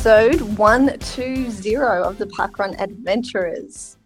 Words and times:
episode 0.00 0.40
120 0.56 1.76
of 1.76 2.16
the 2.16 2.24
Parkrun 2.24 2.74
Adventurers. 2.80 3.98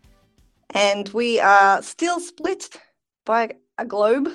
And 0.70 1.08
we 1.11 1.38
are 1.38 1.82
still 1.82 2.18
split 2.18 2.68
by 3.24 3.50
a 3.79 3.84
globe 3.84 4.29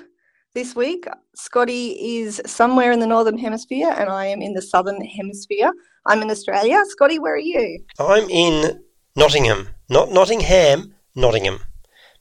this 0.54 0.74
week. 0.74 1.06
Scotty 1.36 2.22
is 2.22 2.42
somewhere 2.46 2.94
in 2.94 3.02
the 3.02 3.08
Northern 3.08 3.38
Hemisphere, 3.38 3.90
and 3.90 4.10
I 4.10 4.28
am 4.28 4.42
in 4.42 4.54
the 4.54 4.62
Southern 4.62 5.04
Hemisphere. 5.04 5.74
I'm 6.06 6.22
in 6.22 6.32
Australia. 6.32 6.82
Scotty, 6.86 7.20
where 7.20 7.34
are 7.34 7.38
you? 7.38 7.84
I'm 8.00 8.30
in 8.30 8.82
Nottingham. 9.18 9.68
Not 9.90 10.12
Nottingham, 10.12 10.96
Nottingham. 11.14 11.60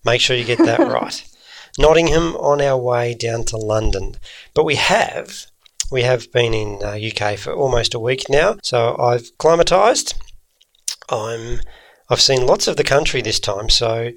Make 0.05 0.21
sure 0.21 0.35
you 0.35 0.45
get 0.45 0.59
that 0.59 0.81
right. 0.81 1.25
Nottingham 1.79 2.35
on 2.35 2.61
our 2.61 2.77
way 2.77 3.15
down 3.15 3.45
to 3.45 3.57
London. 3.57 4.17
But 4.53 4.65
we 4.65 4.75
have 4.75 5.47
we 5.91 6.03
have 6.03 6.31
been 6.33 6.55
in 6.55 6.79
uh, 6.83 6.99
UK 6.99 7.39
for 7.39 7.53
almost 7.53 7.95
a 7.95 8.01
week 8.01 8.25
now, 8.29 8.57
so 8.63 8.97
I've 8.99 9.37
climatised. 9.39 10.15
I'm 11.09 11.61
I've 12.11 12.21
seen 12.21 12.47
lots 12.47 12.67
of 12.67 12.77
the 12.77 12.85
country 12.85 13.21
this 13.21 13.41
time, 13.41 13.69
so 13.69 14.11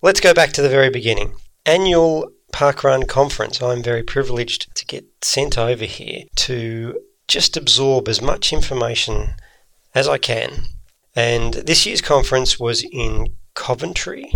let's 0.00 0.20
go 0.20 0.34
back 0.34 0.52
to 0.52 0.62
the 0.62 0.68
very 0.68 0.90
beginning. 0.90 1.34
Annual 1.66 2.30
Parkrun 2.52 3.08
conference. 3.08 3.62
I'm 3.62 3.82
very 3.82 4.02
privileged 4.02 4.74
to 4.76 4.84
get 4.84 5.04
sent 5.22 5.58
over 5.58 5.84
here 5.84 6.24
to 6.36 7.00
just 7.26 7.56
absorb 7.56 8.08
as 8.08 8.20
much 8.20 8.52
information 8.52 9.34
as 9.94 10.06
I 10.06 10.18
can. 10.18 10.64
And 11.14 11.54
this 11.54 11.86
year's 11.86 12.00
conference 12.00 12.58
was 12.58 12.84
in 12.84 13.34
Coventry. 13.54 14.32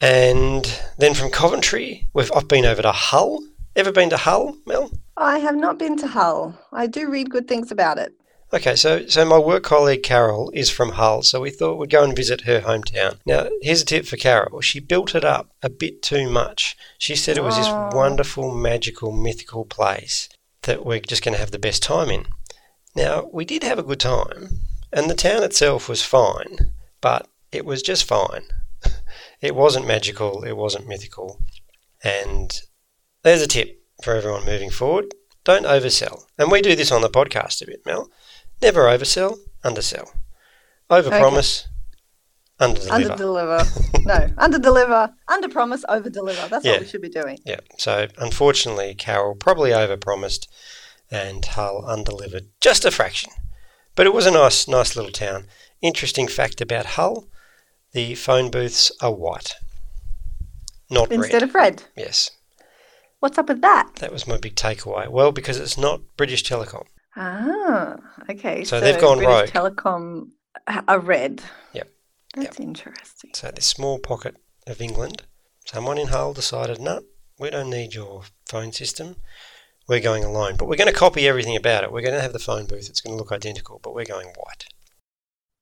And 0.00 0.80
then 0.98 1.14
from 1.14 1.30
Coventry, 1.30 2.08
we've 2.12 2.32
I've 2.34 2.48
been 2.48 2.64
over 2.64 2.82
to 2.82 2.92
Hull. 2.92 3.42
Ever 3.76 3.92
been 3.92 4.10
to 4.10 4.16
Hull, 4.16 4.56
Mel? 4.66 4.90
I 5.20 5.38
have 5.40 5.54
not 5.56 5.78
been 5.78 5.98
to 5.98 6.06
Hull. 6.06 6.58
I 6.72 6.86
do 6.86 7.10
read 7.10 7.30
good 7.30 7.46
things 7.46 7.70
about 7.70 7.98
it. 7.98 8.14
Okay, 8.52 8.74
so 8.74 9.06
so 9.06 9.24
my 9.24 9.38
work 9.38 9.62
colleague 9.62 10.02
Carol 10.02 10.50
is 10.54 10.70
from 10.70 10.92
Hull, 10.92 11.22
so 11.22 11.40
we 11.40 11.50
thought 11.50 11.78
we'd 11.78 11.90
go 11.90 12.02
and 12.02 12.16
visit 12.16 12.40
her 12.42 12.62
hometown. 12.62 13.18
Now, 13.24 13.48
here's 13.60 13.82
a 13.82 13.84
tip 13.84 14.06
for 14.06 14.16
Carol. 14.16 14.60
She 14.60 14.80
built 14.80 15.14
it 15.14 15.24
up 15.24 15.50
a 15.62 15.68
bit 15.68 16.02
too 16.02 16.28
much. 16.28 16.74
She 16.98 17.14
said 17.14 17.36
it 17.36 17.44
was 17.44 17.56
this 17.56 17.68
Oh. 17.68 17.90
wonderful, 17.92 18.52
magical, 18.52 19.12
mythical 19.12 19.66
place 19.66 20.28
that 20.62 20.84
we're 20.84 21.00
just 21.00 21.22
going 21.22 21.34
to 21.34 21.38
have 21.40 21.52
the 21.52 21.58
best 21.58 21.82
time 21.82 22.10
in. 22.10 22.26
Now, 22.96 23.28
we 23.30 23.44
did 23.44 23.62
have 23.62 23.78
a 23.78 23.84
good 23.84 24.00
time, 24.00 24.48
and 24.92 25.08
the 25.08 25.14
town 25.14 25.44
itself 25.44 25.88
was 25.88 26.02
fine, 26.02 26.72
but 27.00 27.28
it 27.52 27.64
was 27.64 27.82
just 27.82 28.04
fine. 28.04 28.44
it 29.42 29.54
wasn't 29.54 29.86
magical, 29.86 30.42
it 30.44 30.56
wasn't 30.56 30.88
mythical. 30.88 31.40
And 32.02 32.58
there's 33.22 33.42
a 33.42 33.46
tip 33.46 33.79
for 34.02 34.14
everyone 34.14 34.44
moving 34.44 34.70
forward. 34.70 35.14
Don't 35.44 35.64
oversell. 35.66 36.24
And 36.38 36.50
we 36.50 36.60
do 36.62 36.76
this 36.76 36.92
on 36.92 37.02
the 37.02 37.08
podcast 37.10 37.62
a 37.62 37.66
bit, 37.66 37.84
Mel. 37.86 38.10
Never 38.62 38.82
oversell, 38.82 39.38
undersell. 39.64 40.10
Overpromise, 40.90 41.66
underdeliver. 42.60 42.90
Under 42.92 43.16
deliver. 43.16 43.64
no, 44.04 44.28
under 44.38 44.58
deliver, 44.58 45.14
under 45.28 45.48
promise, 45.48 45.84
over 45.88 46.10
deliver. 46.10 46.48
That's 46.48 46.64
Yeah. 46.64 46.72
what 46.72 46.80
we 46.82 46.86
should 46.86 47.00
be 47.02 47.08
doing. 47.08 47.38
Yeah. 47.44 47.60
So 47.78 48.08
unfortunately, 48.18 48.94
Carol 48.94 49.34
probably 49.34 49.70
overpromised, 49.70 50.46
and 51.10 51.44
Hull 51.44 51.84
undelivered 51.86 52.48
just 52.60 52.84
a 52.84 52.90
fraction. 52.90 53.30
But 53.94 54.06
it 54.06 54.14
was 54.14 54.26
a 54.26 54.30
nice, 54.30 54.68
nice 54.68 54.94
little 54.96 55.12
town. 55.12 55.46
Interesting 55.80 56.28
fact 56.28 56.60
about 56.60 56.86
Hull: 56.86 57.28
the 57.92 58.14
phone 58.14 58.50
booths 58.50 58.92
are 59.00 59.12
white, 59.14 59.54
not 60.90 61.10
Instead 61.12 61.32
red. 61.34 61.42
of 61.42 61.54
red. 61.54 61.82
yes, 61.96 62.30
What's 63.20 63.36
up 63.36 63.48
with 63.48 63.60
that? 63.60 63.96
that 63.96 64.12
was 64.12 64.26
my 64.26 64.38
big 64.38 64.56
takeaway. 64.56 65.06
Well, 65.06 65.30
because 65.30 65.58
it's 65.58 65.76
not 65.76 66.00
British 66.16 66.42
Telecom. 66.42 66.86
Ah, 67.16 67.96
okay. 68.30 68.64
So 68.64 68.80
they've 68.80 69.00
gone 69.00 69.18
British 69.18 69.54
rogue. 69.54 69.76
Telecom 69.76 70.28
are 70.88 70.98
red. 70.98 71.42
Yep. 71.74 71.90
That's 72.34 72.58
interesting. 72.60 73.30
So 73.34 73.50
this 73.50 73.66
small 73.66 73.98
pocket 73.98 74.36
of 74.66 74.80
England, 74.80 75.24
someone 75.66 75.98
in 75.98 76.08
Hull 76.08 76.32
decided, 76.32 76.80
no, 76.80 77.02
we 77.38 77.50
don't 77.50 77.68
need 77.68 77.94
your 77.94 78.22
phone 78.48 78.72
system. 78.72 79.16
We're 79.86 80.00
going 80.00 80.24
alone. 80.24 80.56
But 80.56 80.68
we're 80.68 80.76
going 80.76 80.92
to 80.92 80.98
copy 80.98 81.28
everything 81.28 81.56
about 81.56 81.84
it. 81.84 81.92
We're 81.92 82.02
going 82.02 82.14
to 82.14 82.22
have 82.22 82.32
the 82.32 82.38
phone 82.38 82.66
booth. 82.66 82.88
It's 82.88 83.00
going 83.00 83.14
to 83.16 83.18
look 83.18 83.32
identical, 83.32 83.80
but 83.82 83.94
we're 83.94 84.04
going 84.04 84.28
white. 84.28 84.64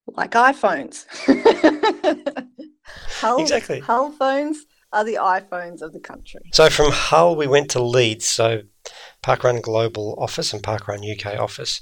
Like 0.06 0.32
iPhones. 0.32 1.06
Hull, 3.20 3.40
Exactly. 3.40 3.80
Hull 3.80 4.12
phones 4.12 4.64
are 4.92 5.04
the 5.04 5.14
iPhones 5.14 5.82
of 5.82 5.92
the 5.92 6.00
country. 6.00 6.40
So 6.52 6.70
from 6.70 6.92
Hull, 6.92 7.36
we 7.36 7.46
went 7.46 7.70
to 7.70 7.82
Leeds. 7.82 8.26
So 8.26 8.62
Parkrun 9.22 9.60
Global 9.60 10.14
office 10.18 10.52
and 10.52 10.62
Parkrun 10.62 11.04
UK 11.04 11.38
office 11.38 11.80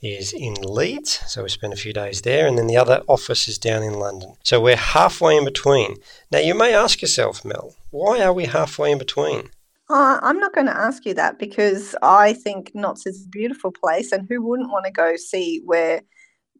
is 0.00 0.32
in 0.32 0.54
Leeds. 0.54 1.20
So 1.26 1.42
we 1.42 1.48
spent 1.48 1.72
a 1.72 1.76
few 1.76 1.92
days 1.92 2.22
there. 2.22 2.46
And 2.46 2.58
then 2.58 2.66
the 2.66 2.76
other 2.76 3.02
office 3.08 3.48
is 3.48 3.58
down 3.58 3.82
in 3.82 3.94
London. 3.94 4.34
So 4.42 4.60
we're 4.60 4.76
halfway 4.76 5.36
in 5.36 5.44
between. 5.44 5.96
Now, 6.30 6.38
you 6.38 6.54
may 6.54 6.74
ask 6.74 7.02
yourself, 7.02 7.44
Mel, 7.44 7.74
why 7.90 8.22
are 8.22 8.32
we 8.32 8.46
halfway 8.46 8.92
in 8.92 8.98
between? 8.98 9.50
Uh, 9.90 10.18
I'm 10.22 10.38
not 10.38 10.54
going 10.54 10.66
to 10.66 10.76
ask 10.76 11.04
you 11.04 11.14
that 11.14 11.38
because 11.38 11.94
I 12.02 12.32
think 12.32 12.72
Notts 12.74 13.06
is 13.06 13.24
a 13.24 13.28
beautiful 13.28 13.70
place, 13.70 14.12
and 14.12 14.26
who 14.28 14.42
wouldn't 14.42 14.70
want 14.70 14.86
to 14.86 14.90
go 14.90 15.14
see 15.16 15.60
where, 15.66 16.00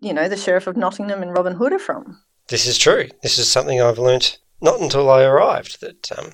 you 0.00 0.12
know, 0.12 0.28
the 0.28 0.36
Sheriff 0.36 0.66
of 0.66 0.76
Nottingham 0.76 1.22
and 1.22 1.34
Robin 1.34 1.54
Hood 1.54 1.72
are 1.72 1.78
from? 1.78 2.20
This 2.48 2.66
is 2.66 2.76
true. 2.76 3.08
This 3.22 3.38
is 3.38 3.50
something 3.50 3.80
I've 3.80 3.98
learnt 3.98 4.38
not 4.60 4.80
until 4.80 5.10
I 5.10 5.22
arrived 5.22 5.80
that 5.80 6.10
um, 6.18 6.32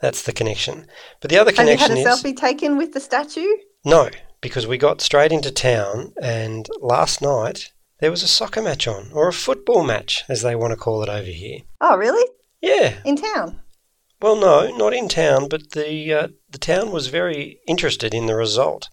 that's 0.00 0.22
the 0.22 0.32
connection. 0.32 0.86
But 1.20 1.30
the 1.30 1.38
other 1.38 1.52
Have 1.54 1.66
you 1.66 1.76
had 1.76 1.88
connection 1.88 2.06
a 2.06 2.10
is 2.10 2.22
selfie 2.22 2.36
taken 2.36 2.76
with 2.76 2.92
the 2.92 3.00
statue? 3.00 3.48
no, 3.84 4.10
because 4.40 4.66
we 4.66 4.76
got 4.76 5.00
straight 5.00 5.32
into 5.32 5.50
town, 5.50 6.12
and 6.20 6.68
last 6.80 7.22
night 7.22 7.72
there 8.00 8.10
was 8.10 8.22
a 8.22 8.28
soccer 8.28 8.60
match 8.60 8.86
on, 8.86 9.10
or 9.12 9.28
a 9.28 9.32
football 9.32 9.82
match, 9.84 10.22
as 10.28 10.42
they 10.42 10.54
want 10.54 10.72
to 10.72 10.76
call 10.76 11.02
it 11.02 11.08
over 11.08 11.30
here. 11.30 11.60
Oh, 11.80 11.96
really? 11.96 12.28
Yeah. 12.60 12.94
In 13.04 13.16
town? 13.16 13.60
Well, 14.20 14.36
no, 14.36 14.74
not 14.76 14.94
in 14.94 15.08
town, 15.08 15.48
but 15.48 15.70
the 15.72 16.12
uh, 16.12 16.28
the 16.50 16.58
town 16.58 16.92
was 16.92 17.08
very 17.08 17.58
interested 17.66 18.14
in 18.14 18.26
the 18.26 18.34
result 18.34 18.88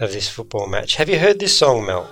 of 0.00 0.12
this 0.12 0.28
football 0.28 0.66
match. 0.66 0.96
Have 0.96 1.08
you 1.08 1.18
heard 1.20 1.38
this 1.38 1.56
song, 1.56 1.86
Mel? 1.86 2.10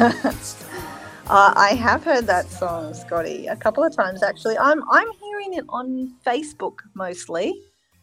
Uh, 0.00 1.52
I 1.56 1.74
have 1.74 2.02
heard 2.02 2.26
that 2.26 2.50
song, 2.50 2.92
Scotty, 2.92 3.46
a 3.46 3.54
couple 3.54 3.84
of 3.84 3.94
times 3.94 4.22
actually. 4.22 4.58
I'm 4.58 4.82
I'm 4.90 5.06
hearing 5.20 5.54
it 5.54 5.64
on 5.68 6.12
Facebook 6.26 6.78
mostly, 6.94 7.54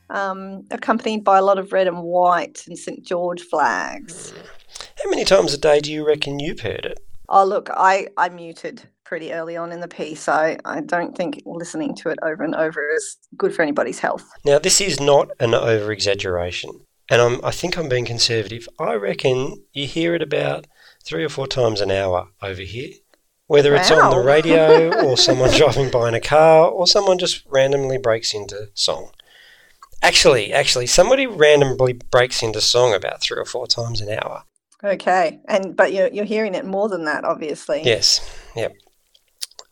um, 0.09 0.65
accompanied 0.71 1.25
by 1.25 1.37
a 1.37 1.41
lot 1.41 1.57
of 1.57 1.73
red 1.73 1.87
and 1.87 2.03
white 2.03 2.63
and 2.67 2.77
St 2.77 3.03
George 3.03 3.41
flags. 3.41 4.33
How 5.03 5.09
many 5.09 5.25
times 5.25 5.53
a 5.53 5.57
day 5.57 5.79
do 5.81 5.91
you 5.91 6.07
reckon 6.07 6.39
you've 6.39 6.61
heard 6.61 6.85
it? 6.85 6.99
Oh, 7.29 7.43
look, 7.43 7.69
I, 7.73 8.07
I 8.15 8.29
muted 8.29 8.83
pretty 9.03 9.33
early 9.33 9.57
on 9.57 9.73
in 9.73 9.81
the 9.81 9.87
piece. 9.87 10.29
I, 10.29 10.57
I 10.63 10.79
don't 10.81 11.17
think 11.17 11.41
listening 11.45 11.95
to 11.95 12.09
it 12.09 12.19
over 12.23 12.43
and 12.43 12.55
over 12.55 12.87
is 12.95 13.17
good 13.35 13.53
for 13.53 13.61
anybody's 13.61 13.99
health. 13.99 14.29
Now, 14.45 14.59
this 14.59 14.79
is 14.79 15.01
not 15.01 15.31
an 15.41 15.53
over 15.53 15.91
exaggeration, 15.91 16.71
and 17.09 17.21
I'm, 17.21 17.43
I 17.43 17.51
think 17.51 17.77
I'm 17.77 17.89
being 17.89 18.05
conservative. 18.05 18.69
I 18.79 18.93
reckon 18.93 19.63
you 19.73 19.85
hear 19.85 20.15
it 20.15 20.21
about 20.21 20.67
three 21.07 21.23
or 21.23 21.29
four 21.29 21.47
times 21.47 21.79
an 21.79 21.89
hour 21.89 22.27
over 22.41 22.61
here. 22.61 22.93
Whether 23.47 23.75
it's 23.75 23.89
on 23.89 24.11
the 24.11 24.19
radio, 24.19 24.91
or 25.05 25.15
someone 25.15 25.51
driving 25.51 25.89
by 25.89 26.09
in 26.09 26.13
a 26.13 26.19
car, 26.19 26.67
or 26.67 26.85
someone 26.85 27.17
just 27.17 27.45
randomly 27.47 27.97
breaks 27.97 28.33
into 28.33 28.69
song. 28.73 29.11
Actually, 30.03 30.51
actually, 30.51 30.85
somebody 30.85 31.25
randomly 31.25 31.93
breaks 31.93 32.43
into 32.43 32.59
song 32.59 32.93
about 32.93 33.21
three 33.21 33.39
or 33.39 33.45
four 33.45 33.65
times 33.65 34.01
an 34.01 34.09
hour. 34.09 34.43
Okay, 34.83 35.39
and 35.47 35.77
but 35.77 35.93
you're, 35.93 36.09
you're 36.09 36.25
hearing 36.25 36.55
it 36.55 36.65
more 36.65 36.89
than 36.89 37.05
that, 37.05 37.23
obviously. 37.23 37.83
Yes, 37.83 38.19
yep. 38.53 38.73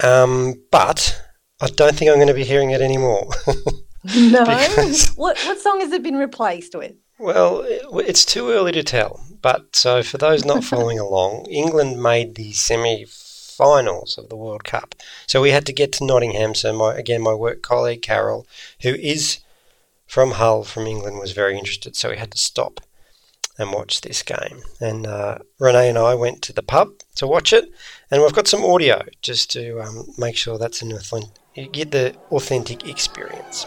Um, 0.02 0.54
but 0.72 1.22
I 1.62 1.68
don't 1.68 1.96
think 1.96 2.10
I'm 2.10 2.18
going 2.18 2.28
to 2.28 2.34
be 2.34 2.46
hearing 2.46 2.72
it 2.72 2.82
anymore. 2.82 3.30
No. 4.16 4.44
What 5.16 5.40
what 5.40 5.60
song 5.60 5.80
has 5.80 5.92
it 5.92 6.04
been 6.04 6.16
replaced 6.16 6.76
with? 6.76 6.94
Well, 7.18 7.62
it's 7.66 8.26
too 8.26 8.50
early 8.52 8.72
to 8.74 8.84
tell. 8.84 9.26
But 9.42 9.76
so 9.76 10.04
for 10.04 10.18
those 10.18 10.44
not 10.44 10.64
following 10.72 11.00
along, 11.00 11.46
England 11.46 12.02
made 12.02 12.36
the 12.36 12.52
semi-finals 12.54 14.18
of 14.18 14.30
the 14.30 14.36
World 14.36 14.64
Cup. 14.64 14.96
So 15.28 15.42
we 15.42 15.52
had 15.52 15.66
to 15.68 15.74
get 15.74 15.92
to 15.94 16.06
Nottingham. 16.06 16.56
So 16.56 16.74
my 16.74 16.96
again, 16.96 17.22
my 17.22 17.34
work 17.34 17.62
colleague 17.62 18.02
Carol, 18.02 18.48
who 18.82 18.96
is 18.96 19.40
from 20.08 20.32
Hull, 20.32 20.64
from 20.64 20.88
England, 20.88 21.20
was 21.20 21.32
very 21.32 21.58
interested. 21.58 21.96
So 21.96 22.10
we 22.10 22.18
had 22.18 22.32
to 22.32 22.38
stop 22.38 22.82
and 23.58 23.72
watch 23.72 24.02
this 24.02 24.22
game. 24.22 24.64
And 24.82 25.08
uh, 25.08 25.38
Renee 25.60 25.90
and 25.90 25.98
I 25.98 26.16
went 26.16 26.42
to 26.44 26.54
the 26.54 26.64
pub 26.64 26.90
to 27.16 27.28
watch 27.28 27.54
it, 27.54 27.70
and 28.12 28.22
we've 28.22 28.34
got 28.34 28.48
some 28.48 28.66
audio 28.66 29.02
just 29.22 29.52
to 29.52 29.80
um, 29.80 30.08
make 30.18 30.36
sure 30.36 30.58
that's 30.58 30.82
an 30.82 30.92
authentic. 30.92 31.32
You 31.54 31.68
get 31.68 31.92
the 31.92 32.16
authentic 32.32 32.86
experience. 32.88 33.66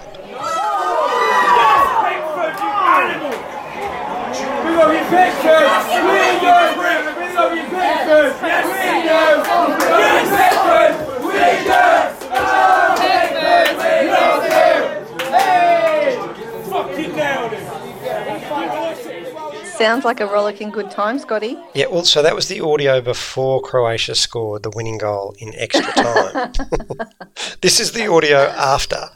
Bring 4.39 4.77
up 4.77 4.93
your 4.93 5.05
pictures. 5.11 5.69
Bring 5.89 6.43
your 6.43 6.71
pictures. 6.79 7.45
Your 7.49 7.67
pictures. 7.69 8.31
Your 8.31 8.63
pictures. 10.29 10.95
Your 10.99 11.33
pictures. 11.33 12.19
Hey! 15.31 15.59
Sounds 19.79 20.05
like 20.05 20.21
a 20.21 20.27
rollicking 20.27 20.71
good 20.71 20.91
time, 20.91 21.19
Scotty. 21.19 21.57
Yeah, 21.75 21.87
well, 21.87 22.05
so 22.05 22.23
that 22.23 22.35
was 22.35 22.49
the 22.49 22.61
audio 22.61 23.01
before 23.01 23.61
Croatia 23.63 24.15
scored 24.17 24.65
the 24.65 24.71
winning 24.71 24.99
goal 24.99 25.35
in 25.39 25.55
extra 25.55 25.93
time. 25.93 26.53
this 27.61 27.79
is 27.79 27.93
the 27.93 28.09
audio 28.09 28.39
after. 28.39 29.09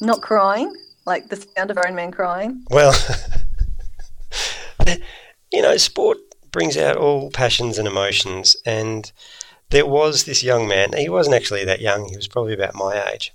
Not 0.00 0.22
crying? 0.22 0.72
Like 1.08 1.28
the 1.28 1.36
sound 1.56 1.70
of 1.72 1.78
Iron 1.78 1.96
Man 1.96 2.12
crying. 2.12 2.62
Well, 2.70 2.94
you 5.52 5.62
know, 5.62 5.76
sport 5.78 6.18
brings 6.52 6.76
out 6.76 6.96
all 6.96 7.30
passions 7.30 7.78
and 7.78 7.88
emotions, 7.88 8.56
and 8.64 9.10
there 9.70 9.86
was 9.86 10.24
this 10.24 10.44
young 10.44 10.68
man. 10.68 10.92
He 10.92 11.08
wasn't 11.08 11.36
actually 11.36 11.64
that 11.64 11.80
young. 11.80 12.08
He 12.08 12.16
was 12.16 12.28
probably 12.28 12.54
about 12.54 12.74
my 12.74 13.10
age, 13.12 13.32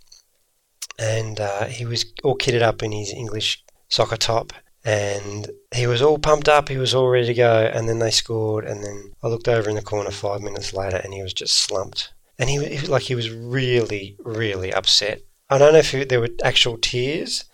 and 0.97 1.39
uh, 1.39 1.65
he 1.65 1.85
was 1.85 2.05
all 2.23 2.37
kitted 2.37 2.61
up 2.61 2.81
in 2.81 2.91
his 2.91 3.11
English 3.11 3.63
soccer 3.89 4.17
top, 4.17 4.53
and 4.85 5.49
he 5.73 5.87
was 5.87 6.01
all 6.01 6.19
pumped 6.19 6.47
up. 6.47 6.69
He 6.69 6.77
was 6.77 6.93
all 6.93 7.09
ready 7.09 7.27
to 7.27 7.33
go, 7.33 7.71
and 7.73 7.89
then 7.89 7.99
they 7.99 8.11
scored, 8.11 8.65
and 8.65 8.83
then 8.83 9.13
I 9.23 9.27
looked 9.27 9.47
over 9.47 9.69
in 9.69 9.75
the 9.75 9.81
corner 9.81 10.11
five 10.11 10.41
minutes 10.41 10.73
later, 10.73 10.97
and 10.97 11.13
he 11.13 11.23
was 11.23 11.33
just 11.33 11.57
slumped, 11.57 12.13
and 12.37 12.49
he, 12.49 12.63
he 12.65 12.81
was 12.81 12.89
like 12.89 13.03
he 13.03 13.15
was 13.15 13.31
really, 13.31 14.15
really 14.19 14.71
upset. 14.71 15.21
I 15.49 15.57
don't 15.57 15.73
know 15.73 15.79
if 15.79 16.07
there 16.07 16.19
were 16.21 16.29
actual 16.43 16.77
tears, 16.77 17.45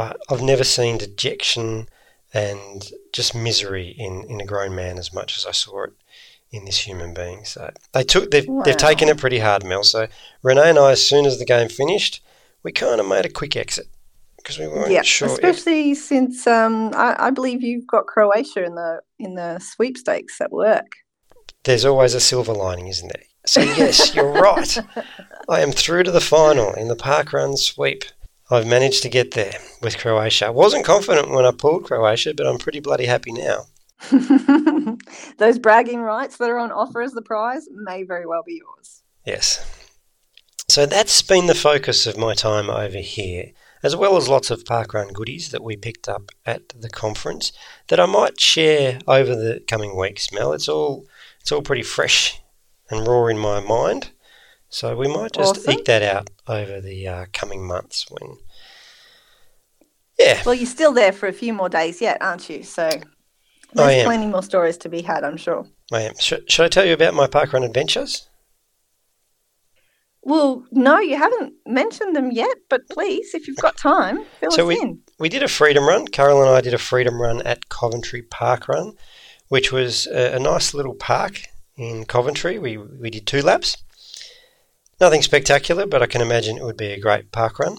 but 0.00 0.18
I've 0.30 0.40
never 0.40 0.64
seen 0.64 0.96
dejection 0.96 1.86
and 2.32 2.90
just 3.12 3.34
misery 3.34 3.94
in, 3.98 4.24
in 4.30 4.40
a 4.40 4.46
grown 4.46 4.74
man 4.74 4.96
as 4.96 5.12
much 5.12 5.36
as 5.36 5.44
I 5.44 5.50
saw 5.50 5.84
it 5.84 5.92
in 6.50 6.64
this 6.64 6.78
human 6.78 7.12
being. 7.12 7.44
So 7.44 7.70
they 7.92 8.02
took 8.02 8.30
they've 8.30 8.48
they've 8.64 8.78
taken 8.78 9.10
it 9.10 9.18
pretty 9.18 9.40
hard, 9.40 9.62
Mel. 9.62 9.84
So 9.84 10.06
Renee 10.42 10.70
and 10.70 10.78
I, 10.78 10.92
as 10.92 11.06
soon 11.06 11.26
as 11.26 11.38
the 11.38 11.44
game 11.44 11.68
finished, 11.68 12.22
we 12.62 12.72
kind 12.72 12.98
of 12.98 13.06
made 13.06 13.26
a 13.26 13.28
quick 13.28 13.56
exit 13.58 13.88
because 14.38 14.58
we 14.58 14.68
weren't 14.68 14.90
yeah, 14.90 15.02
sure. 15.02 15.28
if- 15.28 15.34
especially 15.34 15.94
since 15.94 16.46
um, 16.46 16.92
I, 16.94 17.26
I 17.26 17.30
believe 17.30 17.62
you've 17.62 17.86
got 17.86 18.06
Croatia 18.06 18.64
in 18.64 18.76
the 18.76 19.02
in 19.18 19.34
the 19.34 19.58
sweepstakes 19.58 20.40
at 20.40 20.50
work. 20.50 20.92
there's 21.64 21.84
always 21.84 22.14
a 22.14 22.20
silver 22.20 22.54
lining, 22.54 22.86
isn't 22.86 23.12
there? 23.12 23.24
So 23.44 23.60
yes, 23.60 24.14
you're 24.14 24.32
right. 24.32 24.78
I 25.50 25.60
am 25.60 25.72
through 25.72 26.04
to 26.04 26.10
the 26.10 26.22
final 26.22 26.72
in 26.72 26.88
the 26.88 26.96
park 26.96 27.34
run 27.34 27.58
sweep. 27.58 28.04
I've 28.50 28.66
managed 28.66 29.02
to 29.04 29.08
get 29.08 29.32
there 29.32 29.54
with 29.80 29.98
Croatia. 29.98 30.46
I 30.46 30.50
wasn't 30.50 30.84
confident 30.84 31.30
when 31.30 31.44
I 31.44 31.52
pulled 31.52 31.84
Croatia, 31.84 32.34
but 32.34 32.46
I'm 32.46 32.58
pretty 32.58 32.80
bloody 32.80 33.06
happy 33.06 33.32
now. 33.32 33.66
Those 35.38 35.58
bragging 35.58 36.00
rights 36.00 36.36
that 36.38 36.50
are 36.50 36.58
on 36.58 36.72
offer 36.72 37.02
as 37.02 37.12
the 37.12 37.22
prize 37.22 37.68
may 37.72 38.02
very 38.02 38.26
well 38.26 38.42
be 38.44 38.60
yours. 38.64 39.02
Yes. 39.24 39.64
So 40.68 40.86
that's 40.86 41.22
been 41.22 41.46
the 41.46 41.54
focus 41.54 42.06
of 42.06 42.16
my 42.16 42.34
time 42.34 42.70
over 42.70 42.98
here, 42.98 43.52
as 43.82 43.94
well 43.94 44.16
as 44.16 44.28
lots 44.28 44.50
of 44.50 44.64
parkrun 44.64 45.12
goodies 45.12 45.50
that 45.50 45.62
we 45.62 45.76
picked 45.76 46.08
up 46.08 46.30
at 46.46 46.68
the 46.70 46.88
conference 46.88 47.52
that 47.88 48.00
I 48.00 48.06
might 48.06 48.40
share 48.40 48.98
over 49.06 49.34
the 49.34 49.62
coming 49.66 49.96
weeks. 49.96 50.32
Mel, 50.32 50.52
it's 50.52 50.68
all 50.68 51.06
it's 51.40 51.52
all 51.52 51.62
pretty 51.62 51.82
fresh 51.82 52.40
and 52.90 53.06
raw 53.06 53.26
in 53.26 53.38
my 53.38 53.60
mind, 53.60 54.10
so 54.70 54.96
we 54.96 55.06
might 55.08 55.32
just 55.32 55.58
Awesome. 55.58 55.72
eke 55.74 55.84
that 55.84 56.02
out 56.02 56.30
over 56.46 56.80
the 56.80 57.06
uh, 57.06 57.26
coming 57.32 57.66
months. 57.66 58.06
When, 58.10 58.38
yeah, 60.18 60.42
Well, 60.46 60.54
you're 60.54 60.66
still 60.66 60.92
there 60.92 61.12
for 61.12 61.26
a 61.26 61.32
few 61.32 61.52
more 61.52 61.68
days 61.68 62.00
yet, 62.00 62.18
aren't 62.22 62.48
you? 62.48 62.62
So 62.62 62.88
there's 63.74 64.04
plenty 64.04 64.26
more 64.26 64.42
stories 64.42 64.76
to 64.78 64.88
be 64.88 65.02
had, 65.02 65.24
I'm 65.24 65.36
sure. 65.36 65.66
I 65.92 66.02
am. 66.02 66.14
Sh- 66.18 66.44
should 66.48 66.64
I 66.64 66.68
tell 66.68 66.84
you 66.86 66.94
about 66.94 67.14
my 67.14 67.26
parkrun 67.26 67.64
adventures? 67.64 68.28
Well, 70.22 70.64
no, 70.70 70.98
you 71.00 71.16
haven't 71.16 71.54
mentioned 71.66 72.14
them 72.14 72.30
yet, 72.30 72.56
but 72.68 72.82
please, 72.90 73.34
if 73.34 73.48
you've 73.48 73.56
got 73.56 73.76
time, 73.78 74.24
fill 74.38 74.50
So 74.50 74.62
us 74.64 74.68
we- 74.68 74.80
in. 74.80 75.00
we 75.18 75.28
did 75.30 75.42
a 75.42 75.48
freedom 75.48 75.88
run. 75.88 76.06
Carol 76.08 76.42
and 76.42 76.50
I 76.50 76.60
did 76.60 76.74
a 76.74 76.78
freedom 76.78 77.20
run 77.20 77.40
at 77.42 77.68
Coventry 77.70 78.22
Park 78.22 78.68
Run, 78.68 78.92
which 79.48 79.72
was 79.72 80.06
a, 80.06 80.36
a 80.36 80.38
nice 80.38 80.74
little 80.74 80.94
park 80.94 81.40
in 81.76 82.04
Coventry. 82.04 82.58
We 82.58 82.76
we 82.76 83.08
did 83.10 83.26
two 83.26 83.40
laps. 83.40 83.78
Nothing 85.00 85.22
spectacular, 85.22 85.86
but 85.86 86.02
I 86.02 86.06
can 86.06 86.20
imagine 86.20 86.58
it 86.58 86.64
would 86.64 86.76
be 86.76 86.92
a 86.92 87.00
great 87.00 87.32
park 87.32 87.58
run. 87.58 87.78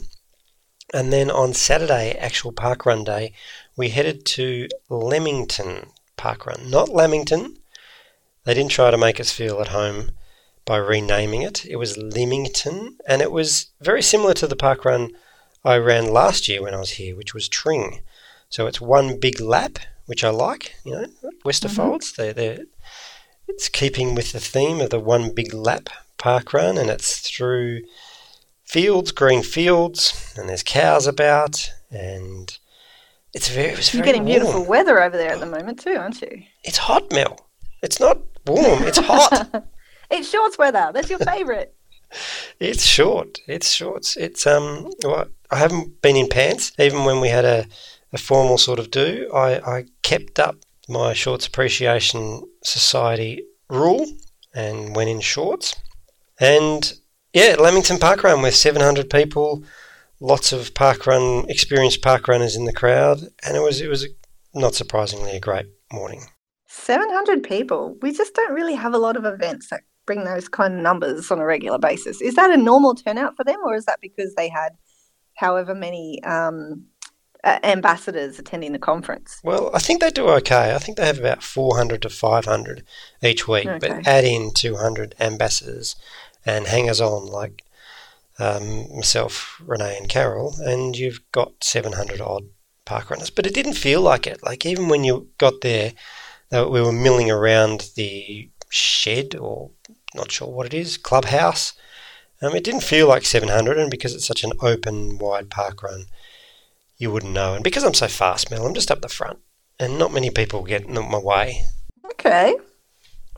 And 0.91 1.13
then 1.13 1.29
on 1.29 1.53
Saturday, 1.53 2.13
actual 2.13 2.51
park 2.51 2.85
run 2.85 3.03
day, 3.03 3.33
we 3.77 3.89
headed 3.89 4.25
to 4.25 4.67
Leamington 4.89 5.89
Park 6.17 6.45
Run, 6.45 6.69
not 6.69 6.89
Lamington. 6.89 7.57
They 8.43 8.53
didn't 8.53 8.71
try 8.71 8.91
to 8.91 8.97
make 8.97 9.19
us 9.19 9.31
feel 9.31 9.61
at 9.61 9.69
home 9.69 10.11
by 10.65 10.77
renaming 10.77 11.43
it. 11.43 11.65
It 11.65 11.77
was 11.77 11.97
Leamington, 11.97 12.97
and 13.07 13.21
it 13.21 13.31
was 13.31 13.67
very 13.79 14.01
similar 14.01 14.33
to 14.33 14.47
the 14.47 14.55
park 14.55 14.83
run 14.83 15.11
I 15.63 15.77
ran 15.77 16.11
last 16.11 16.47
year 16.47 16.61
when 16.63 16.73
I 16.73 16.79
was 16.79 16.91
here, 16.91 17.15
which 17.15 17.33
was 17.33 17.47
Tring. 17.47 18.01
So 18.49 18.67
it's 18.67 18.81
one 18.81 19.19
big 19.19 19.39
lap, 19.39 19.77
which 20.07 20.23
I 20.23 20.29
like. 20.29 20.75
You 20.83 20.93
know, 20.93 21.05
Westerfolds. 21.45 22.13
Mm-hmm. 22.13 22.21
They 22.21 22.33
they 22.33 22.63
it's 23.47 23.69
keeping 23.69 24.15
with 24.15 24.31
the 24.31 24.39
theme 24.39 24.81
of 24.81 24.89
the 24.89 24.99
one 24.99 25.33
big 25.33 25.53
lap 25.53 25.89
park 26.21 26.53
run, 26.53 26.77
and 26.77 26.89
it's 26.89 27.19
through 27.19 27.81
fields, 28.63 29.11
green 29.11 29.43
fields, 29.43 30.33
and 30.37 30.47
there's 30.47 30.63
cows 30.63 31.07
about, 31.07 31.69
and 31.89 32.57
it's 33.33 33.49
very 33.49 33.69
it 33.69 33.77
was 33.77 33.93
You're 33.93 34.05
getting 34.05 34.25
beautiful 34.25 34.65
weather 34.65 35.01
over 35.01 35.17
there 35.17 35.31
at 35.31 35.39
the 35.39 35.45
moment, 35.45 35.79
too, 35.79 35.95
aren't 35.95 36.21
you? 36.21 36.43
It's 36.63 36.77
hot, 36.77 37.11
Mel. 37.11 37.47
It's 37.81 37.99
not 37.99 38.19
warm. 38.45 38.83
It's 38.83 38.99
hot. 38.99 39.65
It's 40.13 40.29
shorts 40.29 40.57
weather. 40.57 40.91
That's 40.93 41.09
your 41.09 41.19
favourite. 41.19 41.71
It's 42.59 42.83
short. 42.83 43.39
It's 43.47 43.71
shorts. 43.71 44.17
It's 44.17 44.45
um. 44.45 44.91
Well, 45.01 45.27
I 45.49 45.55
haven't 45.55 46.01
been 46.01 46.17
in 46.17 46.27
pants 46.27 46.73
even 46.77 47.05
when 47.05 47.21
we 47.21 47.29
had 47.29 47.45
a, 47.45 47.65
a 48.11 48.17
formal 48.17 48.57
sort 48.57 48.79
of 48.79 48.91
do. 48.91 49.31
I 49.33 49.49
I 49.77 49.85
kept 50.01 50.37
up 50.37 50.57
my 50.89 51.13
Shorts 51.13 51.47
Appreciation 51.47 52.43
Society 52.65 53.43
rule 53.69 54.05
and 54.53 54.93
went 54.93 55.09
in 55.09 55.21
shorts. 55.21 55.73
And 56.41 56.93
yeah, 57.33 57.55
Lamington 57.59 57.99
Park 57.99 58.23
Run 58.23 58.41
with 58.41 58.55
700 58.55 59.09
people, 59.09 59.63
lots 60.19 60.51
of 60.51 60.73
park 60.73 61.07
run 61.07 61.45
experienced 61.47 62.01
park 62.01 62.27
runners 62.27 62.55
in 62.55 62.65
the 62.65 62.73
crowd, 62.73 63.19
and 63.43 63.55
it 63.55 63.61
was 63.61 63.79
it 63.79 63.87
was 63.87 64.07
not 64.53 64.75
surprisingly 64.75 65.31
a 65.31 65.39
great 65.39 65.67
morning. 65.93 66.23
700 66.67 67.43
people. 67.43 67.97
We 68.01 68.11
just 68.11 68.33
don't 68.33 68.53
really 68.53 68.75
have 68.75 68.93
a 68.93 68.97
lot 68.97 69.15
of 69.17 69.25
events 69.25 69.69
that 69.69 69.81
bring 70.05 70.23
those 70.23 70.49
kind 70.49 70.73
of 70.73 70.79
numbers 70.79 71.29
on 71.29 71.39
a 71.39 71.45
regular 71.45 71.77
basis. 71.77 72.21
Is 72.21 72.35
that 72.35 72.49
a 72.49 72.57
normal 72.57 72.95
turnout 72.95 73.37
for 73.37 73.43
them, 73.43 73.59
or 73.63 73.75
is 73.75 73.85
that 73.85 73.99
because 74.01 74.33
they 74.35 74.49
had 74.49 74.69
however 75.35 75.75
many 75.75 76.23
um, 76.23 76.85
uh, 77.43 77.59
ambassadors 77.63 78.39
attending 78.39 78.71
the 78.71 78.79
conference? 78.79 79.39
Well, 79.43 79.69
I 79.73 79.79
think 79.79 80.01
they 80.01 80.11
do 80.11 80.27
okay. 80.29 80.73
I 80.73 80.79
think 80.79 80.97
they 80.97 81.05
have 81.05 81.19
about 81.19 81.43
400 81.43 82.01
to 82.01 82.09
500 82.09 82.83
each 83.21 83.47
week, 83.47 83.67
Okay. 83.67 83.79
but 83.79 84.07
add 84.07 84.23
in 84.23 84.51
200 84.53 85.15
ambassadors 85.19 85.95
and 86.45 86.67
hangers 86.67 87.01
on 87.01 87.27
like 87.27 87.63
um, 88.39 88.95
myself, 88.95 89.61
Renee, 89.65 89.97
and 89.97 90.09
Carol, 90.09 90.55
and 90.59 90.97
you've 90.97 91.19
got 91.31 91.63
700 91.63 92.21
odd 92.21 92.45
park 92.85 93.09
runners. 93.09 93.29
But 93.29 93.45
it 93.45 93.53
didn't 93.53 93.73
feel 93.73 94.01
like 94.01 94.25
it. 94.25 94.43
Like, 94.43 94.65
even 94.65 94.89
when 94.89 95.03
you 95.03 95.29
got 95.37 95.61
there, 95.61 95.93
we 96.51 96.81
were 96.81 96.91
milling 96.91 97.29
around 97.29 97.91
the 97.95 98.49
shed 98.69 99.35
or 99.35 99.71
not 100.15 100.31
sure 100.31 100.47
what 100.47 100.65
it 100.65 100.73
is, 100.73 100.97
clubhouse. 100.97 101.73
Um, 102.41 102.55
it 102.55 102.63
didn't 102.63 102.81
feel 102.81 103.07
like 103.07 103.25
700, 103.25 103.77
and 103.77 103.91
because 103.91 104.15
it's 104.15 104.25
such 104.25 104.43
an 104.43 104.53
open, 104.61 105.19
wide 105.19 105.49
park 105.49 105.83
run, 105.83 106.05
you 106.97 107.11
wouldn't 107.11 107.33
know. 107.33 107.53
And 107.53 107.63
because 107.63 107.83
I'm 107.83 107.93
so 107.93 108.07
fast, 108.07 108.49
Mel, 108.49 108.65
I'm 108.65 108.73
just 108.73 108.91
up 108.91 109.01
the 109.01 109.09
front, 109.09 109.39
and 109.79 109.99
not 109.99 110.13
many 110.13 110.31
people 110.31 110.63
get 110.63 110.85
in 110.85 110.93
my 110.93 111.19
way. 111.19 111.65
Okay. 112.05 112.55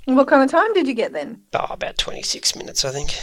What 0.06 0.28
kind 0.28 0.44
of 0.44 0.52
time 0.52 0.74
did 0.74 0.88
you 0.88 0.94
get 0.94 1.14
then? 1.14 1.44
Oh, 1.54 1.68
about 1.70 1.98
26 1.98 2.56
minutes, 2.56 2.84
I 2.84 2.92
think. 2.92 3.16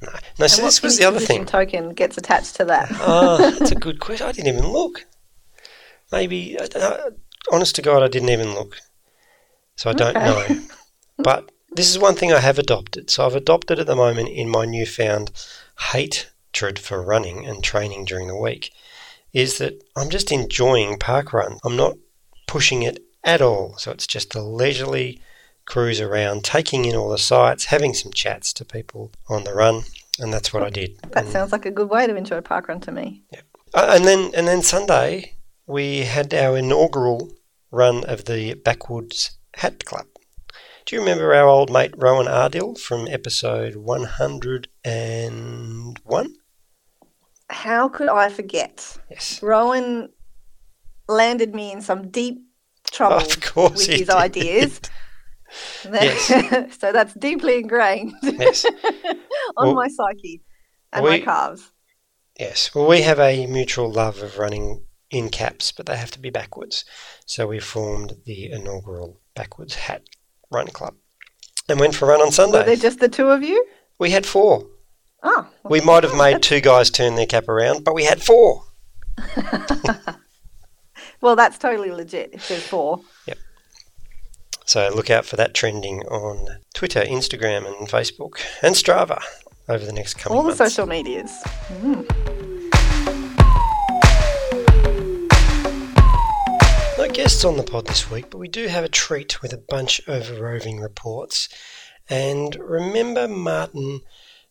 No, 0.00 0.08
no. 0.38 0.46
So 0.46 0.62
this 0.62 0.82
was 0.82 0.98
the 0.98 1.04
other 1.04 1.20
thing. 1.20 1.44
Token 1.44 1.90
gets 1.90 2.16
attached 2.16 2.56
to 2.56 2.64
that. 2.66 2.88
Oh, 3.00 3.38
that's 3.38 3.72
a 3.72 3.76
good 3.76 4.00
question. 4.00 4.26
I 4.26 4.32
didn't 4.32 4.54
even 4.56 4.70
look. 4.70 5.06
Maybe, 6.10 6.58
uh, 6.58 7.10
honest 7.50 7.74
to 7.76 7.82
God, 7.82 8.02
I 8.02 8.08
didn't 8.08 8.28
even 8.30 8.54
look. 8.54 8.78
So 9.76 9.90
I 9.90 9.92
don't 9.92 10.16
Okay. 10.16 10.24
know. 10.26 10.58
But 11.22 11.52
this 11.76 11.88
is 11.88 12.00
one 12.00 12.16
thing 12.16 12.32
I 12.32 12.40
have 12.40 12.58
adopted. 12.58 13.08
So 13.08 13.24
I've 13.24 13.36
adopted 13.36 13.78
at 13.78 13.86
the 13.86 13.94
moment 13.94 14.28
in 14.28 14.48
my 14.48 14.64
newfound 14.64 15.30
hatred 15.92 16.80
for 16.80 17.00
running 17.00 17.46
and 17.46 17.62
training 17.62 18.06
during 18.06 18.26
the 18.26 18.36
week 18.36 18.72
is 19.32 19.58
that 19.58 19.82
I'm 19.96 20.10
just 20.10 20.32
enjoying 20.32 20.98
park 20.98 21.32
run. 21.32 21.58
I'm 21.64 21.76
not 21.76 21.96
pushing 22.48 22.82
it 22.82 23.04
at 23.22 23.40
all. 23.40 23.76
So 23.78 23.92
it's 23.92 24.06
just 24.08 24.34
a 24.34 24.42
leisurely 24.42 25.20
cruise 25.66 26.00
around, 26.00 26.44
taking 26.44 26.84
in 26.84 26.94
all 26.96 27.08
the 27.10 27.18
sights, 27.18 27.66
having 27.66 27.94
some 27.94 28.12
chats 28.12 28.52
to 28.54 28.64
people 28.64 29.12
on 29.28 29.44
the 29.44 29.54
run, 29.54 29.82
and 30.18 30.32
that's 30.32 30.52
what 30.52 30.62
I 30.62 30.70
did. 30.70 30.98
That 31.12 31.24
And- 31.24 31.28
sounds 31.32 31.52
like 31.52 31.66
a 31.66 31.70
good 31.70 31.88
way 31.90 32.06
to 32.06 32.14
enjoy 32.16 32.40
park 32.40 32.68
run 32.68 32.80
to 32.80 32.92
me. 32.92 33.22
uh, 33.74 33.92
and 33.94 34.04
then 34.04 34.30
and 34.34 34.46
then 34.46 34.62
Sunday 34.62 35.34
we 35.66 36.00
had 36.00 36.34
our 36.34 36.56
inaugural 36.58 37.30
run 37.70 38.04
of 38.04 38.24
the 38.26 38.54
Backwoods 38.54 39.38
Hat 39.54 39.84
Club. 39.84 40.06
Do 40.84 40.96
you 40.96 41.00
remember 41.00 41.32
our 41.32 41.46
old 41.48 41.70
mate 41.70 41.94
Rowan 41.96 42.26
Ardill 42.26 42.76
from 42.78 43.06
episode 43.08 43.76
one 43.76 44.04
hundred 44.04 44.68
and 44.84 45.98
one? 46.04 46.34
how 47.50 47.86
could 47.88 48.08
I 48.08 48.28
forget? 48.30 48.96
Yes. 49.10 49.42
Rowan 49.42 50.08
landed 51.08 51.54
me 51.54 51.70
in 51.72 51.82
some 51.82 52.08
deep 52.10 52.40
trouble 52.90 53.16
with 53.16 53.86
his 53.86 54.00
did. 54.00 54.10
ideas. 54.10 54.80
Yes. 55.84 56.76
so 56.78 56.92
that's 56.92 57.14
deeply 57.14 57.58
ingrained 57.60 58.12
Yes. 58.22 58.64
on 59.56 59.66
Well, 59.68 59.74
my 59.74 59.88
psyche 59.88 60.42
and 60.92 61.04
my 61.04 61.20
calves. 61.20 61.70
Yes. 62.38 62.74
Well, 62.74 62.86
we 62.88 63.02
have 63.02 63.18
a 63.20 63.46
mutual 63.46 63.90
love 63.90 64.22
of 64.22 64.38
running 64.38 64.84
in 65.10 65.28
caps, 65.28 65.72
but 65.72 65.86
they 65.86 65.96
have 65.96 66.10
to 66.12 66.18
be 66.20 66.30
backwards. 66.30 66.84
So 67.26 67.46
we 67.46 67.60
formed 67.60 68.14
the 68.24 68.50
inaugural 68.50 69.20
backwards 69.34 69.74
hat 69.74 70.02
run 70.50 70.68
club 70.68 70.94
and 71.68 71.78
went 71.78 71.94
for 71.94 72.06
a 72.06 72.08
run 72.08 72.20
on 72.22 72.30
Sunday. 72.32 72.58
Were 72.58 72.64
there 72.64 72.76
just 72.76 73.00
the 73.00 73.08
two 73.08 73.28
of 73.28 73.42
you? 73.42 73.64
we 73.98 74.10
had 74.10 74.26
four. 74.26 74.66
Oh, 75.22 75.46
We 75.64 75.80
might 75.80 76.02
have 76.02 76.16
made 76.16 76.42
two 76.42 76.60
guys 76.60 76.90
turn 76.90 77.14
their 77.14 77.26
cap 77.26 77.48
around, 77.48 77.84
but 77.84 77.94
we 77.94 78.04
had 78.04 78.20
four. 78.22 78.64
well, 81.20 81.36
that's 81.36 81.58
totally 81.58 81.90
legit. 81.92 82.30
If 82.32 82.48
there's 82.48 82.66
four. 82.66 83.00
So 84.64 84.90
look 84.94 85.10
out 85.10 85.24
for 85.24 85.36
that 85.36 85.54
trending 85.54 86.02
on 86.02 86.60
Twitter, 86.74 87.02
Instagram, 87.02 87.66
and 87.66 87.88
Facebook, 87.88 88.40
and 88.62 88.74
Strava 88.74 89.20
over 89.68 89.84
the 89.84 89.92
next 89.92 90.14
coming 90.14 90.36
all 90.36 90.42
the 90.42 90.48
months. 90.56 90.74
social 90.74 90.86
medias. 90.86 91.32
Hmm. 91.80 92.02
No 96.98 97.08
guests 97.08 97.44
on 97.44 97.56
the 97.56 97.64
pod 97.64 97.86
this 97.86 98.10
week, 98.10 98.30
but 98.30 98.38
we 98.38 98.48
do 98.48 98.68
have 98.68 98.84
a 98.84 98.88
treat 98.88 99.42
with 99.42 99.52
a 99.52 99.58
bunch 99.58 100.00
of 100.06 100.40
roving 100.40 100.78
reports. 100.78 101.48
And 102.08 102.54
remember 102.56 103.26
Martin 103.26 104.00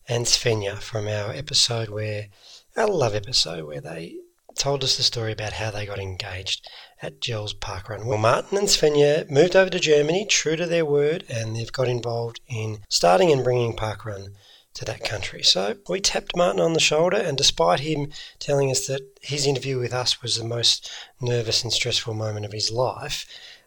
and 0.07 0.25
Svenja 0.25 0.79
from 0.79 1.07
our 1.07 1.31
episode 1.31 1.89
where, 1.89 2.27
our 2.75 2.87
love 2.87 3.15
episode, 3.15 3.65
where 3.65 3.81
they 3.81 4.15
told 4.55 4.83
us 4.83 4.97
the 4.97 5.03
story 5.03 5.31
about 5.31 5.53
how 5.53 5.71
they 5.71 5.85
got 5.85 5.99
engaged 5.99 6.67
at 7.01 7.19
Jells 7.19 7.53
Parkrun. 7.53 8.05
Well, 8.05 8.17
Martin 8.17 8.57
and 8.57 8.67
Svenja 8.67 9.29
moved 9.29 9.55
over 9.55 9.69
to 9.69 9.79
Germany, 9.79 10.25
true 10.25 10.55
to 10.55 10.65
their 10.65 10.85
word, 10.85 11.25
and 11.29 11.55
they've 11.55 11.71
got 11.71 11.87
involved 11.87 12.39
in 12.47 12.79
starting 12.89 13.31
and 13.31 13.43
bringing 13.43 13.75
Parkrun 13.75 14.33
to 14.73 14.85
that 14.85 15.03
country. 15.03 15.43
So 15.43 15.75
we 15.89 15.99
tapped 15.99 16.35
Martin 16.35 16.61
on 16.61 16.73
the 16.73 16.79
shoulder, 16.79 17.17
and 17.17 17.37
despite 17.37 17.81
him 17.81 18.11
telling 18.39 18.71
us 18.71 18.87
that 18.87 19.01
his 19.21 19.45
interview 19.45 19.79
with 19.79 19.93
us 19.93 20.21
was 20.21 20.37
the 20.37 20.45
most 20.45 20.89
nervous 21.19 21.63
and 21.63 21.73
stressful 21.73 22.13
moment 22.13 22.45
of 22.45 22.53
his 22.53 22.71
life, 22.71 23.25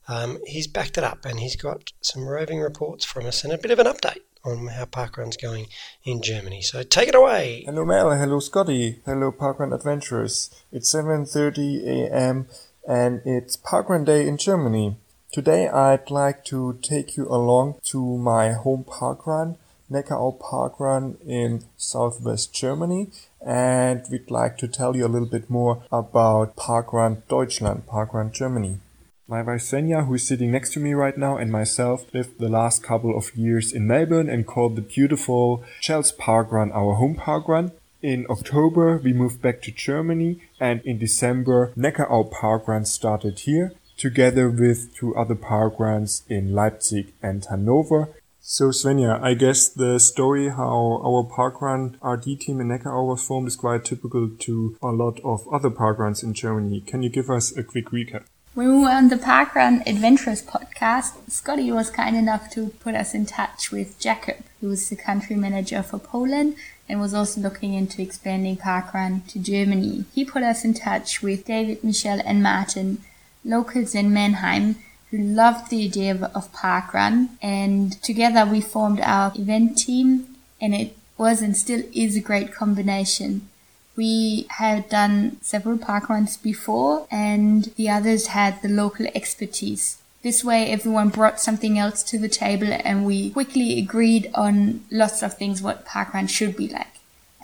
um, 0.08 0.38
he's 0.46 0.66
backed 0.66 0.98
it 0.98 1.04
up 1.04 1.24
and 1.24 1.40
he's 1.40 1.56
got 1.56 1.92
some 2.00 2.26
roving 2.26 2.60
reports 2.60 3.04
from 3.04 3.26
us 3.26 3.42
and 3.42 3.52
a 3.52 3.58
bit 3.58 3.70
of 3.70 3.78
an 3.78 3.86
update 3.86 4.20
on 4.44 4.66
how 4.66 4.84
parkrun's 4.84 5.38
going 5.38 5.66
in 6.04 6.20
Germany. 6.20 6.60
So 6.60 6.82
take 6.82 7.08
it 7.08 7.14
away. 7.14 7.62
Hello 7.64 7.84
Mel, 7.84 8.10
hello 8.10 8.40
Scotty, 8.40 9.00
hello 9.06 9.32
Parkrun 9.32 9.72
Adventurers. 9.72 10.50
It's 10.70 10.92
7:30 10.92 11.86
a.m. 11.86 12.46
and 12.86 13.22
it's 13.24 13.56
Parkrun 13.56 14.04
Day 14.04 14.26
in 14.28 14.36
Germany. 14.36 14.96
Today 15.32 15.68
I'd 15.68 16.10
like 16.10 16.44
to 16.46 16.78
take 16.82 17.16
you 17.16 17.26
along 17.28 17.76
to 17.86 18.18
my 18.18 18.52
home 18.52 18.84
parkrun, 18.84 19.56
Neckarau 19.90 20.38
Parkrun 20.38 21.16
in 21.26 21.64
southwest 21.76 22.54
Germany, 22.54 23.10
and 23.44 24.02
we'd 24.10 24.30
like 24.30 24.58
to 24.58 24.68
tell 24.68 24.94
you 24.94 25.06
a 25.06 25.08
little 25.08 25.28
bit 25.28 25.48
more 25.48 25.82
about 25.90 26.56
Parkrun 26.56 27.22
Deutschland, 27.28 27.86
Parkrun 27.86 28.32
Germany. 28.32 28.78
My 29.26 29.40
wife 29.40 29.62
Svenja, 29.62 30.06
who 30.06 30.14
is 30.14 30.26
sitting 30.28 30.50
next 30.50 30.74
to 30.74 30.80
me 30.80 30.92
right 30.92 31.16
now, 31.16 31.38
and 31.38 31.50
myself 31.50 32.12
lived 32.12 32.38
the 32.38 32.50
last 32.50 32.82
couple 32.82 33.16
of 33.16 33.34
years 33.34 33.72
in 33.72 33.86
Melbourne 33.86 34.28
and 34.28 34.46
called 34.46 34.76
the 34.76 34.82
beautiful 34.82 35.64
Jells 35.80 36.12
Park 36.12 36.52
Run 36.52 36.70
our 36.72 36.94
home 36.96 37.14
park 37.14 37.48
run. 37.48 37.72
In 38.04 38.26
October, 38.28 38.98
we 38.98 39.14
moved 39.14 39.40
back 39.40 39.62
to 39.62 39.70
Germany, 39.72 40.42
and 40.60 40.82
in 40.82 40.98
December, 40.98 41.72
Neckarau 41.74 42.30
Park 42.30 42.68
Run 42.68 42.84
started 42.84 43.38
here, 43.38 43.72
together 43.96 44.50
with 44.50 44.94
two 44.94 45.16
other 45.16 45.34
park 45.34 45.80
runs 45.80 46.22
in 46.28 46.52
Leipzig 46.52 47.14
and 47.22 47.42
Hanover. 47.48 48.10
So 48.42 48.64
Svenja, 48.68 49.18
I 49.22 49.32
guess 49.32 49.70
the 49.70 49.98
story 49.98 50.50
how 50.50 51.00
our 51.02 51.24
parkrun 51.24 51.96
RD 52.04 52.42
team 52.42 52.60
in 52.60 52.68
Neckarau 52.68 53.06
was 53.06 53.26
formed 53.26 53.48
is 53.48 53.56
quite 53.56 53.86
typical 53.86 54.28
to 54.28 54.76
a 54.82 54.88
lot 54.88 55.18
of 55.24 55.48
other 55.50 55.70
parkruns 55.70 56.22
in 56.22 56.34
Germany. 56.34 56.82
Can 56.82 57.02
you 57.02 57.08
give 57.08 57.30
us 57.30 57.56
a 57.56 57.62
quick 57.62 57.86
recap? 57.86 58.24
When 58.52 58.68
we 58.68 58.82
were 58.84 58.90
on 58.90 59.08
the 59.08 59.16
Parkrun 59.16 59.82
Adventurers 59.84 60.42
podcast, 60.42 61.14
Scotty 61.28 61.72
was 61.72 61.90
kind 61.90 62.16
enough 62.16 62.50
to 62.50 62.68
put 62.78 62.94
us 62.94 63.14
in 63.14 63.26
touch 63.26 63.72
with 63.72 63.98
Jacob, 63.98 64.44
who 64.60 64.68
was 64.68 64.90
the 64.90 64.94
country 64.94 65.34
manager 65.34 65.82
for 65.82 65.98
Poland 65.98 66.54
and 66.88 67.00
was 67.00 67.14
also 67.14 67.40
looking 67.40 67.74
into 67.74 68.02
expanding 68.02 68.56
Parkrun 68.56 69.26
to 69.28 69.38
Germany. 69.38 70.04
He 70.14 70.24
put 70.24 70.42
us 70.42 70.64
in 70.64 70.74
touch 70.74 71.22
with 71.22 71.46
David, 71.46 71.82
Michelle, 71.82 72.20
and 72.24 72.42
Martin, 72.42 72.98
locals 73.44 73.94
in 73.94 74.12
Mannheim, 74.12 74.76
who 75.10 75.18
loved 75.18 75.70
the 75.70 75.84
idea 75.84 76.10
of, 76.10 76.22
of 76.22 76.52
Parkrun. 76.52 77.30
And 77.40 78.00
together 78.02 78.44
we 78.44 78.60
formed 78.60 79.00
our 79.00 79.32
event 79.36 79.78
team, 79.78 80.36
and 80.60 80.74
it 80.74 80.96
was 81.16 81.40
and 81.42 81.56
still 81.56 81.82
is 81.92 82.16
a 82.16 82.20
great 82.20 82.52
combination. 82.52 83.48
We 83.96 84.46
had 84.50 84.88
done 84.88 85.38
several 85.40 85.78
parkruns 85.78 86.42
before, 86.42 87.06
and 87.10 87.64
the 87.76 87.88
others 87.88 88.28
had 88.28 88.60
the 88.60 88.68
local 88.68 89.06
expertise. 89.14 89.98
This 90.24 90.42
way, 90.42 90.70
everyone 90.70 91.10
brought 91.10 91.38
something 91.38 91.78
else 91.78 92.02
to 92.04 92.18
the 92.18 92.30
table, 92.30 92.68
and 92.72 93.04
we 93.04 93.28
quickly 93.28 93.78
agreed 93.78 94.30
on 94.34 94.82
lots 94.90 95.22
of 95.22 95.34
things 95.34 95.60
what 95.60 95.84
parkrun 95.84 96.30
should 96.30 96.56
be 96.56 96.66
like. 96.66 96.94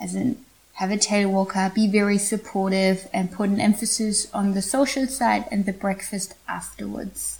As 0.01 0.15
in, 0.15 0.43
have 0.73 0.89
a 0.89 0.97
tail 0.97 1.29
walker, 1.29 1.71
be 1.75 1.87
very 1.87 2.17
supportive, 2.17 3.07
and 3.13 3.31
put 3.31 3.51
an 3.51 3.61
emphasis 3.61 4.33
on 4.33 4.55
the 4.55 4.63
social 4.63 5.05
side 5.05 5.45
and 5.51 5.67
the 5.67 5.73
breakfast 5.73 6.33
afterwards. 6.47 7.37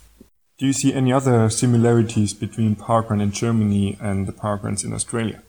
Do 0.58 0.66
you 0.66 0.72
see 0.72 0.94
any 0.94 1.12
other 1.12 1.50
similarities 1.50 2.32
between 2.34 2.76
parkrun 2.76 3.20
in 3.20 3.32
Germany 3.32 3.98
and 4.00 4.28
the 4.28 4.32
parkruns 4.32 4.84
in 4.84 4.92
Australia? 4.92 5.42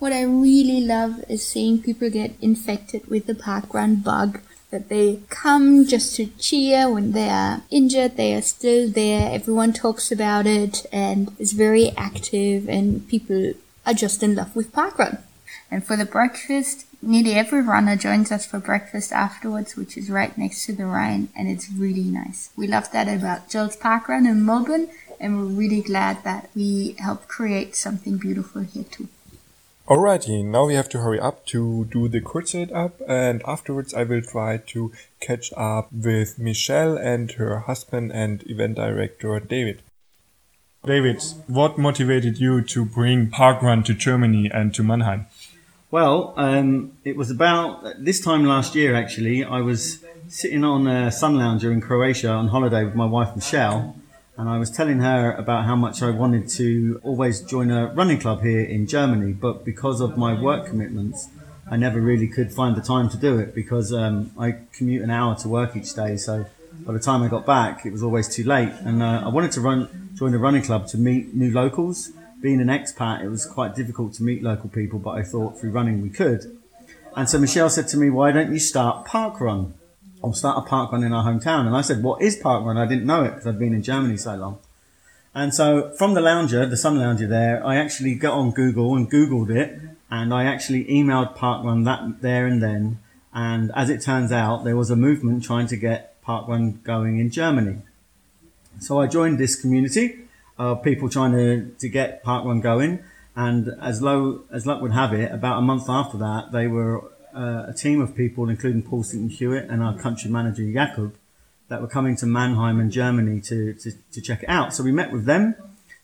What 0.00 0.12
I 0.12 0.22
really 0.22 0.80
love 0.80 1.22
is 1.28 1.46
seeing 1.46 1.80
people 1.80 2.10
get 2.10 2.32
infected 2.40 3.06
with 3.06 3.26
the 3.26 3.34
parkrun 3.34 4.02
bug. 4.02 4.40
That 4.70 4.88
they 4.88 5.20
come 5.30 5.84
just 5.86 6.14
to 6.16 6.26
cheer 6.38 6.88
when 6.88 7.12
they 7.12 7.28
are 7.28 7.62
injured, 7.70 8.16
they 8.16 8.34
are 8.34 8.42
still 8.42 8.88
there, 8.88 9.32
everyone 9.32 9.72
talks 9.72 10.12
about 10.12 10.46
it 10.46 10.86
and 10.92 11.34
is 11.40 11.52
very 11.52 11.90
active 11.96 12.68
and 12.68 13.08
people 13.08 13.54
are 13.84 13.94
just 13.94 14.22
in 14.22 14.36
love 14.36 14.54
with 14.54 14.72
parkrun. 14.72 15.18
And 15.70 15.84
for 15.84 15.96
the 15.96 16.04
breakfast, 16.04 16.86
nearly 17.02 17.34
every 17.34 17.62
runner 17.62 17.96
joins 17.96 18.30
us 18.30 18.46
for 18.46 18.58
breakfast 18.58 19.12
afterwards, 19.12 19.76
which 19.76 19.96
is 19.96 20.10
right 20.10 20.36
next 20.36 20.66
to 20.66 20.72
the 20.72 20.86
Rhine, 20.86 21.28
and 21.36 21.48
it's 21.48 21.70
really 21.70 22.04
nice. 22.04 22.50
We 22.56 22.66
love 22.66 22.90
that 22.92 23.08
about 23.08 23.48
Jells 23.48 23.76
Parkrun 23.76 24.28
in 24.28 24.44
Melbourne, 24.44 24.88
and 25.18 25.36
we're 25.36 25.44
really 25.62 25.82
glad 25.82 26.22
that 26.24 26.50
we 26.54 26.96
helped 26.98 27.28
create 27.28 27.76
something 27.76 28.16
beautiful 28.18 28.62
here 28.62 28.84
too. 28.84 29.08
Alrighty, 29.90 30.44
now 30.44 30.66
we 30.66 30.74
have 30.74 30.88
to 30.90 30.98
hurry 30.98 31.18
up 31.18 31.44
to 31.46 31.84
do 31.86 32.06
the 32.06 32.20
Kurzeit 32.20 32.70
up, 32.70 33.02
and 33.08 33.42
afterwards 33.44 33.92
I 33.92 34.04
will 34.04 34.22
try 34.22 34.58
to 34.68 34.92
catch 35.18 35.52
up 35.56 35.92
with 35.92 36.38
Michelle 36.38 36.96
and 36.96 37.32
her 37.32 37.58
husband 37.58 38.12
and 38.12 38.48
event 38.48 38.76
director 38.76 39.40
David. 39.40 39.82
David, 40.84 41.20
what 41.48 41.76
motivated 41.76 42.38
you 42.38 42.62
to 42.62 42.84
bring 42.84 43.32
Parkrun 43.32 43.84
to 43.86 43.92
Germany 43.92 44.48
and 44.54 44.72
to 44.76 44.84
Mannheim? 44.84 45.26
Well, 45.90 46.34
um, 46.36 46.92
it 47.04 47.16
was 47.16 47.32
about 47.32 47.82
this 47.98 48.20
time 48.20 48.44
last 48.44 48.76
year 48.76 48.94
actually. 48.94 49.42
I 49.42 49.60
was 49.60 50.04
sitting 50.28 50.62
on 50.62 50.86
a 50.86 51.10
sun 51.10 51.36
lounger 51.36 51.72
in 51.72 51.80
Croatia 51.80 52.30
on 52.30 52.46
holiday 52.46 52.84
with 52.84 52.94
my 52.94 53.06
wife 53.06 53.34
Michelle, 53.34 53.96
and 54.40 54.48
I 54.48 54.56
was 54.56 54.70
telling 54.70 55.00
her 55.00 55.32
about 55.32 55.66
how 55.66 55.76
much 55.76 56.02
I 56.02 56.08
wanted 56.08 56.48
to 56.60 56.98
always 57.04 57.42
join 57.42 57.70
a 57.70 57.88
running 57.88 58.18
club 58.18 58.40
here 58.40 58.62
in 58.62 58.86
Germany, 58.86 59.34
but 59.34 59.66
because 59.66 60.00
of 60.00 60.16
my 60.16 60.32
work 60.32 60.66
commitments, 60.66 61.28
I 61.70 61.76
never 61.76 62.00
really 62.00 62.26
could 62.26 62.50
find 62.50 62.74
the 62.74 62.80
time 62.80 63.10
to 63.10 63.18
do 63.18 63.38
it 63.38 63.54
because 63.54 63.92
um, 63.92 64.30
I 64.38 64.56
commute 64.72 65.02
an 65.02 65.10
hour 65.10 65.36
to 65.40 65.48
work 65.48 65.76
each 65.76 65.92
day. 65.92 66.16
So 66.16 66.46
by 66.86 66.94
the 66.94 66.98
time 66.98 67.22
I 67.22 67.28
got 67.28 67.44
back, 67.44 67.84
it 67.84 67.92
was 67.92 68.02
always 68.02 68.34
too 68.34 68.44
late, 68.44 68.72
and 68.80 69.02
uh, 69.02 69.24
I 69.26 69.28
wanted 69.28 69.52
to 69.52 69.60
run 69.60 70.10
join 70.14 70.32
a 70.32 70.38
running 70.38 70.62
club 70.62 70.86
to 70.88 70.96
meet 70.96 71.34
new 71.34 71.50
locals. 71.50 72.10
Being 72.40 72.62
an 72.62 72.68
expat, 72.68 73.22
it 73.22 73.28
was 73.28 73.44
quite 73.44 73.74
difficult 73.74 74.14
to 74.14 74.22
meet 74.22 74.42
local 74.42 74.70
people, 74.70 74.98
but 74.98 75.10
I 75.10 75.22
thought 75.22 75.60
through 75.60 75.72
running 75.72 76.00
we 76.00 76.08
could. 76.08 76.58
And 77.14 77.28
so 77.28 77.38
Michelle 77.38 77.68
said 77.68 77.88
to 77.88 77.98
me, 77.98 78.08
"Why 78.08 78.32
don't 78.32 78.50
you 78.50 78.58
start 78.58 79.04
park 79.04 79.38
run?" 80.22 80.30
or 80.30 80.34
start 80.34 80.58
a 80.58 80.68
park 80.68 80.92
run 80.92 81.04
in 81.04 81.12
our 81.12 81.24
hometown. 81.24 81.66
And 81.66 81.76
I 81.76 81.80
said, 81.80 82.02
what 82.02 82.22
is 82.22 82.36
park 82.36 82.64
run? 82.64 82.76
I 82.76 82.86
didn't 82.86 83.06
know 83.06 83.24
it 83.24 83.30
because 83.30 83.46
I'd 83.46 83.58
been 83.58 83.74
in 83.74 83.82
Germany 83.82 84.16
so 84.16 84.36
long. 84.36 84.58
And 85.34 85.54
so 85.54 85.92
from 85.96 86.14
the 86.14 86.20
lounger, 86.20 86.66
the 86.66 86.76
sun 86.76 86.98
lounger 86.98 87.26
there, 87.26 87.64
I 87.64 87.76
actually 87.76 88.14
got 88.14 88.34
on 88.34 88.50
Google 88.50 88.96
and 88.96 89.10
Googled 89.10 89.50
it 89.50 89.80
and 90.10 90.34
I 90.34 90.44
actually 90.44 90.84
emailed 90.86 91.36
park 91.36 91.64
run 91.64 91.84
that 91.84 92.20
there 92.20 92.46
and 92.46 92.62
then. 92.62 92.98
And 93.32 93.70
as 93.76 93.90
it 93.90 94.02
turns 94.02 94.32
out, 94.32 94.64
there 94.64 94.76
was 94.76 94.90
a 94.90 94.96
movement 94.96 95.44
trying 95.44 95.68
to 95.68 95.76
get 95.76 96.20
park 96.22 96.48
run 96.48 96.80
going 96.82 97.20
in 97.20 97.30
Germany. 97.30 97.78
So 98.80 99.00
I 99.00 99.06
joined 99.06 99.38
this 99.38 99.54
community 99.54 100.18
of 100.58 100.82
people 100.82 101.08
trying 101.08 101.32
to, 101.32 101.70
to 101.78 101.88
get 101.88 102.24
park 102.24 102.44
run 102.44 102.60
going. 102.60 103.04
And 103.36 103.70
as 103.80 104.02
low 104.02 104.42
as 104.50 104.66
luck 104.66 104.82
would 104.82 104.92
have 104.92 105.14
it, 105.14 105.30
about 105.32 105.58
a 105.58 105.62
month 105.62 105.88
after 105.88 106.18
that, 106.18 106.50
they 106.50 106.66
were 106.66 107.04
uh, 107.34 107.66
a 107.68 107.72
team 107.72 108.00
of 108.00 108.16
people, 108.16 108.48
including 108.48 108.82
Paul 108.82 109.02
Sinton-Hewitt 109.02 109.68
and 109.68 109.82
our 109.82 109.96
country 109.98 110.30
manager 110.30 110.62
Jakub, 110.62 111.12
that 111.68 111.80
were 111.80 111.88
coming 111.88 112.16
to 112.16 112.26
Mannheim 112.26 112.80
and 112.80 112.90
Germany 112.90 113.40
to, 113.42 113.74
to, 113.74 113.92
to 114.12 114.20
check 114.20 114.42
it 114.42 114.48
out. 114.48 114.74
So 114.74 114.82
we 114.82 114.92
met 114.92 115.12
with 115.12 115.24
them, 115.24 115.54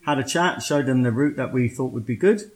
had 0.04 0.18
a 0.18 0.24
chat, 0.24 0.62
showed 0.62 0.86
them 0.86 1.02
the 1.02 1.10
route 1.10 1.36
that 1.36 1.52
we 1.52 1.68
thought 1.68 1.92
would 1.92 2.06
be 2.06 2.16
good. 2.16 2.50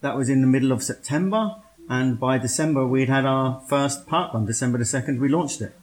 That 0.00 0.16
was 0.16 0.28
in 0.28 0.40
the 0.40 0.46
middle 0.46 0.72
of 0.72 0.82
September. 0.82 1.56
And 1.88 2.18
by 2.18 2.38
December, 2.38 2.86
we'd 2.86 3.08
had 3.08 3.26
our 3.26 3.62
first 3.68 4.06
park 4.06 4.34
run. 4.34 4.46
December 4.46 4.78
the 4.78 4.84
2nd, 4.84 5.20
we 5.20 5.28
launched 5.28 5.60
it. 5.60 5.74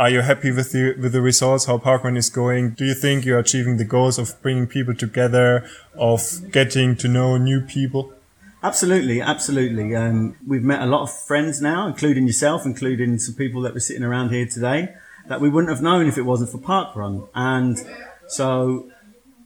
Are 0.00 0.08
you 0.08 0.22
happy 0.22 0.50
with 0.50 0.72
the 0.72 0.94
with 0.98 1.12
the 1.12 1.20
results? 1.20 1.66
How 1.66 1.76
Parkrun 1.76 2.16
is 2.16 2.30
going? 2.30 2.70
Do 2.70 2.86
you 2.86 2.94
think 2.94 3.26
you're 3.26 3.38
achieving 3.38 3.76
the 3.76 3.84
goals 3.84 4.18
of 4.18 4.40
bringing 4.40 4.66
people 4.66 4.94
together, 4.94 5.68
of 5.94 6.50
getting 6.50 6.96
to 6.96 7.06
know 7.06 7.36
new 7.36 7.60
people? 7.60 8.14
Absolutely, 8.62 9.22
absolutely. 9.22 9.96
Um, 9.96 10.36
we've 10.46 10.62
met 10.62 10.82
a 10.82 10.86
lot 10.86 11.02
of 11.02 11.10
friends 11.10 11.62
now, 11.62 11.86
including 11.86 12.26
yourself, 12.26 12.66
including 12.66 13.18
some 13.18 13.34
people 13.34 13.62
that 13.62 13.72
were 13.72 13.80
sitting 13.80 14.02
around 14.02 14.30
here 14.30 14.46
today 14.46 14.94
that 15.28 15.40
we 15.40 15.48
wouldn't 15.48 15.70
have 15.70 15.82
known 15.82 16.06
if 16.06 16.18
it 16.18 16.22
wasn't 16.22 16.50
for 16.50 16.58
Parkrun. 16.58 17.28
And 17.34 17.78
so, 18.26 18.90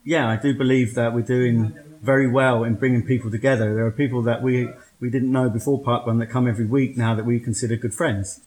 yeah, 0.03 0.29
I 0.29 0.37
do 0.37 0.53
believe 0.53 0.95
that 0.95 1.15
we're 1.15 1.23
doing 1.23 1.79
very 2.03 2.29
well 2.29 2.65
in 2.65 2.75
bringing 2.75 3.07
people 3.07 3.31
together. 3.31 3.75
There 3.75 3.87
are 3.87 3.93
people 3.93 4.23
that 4.23 4.43
we, 4.43 4.69
we 4.99 5.11
didn't 5.11 5.31
know 5.31 5.49
before 5.49 5.81
Parkrun 5.81 6.19
that 6.19 6.27
come 6.27 6.49
every 6.49 6.67
week 6.67 6.97
now 6.97 7.15
that 7.15 7.25
we 7.25 7.39
consider 7.39 7.77
good 7.77 7.95
friends. 7.95 8.41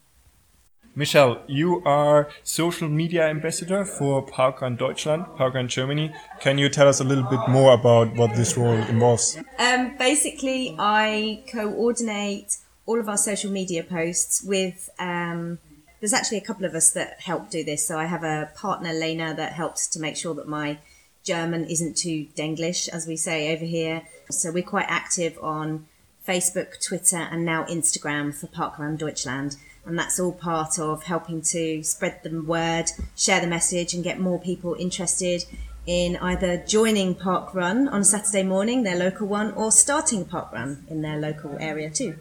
Michelle, 0.97 1.43
you 1.45 1.83
are 1.85 2.27
social 2.41 2.89
media 2.89 3.27
ambassador 3.27 3.85
for 3.85 4.25
Parkrun 4.25 4.79
Deutschland, 4.79 5.25
Parkrun 5.37 5.67
Germany. 5.67 6.11
Can 6.39 6.57
you 6.57 6.69
tell 6.69 6.87
us 6.87 6.99
a 6.99 7.03
little 7.03 7.23
bit 7.25 7.39
more 7.47 7.73
about 7.73 8.15
what 8.15 8.35
this 8.35 8.57
role 8.57 8.73
involves? 8.89 9.37
Um, 9.59 9.95
basically, 9.99 10.75
I 10.79 11.43
coordinate 11.51 12.57
all 12.87 12.99
of 12.99 13.07
our 13.07 13.17
social 13.17 13.51
media 13.51 13.83
posts 13.83 14.41
with. 14.41 14.89
Um, 14.97 15.59
there's 15.99 16.13
actually 16.13 16.39
a 16.39 16.47
couple 16.49 16.65
of 16.65 16.73
us 16.73 16.89
that 16.93 17.21
help 17.21 17.51
do 17.51 17.63
this. 17.63 17.87
So 17.87 17.99
I 17.99 18.05
have 18.05 18.23
a 18.23 18.49
partner, 18.55 18.91
Lena, 18.91 19.35
that 19.35 19.53
helps 19.53 19.87
to 19.89 19.99
make 19.99 20.17
sure 20.17 20.33
that 20.33 20.47
my 20.47 20.79
German 21.23 21.65
isn't 21.65 21.95
too 21.95 22.25
Denglish, 22.35 22.89
as 22.89 23.05
we 23.05 23.17
say 23.17 23.53
over 23.55 23.65
here. 23.65 24.01
So 24.31 24.51
we're 24.51 24.63
quite 24.63 24.87
active 24.89 25.37
on 25.43 25.85
Facebook, 26.27 26.83
Twitter, 26.83 27.17
and 27.17 27.45
now 27.45 27.65
Instagram 27.65 28.33
for 28.33 28.47
Parkrun 28.47 28.97
Deutschland. 28.97 29.57
And 29.87 29.97
that's 29.97 30.19
all 30.19 30.33
part 30.33 30.77
of 30.79 31.03
helping 31.03 31.41
to 31.53 31.81
spread 31.81 32.21
the 32.23 32.41
word, 32.41 32.85
share 33.15 33.39
the 33.39 33.47
message, 33.47 33.93
and 33.93 34.03
get 34.03 34.19
more 34.19 34.39
people 34.39 34.75
interested 34.77 35.45
in 35.85 36.17
either 36.17 36.57
joining 36.67 37.15
Park 37.15 37.55
Run 37.55 37.87
on 37.87 38.01
a 38.01 38.03
Saturday 38.03 38.43
morning, 38.43 38.83
their 38.83 38.97
local 38.97 39.25
one, 39.25 39.53
or 39.53 39.71
starting 39.71 40.25
Park 40.25 40.51
Run 40.51 40.85
in 40.89 41.01
their 41.01 41.17
local 41.17 41.55
area 41.61 41.89
too. 41.89 42.17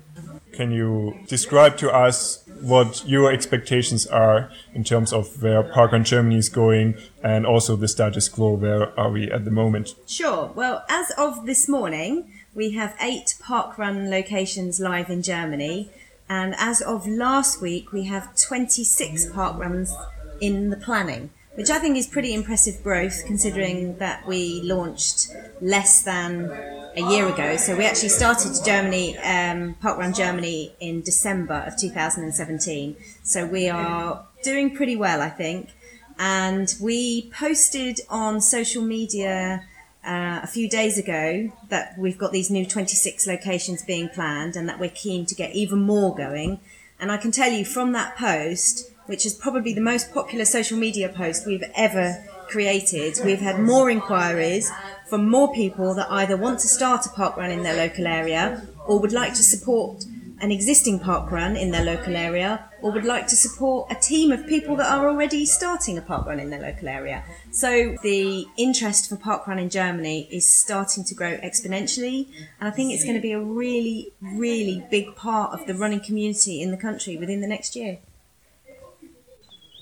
Can 0.52 0.70
you 0.70 1.18
describe 1.26 1.76
to 1.78 1.92
us 1.92 2.44
what 2.60 3.04
your 3.06 3.32
expectations 3.32 4.06
are 4.06 4.50
in 4.72 4.84
terms 4.84 5.12
of 5.12 5.42
where 5.42 5.64
Park 5.64 5.90
Run 5.90 6.04
Germany 6.04 6.38
is 6.38 6.48
going 6.48 6.96
and 7.22 7.44
also 7.44 7.74
the 7.74 7.88
status 7.88 8.28
quo? 8.28 8.54
Where 8.54 8.98
are 8.98 9.10
we 9.10 9.30
at 9.30 9.44
the 9.44 9.50
moment? 9.50 9.96
Sure. 10.06 10.52
Well, 10.54 10.84
as 10.88 11.10
of 11.18 11.44
this 11.44 11.68
morning, 11.68 12.32
we 12.54 12.70
have 12.70 12.96
eight 13.00 13.34
park 13.40 13.76
run 13.76 14.08
locations 14.08 14.80
live 14.80 15.10
in 15.10 15.22
Germany. 15.22 15.90
And 16.28 16.54
as 16.58 16.80
of 16.80 17.06
last 17.06 17.60
week, 17.60 17.92
we 17.92 18.04
have 18.04 18.36
26 18.36 19.26
park 19.26 19.58
runs 19.58 19.94
in 20.40 20.70
the 20.70 20.76
planning, 20.76 21.30
which 21.54 21.70
I 21.70 21.78
think 21.78 21.96
is 21.96 22.06
pretty 22.06 22.34
impressive 22.34 22.82
growth 22.82 23.24
considering 23.26 23.98
that 23.98 24.26
we 24.26 24.60
launched 24.62 25.28
less 25.60 26.02
than 26.02 26.50
a 26.96 27.10
year 27.10 27.28
ago. 27.28 27.56
So 27.56 27.76
we 27.76 27.84
actually 27.84 28.08
started 28.08 28.52
Germany, 28.64 29.16
um, 29.18 29.74
Park 29.80 29.98
Run 29.98 30.14
Germany 30.14 30.74
in 30.80 31.02
December 31.02 31.64
of 31.66 31.76
2017. 31.76 32.96
So 33.22 33.46
we 33.46 33.68
are 33.68 34.26
doing 34.42 34.74
pretty 34.74 34.96
well, 34.96 35.20
I 35.20 35.28
think. 35.28 35.74
And 36.18 36.74
we 36.80 37.30
posted 37.30 38.00
on 38.08 38.40
social 38.40 38.82
media 38.82 39.64
uh, 40.06 40.40
a 40.42 40.46
few 40.46 40.68
days 40.68 40.98
ago 40.98 41.50
that 41.68 41.98
we've 41.98 42.16
got 42.16 42.32
these 42.32 42.50
new 42.50 42.64
26 42.64 43.26
locations 43.26 43.82
being 43.82 44.08
planned 44.08 44.56
and 44.56 44.68
that 44.68 44.78
we're 44.78 44.90
keen 44.90 45.26
to 45.26 45.34
get 45.34 45.54
even 45.54 45.80
more 45.80 46.14
going. 46.14 46.60
And 47.00 47.10
I 47.10 47.16
can 47.16 47.32
tell 47.32 47.50
you 47.50 47.64
from 47.64 47.92
that 47.92 48.16
post, 48.16 48.90
which 49.06 49.26
is 49.26 49.34
probably 49.34 49.74
the 49.74 49.80
most 49.80 50.14
popular 50.14 50.44
social 50.44 50.78
media 50.78 51.08
post 51.08 51.46
we've 51.46 51.64
ever 51.74 52.24
created, 52.48 53.18
we've 53.24 53.40
had 53.40 53.58
more 53.58 53.90
inquiries 53.90 54.70
from 55.08 55.28
more 55.28 55.52
people 55.52 55.94
that 55.94 56.10
either 56.10 56.36
want 56.36 56.60
to 56.60 56.68
start 56.68 57.04
a 57.06 57.08
park 57.10 57.36
run 57.36 57.50
in 57.50 57.62
their 57.62 57.76
local 57.76 58.06
area 58.06 58.66
or 58.86 59.00
would 59.00 59.12
like 59.12 59.34
to 59.34 59.42
support 59.42 60.04
an 60.40 60.52
existing 60.52 60.98
park 60.98 61.30
run 61.30 61.56
in 61.56 61.70
their 61.70 61.84
local 61.84 62.14
area 62.14 62.68
or 62.82 62.92
would 62.92 63.04
like 63.04 63.26
to 63.26 63.36
support 63.36 63.90
a 63.90 63.94
team 63.94 64.30
of 64.30 64.46
people 64.46 64.76
that 64.76 64.92
are 64.92 65.08
already 65.08 65.46
starting 65.46 65.96
a 65.96 66.02
park 66.02 66.26
run 66.26 66.38
in 66.38 66.50
their 66.50 66.60
local 66.60 66.88
area. 66.88 67.24
So 67.50 67.96
the 68.02 68.46
interest 68.58 69.08
for 69.08 69.16
park 69.16 69.46
run 69.46 69.58
in 69.58 69.70
Germany 69.70 70.28
is 70.30 70.46
starting 70.46 71.04
to 71.04 71.14
grow 71.14 71.38
exponentially 71.38 72.28
and 72.60 72.68
I 72.68 72.70
think 72.70 72.92
it's 72.92 73.04
going 73.04 73.16
to 73.16 73.22
be 73.22 73.32
a 73.32 73.40
really 73.40 74.12
really 74.20 74.86
big 74.90 75.16
part 75.16 75.58
of 75.58 75.66
the 75.66 75.74
running 75.74 76.00
community 76.00 76.60
in 76.60 76.70
the 76.70 76.76
country 76.76 77.16
within 77.16 77.40
the 77.40 77.48
next 77.48 77.74
year. 77.74 77.98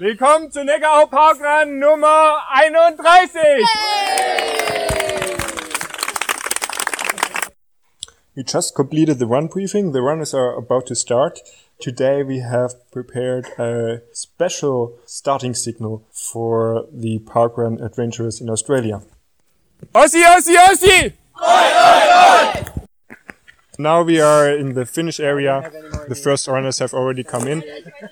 Willkommen 0.01 0.51
zu 0.51 0.65
Neckarau 0.65 1.09
Parkrun 1.09 1.79
Nummer 1.79 2.35
31! 2.51 4.94
We 8.37 8.43
just 8.43 8.75
completed 8.75 9.21
the 9.21 9.27
run 9.27 9.47
briefing. 9.47 9.93
The 9.93 10.03
runners 10.03 10.35
are 10.35 10.57
uh, 10.57 10.59
about 10.59 10.87
to 10.87 10.97
start. 10.97 11.39
Today 11.81 12.25
we 12.25 12.41
have 12.41 12.75
prepared 12.91 13.47
a 13.59 14.03
special 14.13 14.99
starting 15.07 15.55
signal 15.55 16.05
for 16.11 16.87
the 16.93 17.21
parkrun 17.21 17.81
adventurers 17.81 18.41
in 18.41 18.51
Australia. 18.51 19.03
Aussie, 19.95 20.25
Aussie, 20.25 20.57
Aussie! 20.57 21.13
Now 23.79 24.03
we 24.03 24.21
are 24.21 24.51
in 24.51 24.75
the 24.75 24.85
finish 24.85 25.21
area. 25.21 25.71
The 26.09 26.17
first 26.17 26.49
runners 26.49 26.81
have 26.81 26.93
already 26.93 27.23
come 27.23 27.47
in. 27.47 27.63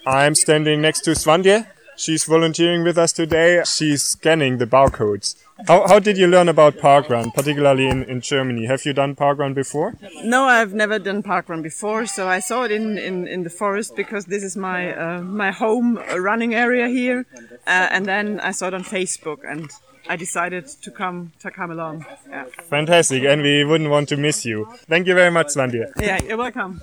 I'm 0.06 0.36
standing 0.36 0.80
next 0.80 1.00
to 1.00 1.12
Svandje. 1.12 1.66
She's 1.96 2.24
volunteering 2.24 2.84
with 2.84 2.96
us 2.96 3.12
today. 3.12 3.62
She's 3.64 4.04
scanning 4.04 4.58
the 4.58 4.66
barcodes. 4.66 5.34
How, 5.66 5.86
how 5.86 5.98
did 5.98 6.16
you 6.18 6.26
learn 6.26 6.48
about 6.48 6.76
parkrun, 6.78 7.32
particularly 7.34 7.86
in, 7.86 8.04
in 8.04 8.20
Germany? 8.20 8.66
Have 8.66 8.84
you 8.84 8.92
done 8.92 9.14
parkrun 9.14 9.54
before? 9.54 9.94
No, 10.24 10.44
I've 10.44 10.74
never 10.74 10.98
done 10.98 11.22
parkrun 11.22 11.62
before, 11.62 12.06
so 12.06 12.28
I 12.28 12.40
saw 12.40 12.64
it 12.64 12.70
in, 12.72 12.98
in, 12.98 13.26
in 13.28 13.42
the 13.44 13.50
forest 13.50 13.94
because 13.96 14.26
this 14.26 14.42
is 14.42 14.56
my 14.56 14.94
uh, 14.94 15.20
my 15.22 15.50
home 15.50 15.96
running 16.16 16.54
area 16.54 16.88
here, 16.88 17.26
uh, 17.66 17.88
and 17.90 18.06
then 18.06 18.40
I 18.40 18.52
saw 18.52 18.68
it 18.68 18.74
on 18.74 18.84
Facebook, 18.84 19.38
and 19.48 19.70
I 20.08 20.16
decided 20.16 20.66
to 20.66 20.90
come 20.90 21.32
to 21.40 21.50
come 21.50 21.70
along. 21.70 22.06
Yeah, 22.28 22.44
Fantastic, 22.68 23.24
and 23.24 23.42
we 23.42 23.64
wouldn't 23.64 23.90
want 23.90 24.08
to 24.10 24.16
miss 24.16 24.44
you. 24.44 24.66
Thank 24.88 25.06
you 25.06 25.14
very 25.14 25.30
much, 25.30 25.48
Svandje. 25.48 25.92
yeah 26.00 26.22
you're 26.22 26.36
welcome. 26.36 26.80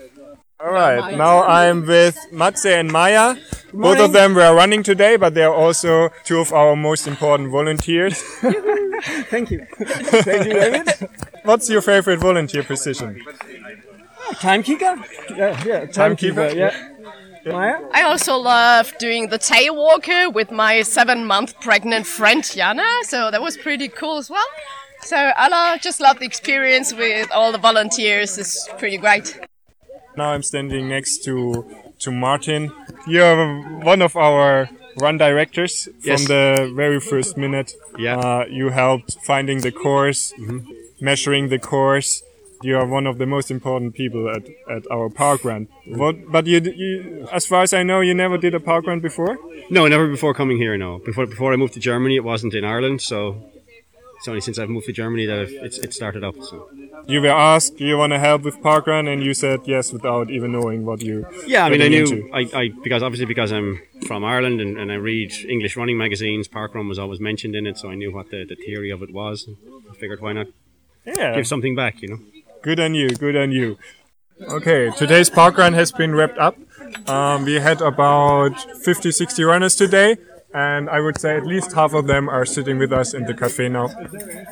All 0.62 0.72
right, 0.74 1.16
now 1.18 1.44
I'm 1.44 1.86
with 1.86 2.18
Matze 2.34 2.66
and 2.66 2.92
Maya. 2.92 3.38
Both 3.74 4.00
of 4.00 4.12
them 4.12 4.34
were 4.36 4.54
running 4.54 4.84
today, 4.84 5.16
but 5.16 5.34
they're 5.34 5.54
also 5.54 6.10
two 6.26 6.40
of 6.40 6.52
our 6.52 6.76
most 6.76 7.08
important 7.08 7.50
volunteers. 7.50 8.22
Thank 9.32 9.52
you. 9.52 9.66
Thank 9.80 10.46
you, 10.48 10.54
David. 10.54 11.10
What's 11.44 11.70
your 11.70 11.82
favorite 11.82 12.20
volunteer 12.20 12.64
position? 12.64 13.24
Timekeeper? 14.42 14.98
Yeah, 15.36 15.64
yeah, 15.66 15.86
Timekeeper? 15.86 16.50
Yeah. 16.50 16.90
Maya? 17.46 17.80
I 17.94 18.04
also 18.04 18.36
love 18.36 18.94
doing 18.98 19.30
the 19.30 19.38
tail 19.38 19.78
walker 19.78 20.30
with 20.30 20.52
my 20.52 20.82
seven 20.82 21.26
month 21.26 21.58
pregnant 21.62 22.06
friend 22.06 22.44
Jana, 22.44 22.86
so 23.04 23.32
that 23.32 23.42
was 23.42 23.56
pretty 23.56 23.88
cool 23.88 24.18
as 24.18 24.30
well. 24.30 24.46
So 25.02 25.16
I 25.16 25.78
just 25.82 26.02
love 26.02 26.20
the 26.20 26.26
experience 26.26 26.94
with 26.94 27.32
all 27.32 27.54
the 27.54 27.58
volunteers, 27.58 28.38
it's 28.38 28.68
pretty 28.78 28.98
great. 28.98 29.40
Now 30.20 30.30
I'm 30.34 30.44
standing 30.44 30.90
next 30.90 31.24
to 31.26 31.66
to 32.04 32.12
Martin. 32.12 32.62
You're 33.08 33.62
one 33.92 34.02
of 34.08 34.14
our 34.28 34.70
run 35.06 35.18
directors 35.18 35.74
Yes. 36.04 36.08
from 36.08 36.22
the 36.36 36.46
very 36.82 37.00
first 37.12 37.38
minute. 37.38 37.70
Yeah. 37.98 38.18
Uh, 38.20 38.44
you 38.60 38.66
helped 38.84 39.12
finding 39.32 39.58
the 39.68 39.72
course, 39.72 40.22
measuring 41.10 41.50
the 41.50 41.60
course. 41.60 42.10
You 42.62 42.74
are 42.80 42.86
one 42.98 43.08
of 43.12 43.16
the 43.18 43.26
most 43.26 43.50
important 43.50 43.94
people 44.02 44.24
at, 44.36 44.44
at 44.76 44.84
our 44.92 45.08
park 45.10 45.40
run. 45.46 45.62
What? 46.02 46.16
But 46.36 46.44
you, 46.52 46.60
you, 46.84 47.28
as 47.32 47.46
far 47.46 47.62
as 47.64 47.72
I 47.74 47.84
know, 47.84 48.02
you 48.02 48.14
never 48.14 48.38
did 48.38 48.54
a 48.54 48.60
park 48.60 48.84
run 48.88 49.00
before. 49.00 49.38
No, 49.70 49.88
never 49.88 50.08
before 50.10 50.34
coming 50.34 50.58
here. 50.58 50.76
No, 50.78 51.00
before 51.10 51.26
before 51.34 51.54
I 51.54 51.56
moved 51.56 51.74
to 51.76 51.80
Germany, 51.92 52.16
it 52.22 52.26
wasn't 52.34 52.54
in 52.60 52.64
Ireland. 52.74 53.00
So 53.02 53.18
it's 54.20 54.28
only 54.28 54.42
since 54.42 54.60
I've 54.60 54.70
moved 54.70 54.86
to 54.88 54.92
Germany 54.94 55.26
that 55.26 55.40
I've, 55.40 55.52
it's 55.68 55.78
it 55.80 55.94
started 55.94 56.24
up. 56.24 56.36
So 56.50 56.70
You 57.08 57.22
were 57.22 57.30
asked, 57.52 57.78
"Do 57.78 57.86
you 57.86 57.98
want 57.98 58.12
to 58.14 58.20
help 58.20 58.42
with 58.44 58.58
parkrun?" 58.68 59.08
and 59.12 59.24
you 59.24 59.34
said 59.34 59.62
yes 59.66 59.92
without 59.94 60.30
even 60.30 60.52
knowing 60.52 60.86
what 60.86 61.02
you. 61.02 61.26
yeah, 61.48 61.66
I 61.66 61.70
mean, 61.70 61.82
I 61.82 61.88
knew. 61.88 62.30
I, 62.40 62.42
I 62.62 62.64
because 62.84 63.02
obviously 63.02 63.26
because 63.34 63.52
I'm 63.52 63.82
from 64.08 64.24
Ireland 64.24 64.60
and, 64.62 64.78
and 64.78 64.92
I 64.92 64.96
read 64.96 65.32
English 65.56 65.76
running 65.78 65.98
magazines. 65.98 66.48
Parkrun 66.48 66.88
was 66.88 67.00
always 67.00 67.20
mentioned 67.20 67.56
in 67.56 67.66
it, 67.66 67.78
so 67.78 67.90
I 67.90 67.96
knew 67.96 68.12
what 68.14 68.30
the, 68.30 68.44
the 68.52 68.56
theory 68.56 68.90
of 68.92 69.02
it 69.02 69.12
was. 69.14 69.48
I 69.92 69.96
figured 69.96 70.22
why 70.22 70.34
not 70.34 70.48
Yeah. 71.06 71.36
give 71.36 71.48
something 71.48 71.76
back, 71.76 72.02
you 72.02 72.10
know. 72.10 72.20
Good 72.62 72.80
on 72.80 72.94
you, 72.94 73.10
good 73.26 73.38
on 73.38 73.52
you. 73.54 73.78
Okay, 74.58 74.90
today's 74.98 75.30
parkrun 75.30 75.74
has 75.74 75.92
been 75.92 76.14
wrapped 76.16 76.38
up. 76.38 76.56
Um, 77.10 77.46
we 77.46 77.56
had 77.56 77.82
about 77.82 78.56
50, 78.84 79.12
60 79.12 79.44
runners 79.44 79.76
today, 79.76 80.18
and 80.54 80.90
I 80.90 81.00
would 81.00 81.20
say 81.20 81.38
at 81.38 81.46
least 81.46 81.74
half 81.74 81.94
of 81.94 82.08
them 82.08 82.28
are 82.28 82.46
sitting 82.46 82.80
with 82.80 82.92
us 82.92 83.14
in 83.14 83.26
the 83.26 83.34
cafe 83.34 83.70
now. 83.70 83.90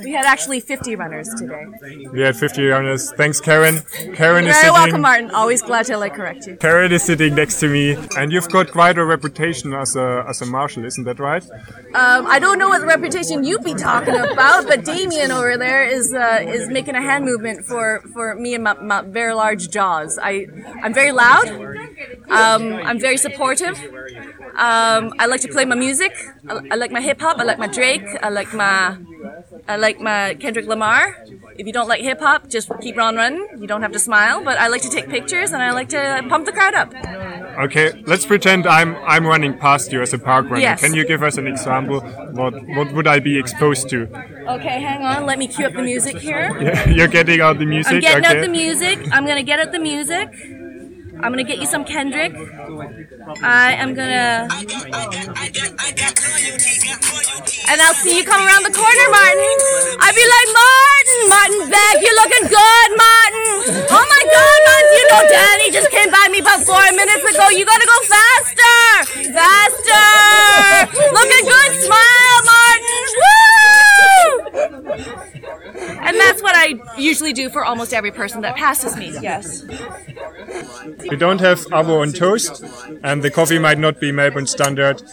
We 0.04 0.12
had 0.12 0.26
actually 0.26 0.60
50 0.60 0.96
runners 0.96 1.28
today. 1.36 1.66
We 2.12 2.22
had 2.22 2.36
50 2.36 2.66
runners. 2.68 3.12
Thanks, 3.14 3.42
Karen. 3.42 3.82
Karen 4.14 4.44
You're 4.46 4.52
is 4.52 4.62
very 4.62 4.68
sitting. 4.68 4.74
welcome, 4.74 5.02
Martin. 5.02 5.32
Always 5.32 5.62
glad 5.64 5.88
to 5.88 5.98
like 5.98 6.14
correct 6.14 6.46
you. 6.46 6.56
Karen 6.58 6.92
is 6.92 7.04
sitting 7.04 7.34
next 7.34 7.60
to 7.62 7.68
me, 7.68 7.96
and 8.16 8.32
you've 8.32 8.50
got 8.50 8.72
quite 8.72 8.98
a 8.98 9.06
reputation 9.06 9.74
as 9.74 9.96
a 9.96 10.24
as 10.28 10.42
a 10.42 10.46
marshal, 10.46 10.86
isn't 10.86 11.04
that 11.06 11.20
right? 11.20 11.44
Um, 11.96 12.28
I 12.28 12.38
don't 12.40 12.60
know 12.60 12.70
what 12.70 12.84
reputation 12.84 13.44
you'd 13.44 13.64
be 13.64 13.74
talking 13.74 14.16
about, 14.16 14.68
but 14.68 14.86
Damien 14.86 15.32
over 15.32 15.58
there 15.58 15.84
is 15.84 16.14
uh, 16.14 16.40
is 16.46 16.70
making 16.70 16.96
a 16.96 17.02
hand 17.02 17.26
movement 17.26 17.66
for, 17.66 18.04
for 18.14 18.36
me 18.36 18.54
and 18.54 18.64
my, 18.64 18.74
my 18.76 19.02
very 19.02 19.34
large 19.34 19.70
jaws. 19.72 20.20
I 20.22 20.48
I'm 20.84 20.94
very 20.94 21.12
loud. 21.12 21.48
Um, 22.30 22.74
I'm 22.74 23.00
very 23.00 23.18
supportive. 23.18 23.78
Um, 24.58 25.14
I 25.20 25.28
like 25.28 25.42
to 25.42 25.48
play 25.50 25.66
my 25.66 25.76
music. 25.76 26.14
I, 26.50 26.62
I 26.72 26.76
like 26.76 26.92
my 26.92 27.02
hip 27.02 27.22
hop. 27.22 27.38
I 27.38 27.44
like 27.44 27.60
my 27.60 27.68
Drake. 27.68 28.08
I 28.24 28.30
like 28.30 28.54
my 28.54 28.98
I 29.68 29.76
like 29.76 30.00
my 30.00 30.36
Kendrick 30.40 30.66
Lamar. 30.66 31.16
If 31.58 31.68
you 31.68 31.74
don't 31.74 31.88
like 31.88 32.02
hip 32.02 32.20
hop, 32.20 32.50
just 32.50 32.72
keep 32.82 32.98
on 32.98 33.16
running. 33.16 33.48
You 33.60 33.68
don't 33.68 33.82
have 33.82 33.92
to 33.92 34.00
smile, 34.00 34.44
but 34.44 34.58
I 34.58 34.68
like 34.68 34.82
to 34.84 34.90
take 34.90 35.10
pictures 35.10 35.52
and 35.52 35.62
I 35.62 35.72
like 35.72 35.90
to 35.90 36.26
pump 36.30 36.46
the 36.46 36.52
crowd 36.52 36.74
up. 36.74 36.94
Okay, 37.66 38.04
let's 38.06 38.26
pretend 38.26 38.66
I'm 38.68 38.96
I'm 38.98 39.26
running 39.26 39.58
past 39.58 39.92
you 39.92 40.02
as 40.02 40.14
a 40.14 40.20
park 40.20 40.46
runner. 40.46 40.62
Yes. 40.62 40.82
Can 40.82 40.94
you 40.94 41.06
give 41.06 41.24
us 41.24 41.38
an 41.38 41.48
example? 41.48 42.02
What 42.02 42.54
what 42.78 42.94
would 42.94 43.08
I 43.08 43.20
be 43.20 43.38
exposed 43.38 43.90
to? 43.90 44.04
Okay, 44.56 44.80
hang 44.80 45.04
on. 45.04 45.26
Let 45.26 45.40
me 45.40 45.48
cue 45.48 45.66
up 45.66 45.74
the 45.74 45.82
music 45.82 46.18
here. 46.18 46.56
Yeah, 46.62 46.90
You're 46.98 47.08
getting 47.08 47.42
out 47.42 47.58
the 47.60 47.66
music. 47.66 47.94
I'm 47.94 48.00
getting 48.00 48.26
okay. 48.26 48.38
out 48.38 48.42
the 48.42 48.52
music. 48.52 49.00
I'm 49.12 49.26
gonna 49.26 49.44
get 49.44 49.60
out 49.60 49.72
the 49.72 49.80
music. 49.80 50.30
I'm 51.24 51.32
gonna 51.32 51.44
get 51.44 51.58
you 51.60 51.66
some 51.66 51.84
Kendrick. 51.84 52.34
I 53.42 53.74
am 53.74 53.94
gonna. 53.94 54.48
And 57.70 57.82
I'll 57.82 57.98
see 58.00 58.18
you 58.18 58.24
come 58.24 58.42
around 58.46 58.64
the 58.64 58.72
corner, 58.72 59.08
Martin. 59.12 59.58
I'd 60.00 60.16
be 60.16 60.24
like, 60.24 60.50
Martin, 60.56 61.22
Martin 61.28 61.62
back. 61.74 61.96
You're 62.00 62.16
looking 62.22 62.46
good, 62.48 62.90
Martin. 62.96 63.88
Oh 63.92 64.06
my 64.08 64.24
God, 64.30 64.60
Martin, 64.70 64.92
you 64.94 65.06
know 65.10 65.22
Danny 65.28 65.68
just 65.72 65.90
came 65.92 66.12
by 66.12 66.30
me 66.32 66.40
about 66.40 66.64
four 66.64 66.86
minutes 66.94 67.26
ago. 67.26 67.50
You 67.50 67.66
gotta 67.66 67.88
go 67.88 67.98
faster, 68.08 69.34
faster. 69.34 70.08
Looking 71.12 71.44
good, 71.50 71.72
smile, 71.84 72.40
Martin. 72.46 73.04
Woo! 73.18 73.67
And 74.58 76.18
that's 76.20 76.42
what 76.42 76.56
I 76.56 76.76
usually 76.98 77.34
do 77.34 77.50
for 77.50 77.64
almost 77.66 77.94
every 77.94 78.12
person 78.12 78.42
that 78.42 78.56
passes 78.56 78.96
me. 78.98 79.14
Yes. 79.22 79.64
We 81.10 81.16
don't 81.16 81.40
have 81.40 81.60
avo 81.68 82.02
on 82.02 82.14
toast, 82.14 82.64
and 83.04 83.22
the 83.24 83.32
coffee 83.32 83.60
might 83.60 83.78
not 83.78 84.00
be 84.00 84.12
Melbourne 84.12 84.48
standard, 84.48 85.04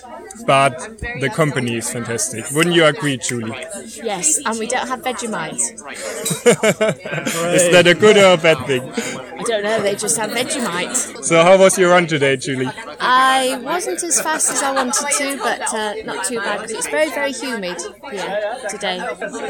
but 0.47 0.79
the 1.21 1.31
company 1.31 1.77
is 1.77 1.91
fantastic. 1.91 2.51
Wouldn't 2.51 2.75
you 2.75 2.85
agree, 2.85 3.19
Julie? 3.19 3.55
Yes, 4.03 4.41
and 4.45 4.59
we 4.59 4.67
don't 4.67 4.87
have 4.89 5.03
Vegemite. 5.03 5.55
Is 7.55 7.71
that 7.73 7.87
a 7.87 7.95
good 7.95 8.17
or 8.17 8.35
a 8.35 8.37
bad 8.37 8.67
thing? 8.67 8.83
I 8.83 9.43
don't 9.43 9.65
know, 9.65 9.83
they 9.83 9.95
just 9.95 10.17
have 10.17 10.31
Vegemite. 10.31 11.25
So, 11.25 11.43
how 11.43 11.59
was 11.59 11.79
your 11.79 11.91
run 11.91 12.07
today, 12.07 12.37
Julie? 12.37 12.71
I 13.01 13.59
wasn't 13.63 14.03
as 14.03 14.21
fast 14.21 14.51
as 14.51 14.63
I 14.63 14.73
wanted 14.73 15.07
to, 15.19 15.39
but 15.39 15.75
uh, 15.75 15.95
not 16.05 16.27
too 16.27 16.39
bad 16.39 16.63
because 16.63 16.73
it's 16.73 16.89
very, 16.89 17.11
very 17.11 17.33
humid 17.33 17.81
here 18.11 18.57
today. 18.71 19.01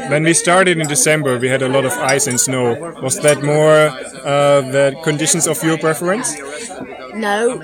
When 0.09 0.23
we 0.23 0.33
started 0.33 0.77
in 0.77 0.87
December, 0.87 1.37
we 1.39 1.47
had 1.47 1.61
a 1.61 1.69
lot 1.69 1.85
of 1.85 1.93
ice 1.93 2.27
and 2.27 2.39
snow. 2.39 2.93
Was 3.01 3.19
that 3.21 3.43
more 3.43 3.89
uh, 4.25 4.61
the 4.61 4.99
conditions 5.03 5.47
of 5.47 5.63
your 5.63 5.77
preference? 5.77 6.35
No, 7.15 7.57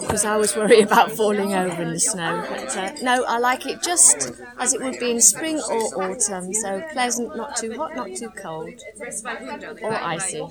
because 0.00 0.24
I 0.24 0.36
was 0.36 0.54
worried 0.56 0.84
about 0.84 1.12
falling 1.12 1.54
over 1.54 1.82
in 1.82 1.92
the 1.92 2.00
snow. 2.00 2.44
But 2.48 2.76
uh, 2.76 2.92
no, 3.02 3.24
I 3.24 3.38
like 3.38 3.66
it 3.66 3.82
just 3.82 4.32
as 4.58 4.74
it 4.74 4.80
would 4.82 4.98
be 4.98 5.10
in 5.10 5.20
spring 5.20 5.60
or 5.70 6.02
autumn. 6.04 6.52
So 6.52 6.82
pleasant, 6.92 7.36
not 7.36 7.56
too 7.56 7.76
hot, 7.76 7.96
not 7.96 8.14
too 8.14 8.30
cold, 8.30 8.74
or 9.82 9.92
icy. 9.94 10.46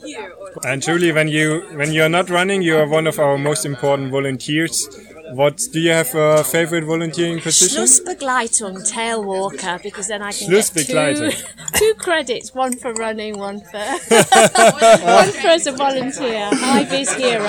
And 0.64 0.82
Julie, 0.82 1.12
when 1.12 1.28
you 1.28 1.62
when 1.74 1.92
you're 1.92 2.10
not 2.10 2.30
running, 2.30 2.62
you 2.62 2.78
are 2.78 2.88
one 2.88 3.08
of 3.08 3.20
our 3.20 3.38
most 3.38 3.66
important 3.66 4.12
volunteers. 4.12 4.88
What 5.32 5.62
do 5.72 5.80
you 5.80 5.92
have 5.92 6.14
a 6.14 6.44
favorite 6.44 6.84
volunteering 6.84 7.40
position? 7.40 7.84
Schlussbegleitung, 7.84 8.88
tail 8.90 9.24
walker, 9.24 9.80
because 9.82 10.08
then 10.08 10.22
I 10.22 10.32
can 10.32 10.50
get 10.50 10.66
two, 10.66 11.32
two 11.74 11.94
credits, 11.98 12.54
one 12.54 12.78
for 12.78 12.94
running, 12.94 13.38
one 13.38 13.60
for 13.60 13.78
one 13.80 15.32
for 15.32 15.48
as 15.48 15.68
a 15.68 15.72
volunteer. 15.72 16.50
High 16.54 16.84
vis 16.84 17.14
hero. 17.14 17.42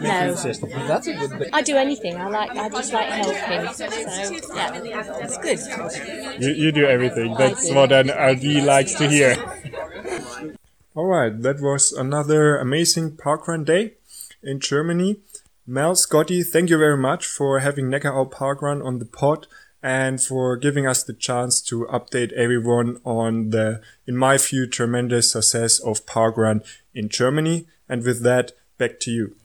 No, 0.00 0.34
That's 0.34 1.06
a 1.06 1.14
good. 1.14 1.50
I 1.52 1.62
do 1.62 1.76
anything. 1.76 2.16
I 2.16 2.28
like. 2.28 2.50
I 2.50 2.68
just 2.68 2.92
like 2.92 3.08
helping. 3.08 3.74
So 3.74 3.84
yeah, 4.54 5.20
it's 5.22 5.38
good. 5.38 6.42
You, 6.42 6.50
you 6.50 6.72
do 6.72 6.84
everything. 6.86 7.34
That's 7.34 7.68
do. 7.68 7.74
what 7.74 7.90
an 7.92 8.10
RD 8.10 8.64
likes 8.64 8.94
to 8.94 9.08
hear. 9.08 9.36
All 10.94 11.06
right, 11.06 11.42
that 11.42 11.60
was 11.60 11.92
another 11.92 12.56
amazing 12.56 13.16
parkrun 13.16 13.64
day 13.64 13.94
in 14.42 14.60
Germany. 14.60 15.16
Mel, 15.66 15.96
Scotty, 15.96 16.42
thank 16.42 16.68
you 16.68 16.76
very 16.76 16.98
much 16.98 17.24
for 17.24 17.60
having 17.60 17.86
Neckarau 17.86 18.30
Parkrun 18.30 18.84
on 18.84 18.98
the 18.98 19.06
pod 19.06 19.46
and 19.82 20.20
for 20.20 20.58
giving 20.58 20.86
us 20.86 21.02
the 21.02 21.14
chance 21.14 21.62
to 21.62 21.86
update 21.90 22.34
everyone 22.34 22.98
on 23.02 23.48
the, 23.48 23.80
in 24.06 24.14
my 24.14 24.36
view, 24.36 24.66
tremendous 24.66 25.32
success 25.32 25.78
of 25.78 26.04
parkrun 26.04 26.62
in 26.94 27.08
Germany. 27.08 27.66
And 27.88 28.04
with 28.04 28.22
that, 28.24 28.52
back 28.76 29.00
to 29.00 29.10
you. 29.10 29.36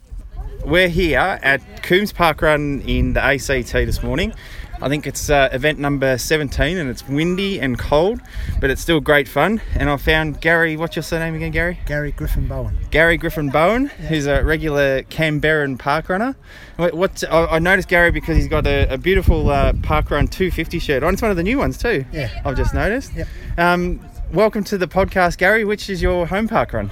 We're 0.65 0.89
here 0.89 1.39
at 1.41 1.83
Coombs 1.83 2.11
Park 2.11 2.41
Run 2.41 2.81
in 2.81 3.13
the 3.13 3.23
ACT 3.23 3.71
this 3.71 4.03
morning. 4.03 4.33
I 4.81 4.87
think 4.87 5.05
it's 5.05 5.29
uh, 5.29 5.49
event 5.51 5.77
number 5.77 6.17
17 6.17 6.77
and 6.77 6.89
it's 6.89 7.05
windy 7.05 7.59
and 7.59 7.77
cold, 7.77 8.21
but 8.61 8.69
it's 8.69 8.81
still 8.81 9.01
great 9.01 9.27
fun. 9.27 9.61
And 9.75 9.89
I 9.89 9.97
found 9.97 10.39
Gary, 10.39 10.77
what's 10.77 10.95
your 10.95 11.03
surname 11.03 11.35
again, 11.35 11.51
Gary? 11.51 11.79
Gary 11.85 12.13
Griffin 12.13 12.47
Bowen. 12.47 12.77
Gary 12.89 13.17
Griffin 13.17 13.49
Bowen, 13.49 13.87
who's 13.87 14.25
a 14.25 14.41
regular 14.41 15.03
Canberran 15.03 15.77
park 15.77 16.07
runner. 16.07 16.33
What, 16.77 16.93
what 16.93 17.23
I, 17.29 17.59
noticed 17.59 17.89
Gary 17.89 18.11
because 18.11 18.37
he's 18.37 18.47
got 18.47 18.65
a, 18.67 18.93
a 18.93 18.97
beautiful 18.97 19.49
uh, 19.49 19.73
Park 19.83 20.11
Run 20.11 20.27
250 20.27 20.79
shirt 20.79 21.03
on. 21.03 21.13
It's 21.13 21.21
one 21.21 21.31
of 21.31 21.37
the 21.37 21.43
new 21.43 21.57
ones 21.57 21.77
too. 21.77 22.05
Yeah. 22.13 22.29
I've 22.45 22.55
just 22.55 22.73
noticed. 22.73 23.13
Yep. 23.13 23.27
Um, 23.57 23.99
welcome 24.31 24.63
to 24.63 24.77
the 24.77 24.87
podcast, 24.87 25.37
Gary. 25.39 25.65
Which 25.65 25.89
is 25.89 26.01
your 26.01 26.25
home 26.25 26.47
park 26.47 26.71
run? 26.71 26.89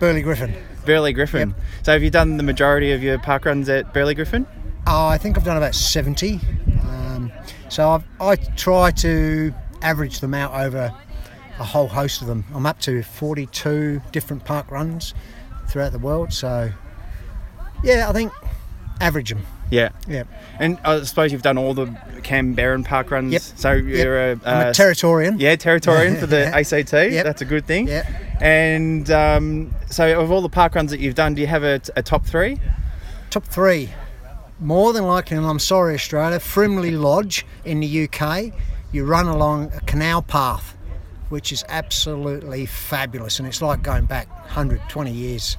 Burley 0.00 0.22
Griffin. 0.22 0.54
Burley 0.84 1.12
Griffin. 1.12 1.54
So 1.84 1.92
have 1.92 2.02
you 2.02 2.10
done 2.10 2.36
the 2.36 2.42
majority 2.42 2.90
of 2.90 3.00
your 3.00 3.20
park 3.20 3.44
runs 3.44 3.68
at 3.68 3.94
Burley 3.94 4.14
Griffin? 4.14 4.44
Oh, 4.90 5.06
I 5.06 5.18
think 5.18 5.36
I've 5.36 5.44
done 5.44 5.58
about 5.58 5.74
70. 5.74 6.40
Um, 6.82 7.30
so 7.68 7.90
I've, 7.90 8.04
I 8.20 8.36
try 8.36 8.90
to 8.92 9.52
average 9.82 10.20
them 10.20 10.32
out 10.32 10.54
over 10.54 10.94
a 11.58 11.64
whole 11.64 11.88
host 11.88 12.22
of 12.22 12.26
them. 12.26 12.44
I'm 12.54 12.64
up 12.64 12.80
to 12.80 13.02
42 13.02 14.00
different 14.12 14.46
park 14.46 14.70
runs 14.70 15.12
throughout 15.68 15.92
the 15.92 15.98
world. 15.98 16.32
So, 16.32 16.70
yeah, 17.84 18.08
I 18.08 18.12
think 18.12 18.32
average 18.98 19.28
them. 19.28 19.42
Yeah. 19.70 19.90
Yeah. 20.08 20.22
And 20.58 20.78
I 20.86 21.02
suppose 21.02 21.32
you've 21.32 21.42
done 21.42 21.58
all 21.58 21.74
the 21.74 21.84
Canberran 22.22 22.82
park 22.86 23.10
runs. 23.10 23.30
Yep. 23.34 23.42
So 23.42 23.72
you're 23.72 24.28
Yep. 24.30 24.42
a, 24.42 24.48
I'm 24.50 24.66
a 24.68 24.70
uh, 24.70 24.72
Territorian. 24.72 25.38
Yeah, 25.38 25.56
Territorian 25.56 26.18
for 26.18 26.26
the 26.26 26.38
Yeah. 26.50 26.56
ACT. 26.56 26.92
Yep. 26.94 27.24
That's 27.24 27.42
a 27.42 27.44
good 27.44 27.66
thing. 27.66 27.88
Yep. 27.88 28.06
And 28.40 29.10
um, 29.10 29.74
so, 29.90 30.18
of 30.18 30.30
all 30.32 30.40
the 30.40 30.48
park 30.48 30.74
runs 30.74 30.90
that 30.92 31.00
you've 31.00 31.14
done, 31.16 31.34
do 31.34 31.42
you 31.42 31.46
have 31.46 31.62
a, 31.64 31.78
a 31.94 32.02
top 32.02 32.24
three? 32.24 32.58
Top 33.28 33.44
three. 33.44 33.90
More 34.60 34.92
than 34.92 35.04
likely, 35.04 35.36
and 35.36 35.46
I'm 35.46 35.60
sorry, 35.60 35.94
Australia, 35.94 36.38
Frimley 36.38 36.90
Lodge 36.90 37.46
in 37.64 37.78
the 37.78 38.08
UK, 38.08 38.52
you 38.90 39.04
run 39.04 39.26
along 39.26 39.72
a 39.72 39.80
canal 39.82 40.20
path, 40.20 40.76
which 41.28 41.52
is 41.52 41.64
absolutely 41.68 42.66
fabulous. 42.66 43.38
And 43.38 43.46
it's 43.46 43.62
like 43.62 43.82
going 43.82 44.06
back 44.06 44.28
120 44.28 45.12
years. 45.12 45.56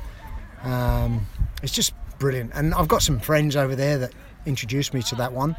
Um, 0.63 1.25
it's 1.63 1.71
just 1.71 1.93
brilliant. 2.17 2.51
And 2.53 2.73
I've 2.73 2.89
got 2.89 3.01
some 3.01 3.19
friends 3.21 3.55
over 3.55 3.73
there 3.73 3.97
that 3.99 4.11
introduced 4.45 4.93
me 4.93 5.01
to 5.03 5.15
that 5.15 5.31
one. 5.31 5.55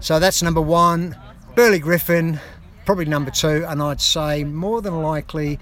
So 0.00 0.18
that's 0.18 0.42
number 0.42 0.62
one. 0.62 1.16
Burley 1.54 1.80
Griffin, 1.80 2.40
probably 2.86 3.04
number 3.04 3.30
two. 3.30 3.66
And 3.68 3.82
I'd 3.82 4.00
say 4.00 4.44
more 4.44 4.80
than 4.80 5.02
likely 5.02 5.58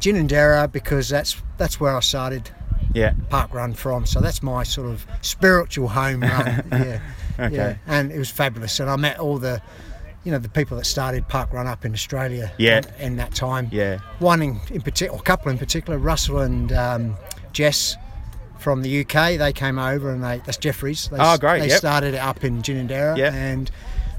Ginninderra 0.00 0.70
because 0.72 1.08
that's 1.08 1.40
that's 1.58 1.78
where 1.78 1.96
I 1.96 2.00
started 2.00 2.50
Yeah. 2.94 3.12
park 3.30 3.52
run 3.54 3.74
from. 3.74 4.06
So 4.06 4.20
that's 4.20 4.42
my 4.42 4.62
sort 4.62 4.88
of 4.88 5.06
spiritual 5.20 5.88
home 5.88 6.20
run. 6.22 6.64
yeah. 6.72 7.00
Okay. 7.38 7.54
Yeah. 7.56 7.76
And 7.86 8.10
it 8.12 8.18
was 8.18 8.30
fabulous. 8.30 8.80
And 8.80 8.88
I 8.90 8.96
met 8.96 9.18
all 9.18 9.38
the, 9.38 9.60
you 10.24 10.32
know, 10.32 10.38
the 10.38 10.48
people 10.48 10.76
that 10.78 10.84
started 10.84 11.26
park 11.28 11.52
run 11.52 11.66
up 11.66 11.84
in 11.84 11.92
Australia. 11.92 12.52
Yeah. 12.58 12.78
In, 12.98 13.04
in 13.12 13.16
that 13.16 13.34
time. 13.34 13.68
Yeah. 13.70 13.98
One 14.18 14.42
in, 14.42 14.60
in 14.70 14.80
particular, 14.80 15.18
a 15.18 15.22
couple 15.22 15.50
in 15.52 15.58
particular, 15.58 15.98
Russell 15.98 16.40
and 16.40 16.72
um, 16.72 17.16
Jess 17.52 17.96
from 18.58 18.82
the 18.82 19.00
UK. 19.02 19.38
They 19.38 19.52
came 19.52 19.78
over 19.78 20.10
and 20.10 20.22
they 20.24 20.38
that's 20.44 20.56
Jeffries. 20.58 21.08
They, 21.08 21.18
Oh, 21.20 21.36
great, 21.38 21.60
They 21.60 21.68
yep. 21.68 21.78
started 21.78 22.14
it 22.14 22.18
up 22.20 22.42
in 22.42 22.62
Ginninderra 22.62 23.16
Yeah. 23.16 23.32
and 23.32 23.70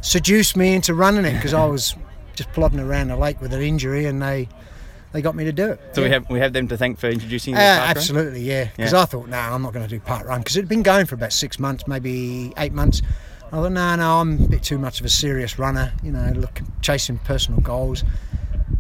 seduced 0.01 0.55
me 0.55 0.73
into 0.75 0.93
running 0.93 1.25
it 1.25 1.34
because 1.34 1.53
I 1.53 1.65
was 1.75 1.95
just 2.36 2.51
plodding 2.53 2.79
around 2.79 3.10
the 3.10 3.17
lake 3.17 3.41
with 3.41 3.51
an 3.53 3.62
injury 3.62 4.05
and 4.05 4.21
they 4.21 4.47
they 5.12 5.22
got 5.22 5.36
me 5.36 5.43
to 5.45 5.52
do 5.52 5.72
it. 5.72 5.82
So 5.93 6.04
we 6.04 6.10
have 6.10 6.30
we 6.30 6.39
have 6.39 6.54
them 6.54 6.67
to 6.67 6.78
thank 6.78 7.00
for 7.00 7.08
introducing 7.10 7.54
you 7.54 7.60
Uh, 7.60 7.63
absolutely, 7.88 8.41
yeah. 8.41 8.65
Because 8.76 8.93
Yeah. 8.93 9.02
I 9.02 9.06
thought, 9.06 9.28
no, 9.28 9.38
I'm 9.38 9.62
not 9.62 9.74
going 9.74 9.86
to 9.88 9.89
do 9.89 10.00
part 10.00 10.26
run 10.26 10.39
because 10.41 10.56
it 10.58 10.62
had 10.62 10.69
been 10.69 10.84
going 10.84 11.06
for 11.06 11.15
about 11.15 11.34
six 11.34 11.60
months, 11.60 11.88
maybe 11.88 12.54
eight 12.58 12.74
months. 12.74 13.02
I 13.48 13.52
thought, 13.58 13.72
no, 13.72 13.95
no, 13.95 14.19
I'm 14.19 14.43
a 14.43 14.48
bit 14.48 14.62
too 14.62 14.78
much 14.78 15.00
of 15.00 15.06
a 15.08 15.10
serious 15.10 15.58
runner, 15.58 15.91
you 16.04 16.12
know, 16.12 16.32
look, 16.36 16.62
chasing 16.82 17.17
personal 17.19 17.60
goals. 17.62 18.04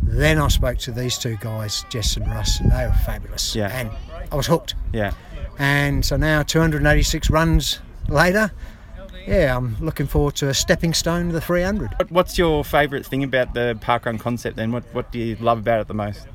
Then 0.03 0.39
I 0.39 0.47
spoke 0.49 0.77
to 0.79 0.91
these 0.91 1.17
two 1.17 1.37
guys, 1.37 1.85
Jess 1.89 2.15
and 2.17 2.27
Russ, 2.27 2.59
and 2.59 2.71
they 2.71 2.85
were 2.85 2.93
fabulous. 3.05 3.55
Yeah. 3.55 3.69
And 3.75 3.89
I 4.31 4.35
was 4.35 4.45
hooked. 4.45 4.75
Yeah. 4.93 5.11
And 5.57 6.05
so 6.05 6.17
now, 6.17 6.43
286 6.43 7.29
runs 7.31 7.79
later, 8.07 8.51
yeah, 9.29 9.55
I'm 9.55 9.77
looking 9.79 10.07
forward 10.07 10.35
to 10.37 10.49
a 10.49 10.53
stepping 10.53 10.93
stone 10.93 11.27
to 11.27 11.33
the 11.33 11.41
300. 11.41 11.91
What, 11.97 12.11
what's 12.11 12.37
your 12.37 12.63
favourite 12.63 13.05
thing 13.05 13.23
about 13.23 13.53
the 13.53 13.77
parkrun 13.81 14.19
concept 14.19 14.55
then? 14.57 14.71
What 14.71 14.83
what 14.93 15.11
do 15.11 15.19
you 15.19 15.35
love 15.37 15.59
about 15.59 15.81
it 15.81 15.87
the 15.87 15.93
most? 15.93 16.27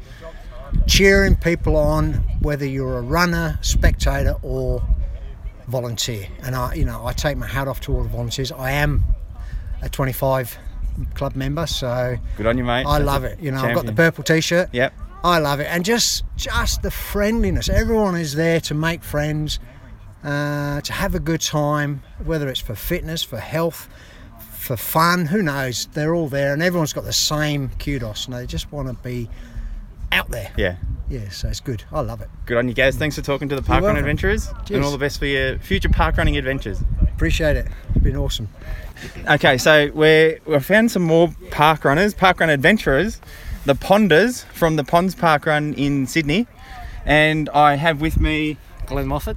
cheering 0.87 1.37
people 1.37 1.77
on, 1.77 2.15
whether 2.41 2.67
you're 2.67 2.99
a 2.99 3.03
runner, 3.03 3.59
spectator, 3.63 4.35
or 4.43 4.83
volunteer. 5.69 6.29
And 6.43 6.55
I, 6.55 6.75
you 6.75 6.85
know, 6.85 7.07
I 7.07 7.13
take 7.13 7.37
my 7.37 7.47
hat 7.47 7.69
off 7.69 7.81
to 7.83 7.95
all 7.95 8.03
the 8.03 8.09
volunteers. 8.09 8.53
I 8.53 8.73
am 8.73 9.03
a 9.83 9.89
25 9.89 10.59
club 11.15 11.35
member, 11.35 11.67
so 11.67 12.17
Good 12.37 12.47
on 12.47 12.59
you, 12.59 12.65
mate. 12.65 12.87
I 12.87 12.99
That's 12.99 13.07
love 13.07 13.25
it. 13.25 13.41
You 13.41 13.51
know, 13.51 13.63
I've 13.63 13.75
got 13.75 13.87
the 13.87 13.93
purple 13.93 14.25
T-shirt. 14.25 14.71
Yep. 14.73 14.93
I 15.23 15.39
love 15.39 15.59
it, 15.59 15.65
and 15.65 15.87
just 15.87 16.23
just 16.37 16.83
the 16.83 16.91
friendliness. 16.91 17.71
Everyone 17.71 18.15
is 18.15 18.35
there 18.35 18.61
to 18.61 18.75
make 18.75 19.03
friends, 19.03 19.59
uh, 20.25 20.81
to 20.81 20.93
have 20.93 21.15
a 21.15 21.21
good 21.21 21.41
time, 21.41 22.03
whether 22.25 22.49
it's 22.49 22.61
for 22.61 22.75
fitness, 22.75 23.23
for 23.23 23.39
health, 23.39 23.89
for 24.51 24.77
fun. 24.77 25.27
Who 25.27 25.43
knows? 25.43 25.87
They're 25.93 26.15
all 26.15 26.29
there, 26.29 26.53
and 26.53 26.63
everyone's 26.63 26.93
got 26.93 27.05
the 27.05 27.13
same 27.13 27.71
kudos, 27.79 28.27
and 28.27 28.35
they 28.35 28.47
just 28.47 28.73
want 28.73 28.89
to 28.89 28.95
be 28.95 29.29
out 30.11 30.31
there. 30.31 30.51
Yeah. 30.57 30.77
Yeah, 31.11 31.29
so 31.29 31.49
it's 31.49 31.61
good. 31.61 31.85
I 31.93 32.01
love 32.01 32.23
it. 32.23 32.31
Good 32.47 32.57
on 32.57 32.67
you, 32.67 32.73
guys. 32.73 32.97
Thanks 32.97 33.15
for 33.15 33.23
talking 33.23 33.49
to 33.51 33.57
the 33.57 33.61
You're 33.61 33.77
Parkrun 33.77 33.83
welcome. 33.83 33.99
Adventurers. 33.99 34.49
And 34.71 34.83
all 34.83 34.91
the 34.91 34.97
best 34.97 35.19
for 35.19 35.27
your 35.27 35.59
future 35.59 35.91
parkrunning 35.91 36.39
adventures. 36.39 36.83
Appreciate 37.03 37.57
it. 37.59 37.67
It's 37.91 38.03
been 38.03 38.17
awesome. 38.17 38.49
Okay, 39.29 39.59
so 39.59 39.91
we 39.93 40.39
we 40.47 40.59
found 40.61 40.91
some 40.91 41.03
more 41.03 41.35
park 41.51 41.85
runners, 41.85 42.15
parkrun 42.15 42.49
adventurers, 42.49 43.21
the 43.67 43.75
Ponders 43.75 44.45
from 44.45 44.77
the 44.77 44.85
Ponds 44.85 45.15
Park 45.15 45.45
Run 45.45 45.75
in 45.75 46.07
Sydney, 46.07 46.47
and 47.05 47.51
I 47.51 47.75
have 47.75 48.01
with 48.01 48.19
me 48.19 48.57
Glenn 48.87 49.07
Moffat, 49.07 49.37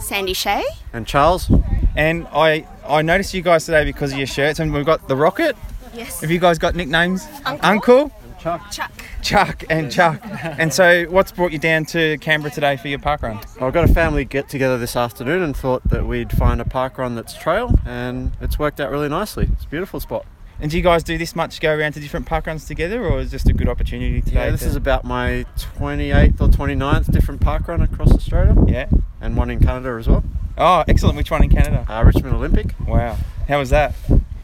Sandy 0.00 0.32
Shea. 0.34 0.62
and 0.92 1.06
Charles. 1.06 1.50
And 1.96 2.26
I 2.32 2.66
I 2.86 3.02
noticed 3.02 3.34
you 3.34 3.42
guys 3.42 3.64
today 3.64 3.84
because 3.84 4.12
of 4.12 4.18
your 4.18 4.26
shirts, 4.26 4.58
and 4.58 4.72
we've 4.72 4.84
got 4.84 5.08
the 5.08 5.16
Rocket. 5.16 5.56
Yes. 5.94 6.20
Have 6.20 6.30
you 6.30 6.38
guys 6.40 6.58
got 6.58 6.74
nicknames? 6.74 7.26
Uncle. 7.44 8.10
Chuck. 8.40 8.70
Chuck. 8.70 8.92
Chuck 9.22 9.64
and 9.70 9.90
Chuck. 9.90 10.20
and 10.42 10.74
so, 10.74 11.04
what's 11.04 11.32
brought 11.32 11.52
you 11.52 11.58
down 11.58 11.86
to 11.86 12.18
Canberra 12.18 12.52
today 12.52 12.76
for 12.76 12.88
your 12.88 12.98
park 12.98 13.22
run? 13.22 13.38
I've 13.58 13.72
got 13.72 13.88
a 13.88 13.92
family 13.92 14.26
get 14.26 14.50
together 14.50 14.76
this 14.76 14.96
afternoon 14.96 15.42
and 15.42 15.56
thought 15.56 15.82
that 15.88 16.04
we'd 16.06 16.30
find 16.30 16.60
a 16.60 16.64
park 16.66 16.98
run 16.98 17.14
that's 17.14 17.34
trail, 17.34 17.78
and 17.86 18.32
it's 18.42 18.58
worked 18.58 18.80
out 18.80 18.90
really 18.90 19.08
nicely. 19.08 19.48
It's 19.52 19.64
a 19.64 19.68
beautiful 19.68 19.98
spot. 19.98 20.26
And 20.64 20.70
do 20.70 20.78
you 20.78 20.82
guys 20.82 21.02
do 21.02 21.18
this 21.18 21.36
much 21.36 21.60
go 21.60 21.76
around 21.76 21.92
to 21.92 22.00
different 22.00 22.24
park 22.24 22.46
runs 22.46 22.64
together, 22.64 23.04
or 23.04 23.20
is 23.20 23.28
it 23.28 23.32
just 23.32 23.50
a 23.50 23.52
good 23.52 23.68
opportunity 23.68 24.22
today? 24.22 24.46
Yeah, 24.46 24.50
this 24.50 24.62
to- 24.62 24.68
is 24.68 24.76
about 24.76 25.04
my 25.04 25.44
28th 25.58 26.40
or 26.40 26.48
29th 26.48 27.12
different 27.12 27.42
park 27.42 27.68
run 27.68 27.82
across 27.82 28.10
Australia. 28.12 28.56
Yeah. 28.66 28.86
And 29.20 29.36
one 29.36 29.50
in 29.50 29.60
Canada 29.60 29.90
as 29.98 30.08
well. 30.08 30.24
Oh, 30.56 30.82
excellent. 30.88 31.18
Which 31.18 31.30
one 31.30 31.42
in 31.44 31.50
Canada? 31.50 31.84
Uh, 31.86 32.02
Richmond 32.02 32.34
Olympic. 32.34 32.68
Wow. 32.88 33.18
How 33.46 33.58
was 33.58 33.68
that? 33.68 33.94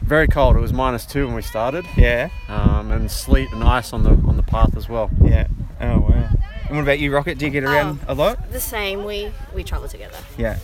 Very 0.03 0.27
cold. 0.27 0.55
It 0.57 0.59
was 0.59 0.71
minus 0.71 1.07
two 1.07 1.25
when 1.25 1.35
we 1.35 1.41
started. 1.41 1.85
Yeah. 1.97 2.29
Um, 2.47 2.91
and 2.91 3.09
sleet 3.09 3.51
and 3.51 3.63
ice 3.63 3.91
on 3.91 4.03
the 4.03 4.11
on 4.11 4.37
the 4.37 4.43
path 4.43 4.77
as 4.77 4.87
well. 4.87 5.09
Yeah. 5.23 5.47
Oh 5.79 6.01
wow. 6.01 6.29
And 6.67 6.75
what 6.77 6.81
about 6.83 6.99
you, 6.99 7.11
Rocket? 7.11 7.39
Do 7.39 7.45
you 7.45 7.51
get 7.51 7.63
around 7.63 7.99
Oh. 8.07 8.13
a 8.13 8.15
lot? 8.15 8.51
The 8.51 8.59
same. 8.59 9.05
We 9.05 9.31
we 9.55 9.63
travel 9.63 9.87
together. 9.87 10.17
Yeah. 10.37 10.59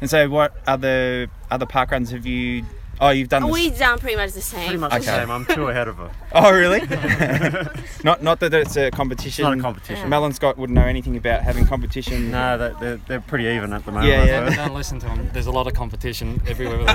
And 0.00 0.08
so, 0.08 0.28
what 0.28 0.54
other 0.64 1.26
other 1.50 1.66
park 1.66 1.90
runs 1.90 2.12
have 2.12 2.24
you? 2.24 2.62
Oh, 3.00 3.10
you've 3.10 3.28
done. 3.28 3.42
Oh, 3.44 3.46
this- 3.48 3.54
we 3.54 3.70
done 3.70 3.98
pretty 3.98 4.16
much 4.16 4.32
the 4.32 4.40
same. 4.40 4.64
Pretty 4.64 4.78
much 4.78 4.92
the 4.92 5.02
same. 5.02 5.30
I'm 5.30 5.44
two 5.44 5.68
ahead 5.68 5.88
of 5.88 5.96
her. 5.96 6.10
Oh 6.32 6.50
really? 6.52 6.80
not 8.04 8.22
not 8.22 8.40
that 8.40 8.52
it's 8.54 8.76
a 8.76 8.90
competition. 8.90 9.44
It's 9.44 9.50
not 9.50 9.58
a 9.58 9.60
competition. 9.60 10.08
Mel 10.08 10.24
and 10.24 10.34
Scott 10.34 10.58
wouldn't 10.58 10.74
know 10.74 10.84
anything 10.86 11.16
about 11.16 11.42
having 11.42 11.66
competition. 11.66 12.30
No, 12.30 12.56
they- 12.58 12.74
they're, 12.80 12.96
they're 13.08 13.20
pretty 13.20 13.44
even 13.46 13.72
at 13.72 13.84
the 13.84 13.92
moment. 13.92 14.10
Yeah, 14.12 14.24
yeah. 14.24 14.50
Don't 14.66 14.74
listen 14.74 14.98
to 15.00 15.08
him. 15.08 15.30
There's 15.32 15.46
a 15.46 15.52
lot 15.52 15.66
of 15.66 15.74
competition 15.74 16.40
everywhere. 16.46 16.78
With 16.78 16.88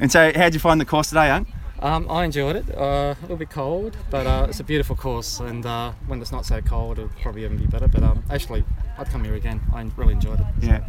And 0.00 0.10
so, 0.10 0.32
how'd 0.34 0.54
you 0.54 0.60
find 0.60 0.80
the 0.80 0.84
course 0.84 1.08
today, 1.08 1.30
Unc? 1.30 1.46
um, 1.80 2.06
I 2.10 2.24
enjoyed 2.24 2.56
it. 2.56 2.74
Uh, 2.76 3.14
a 3.18 3.22
little 3.22 3.36
bit 3.36 3.50
cold, 3.50 3.96
but 4.10 4.26
uh, 4.26 4.46
it's 4.48 4.60
a 4.60 4.64
beautiful 4.64 4.96
course. 4.96 5.40
And 5.40 5.64
uh, 5.64 5.92
when 6.06 6.20
it's 6.20 6.32
not 6.32 6.44
so 6.46 6.60
cold, 6.60 6.98
it'll 6.98 7.10
probably 7.22 7.44
even 7.44 7.56
be 7.56 7.66
better. 7.66 7.88
But 7.88 8.02
um, 8.02 8.22
actually, 8.30 8.64
I'd 9.00 9.08
come 9.08 9.24
here 9.24 9.34
again. 9.34 9.60
I 9.74 9.82
really 9.96 10.12
enjoyed 10.12 10.40
it. 10.40 10.46
Yeah. 10.60 10.86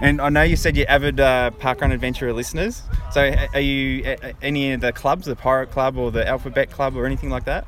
And 0.00 0.20
I 0.20 0.28
know 0.28 0.42
you 0.42 0.54
said 0.56 0.76
you're 0.76 0.88
avid 0.88 1.18
uh, 1.18 1.50
Parkrun 1.58 1.92
Adventurer 1.92 2.32
listeners. 2.32 2.82
So, 3.10 3.34
are 3.54 3.60
you 3.60 4.02
a- 4.04 4.28
a- 4.28 4.34
any 4.42 4.72
of 4.72 4.80
the 4.80 4.92
clubs, 4.92 5.26
the 5.26 5.34
Pirate 5.34 5.70
Club 5.70 5.96
or 5.96 6.10
the 6.12 6.26
Alphabet 6.26 6.70
Club 6.70 6.96
or 6.96 7.04
anything 7.06 7.30
like 7.30 7.44
that? 7.46 7.66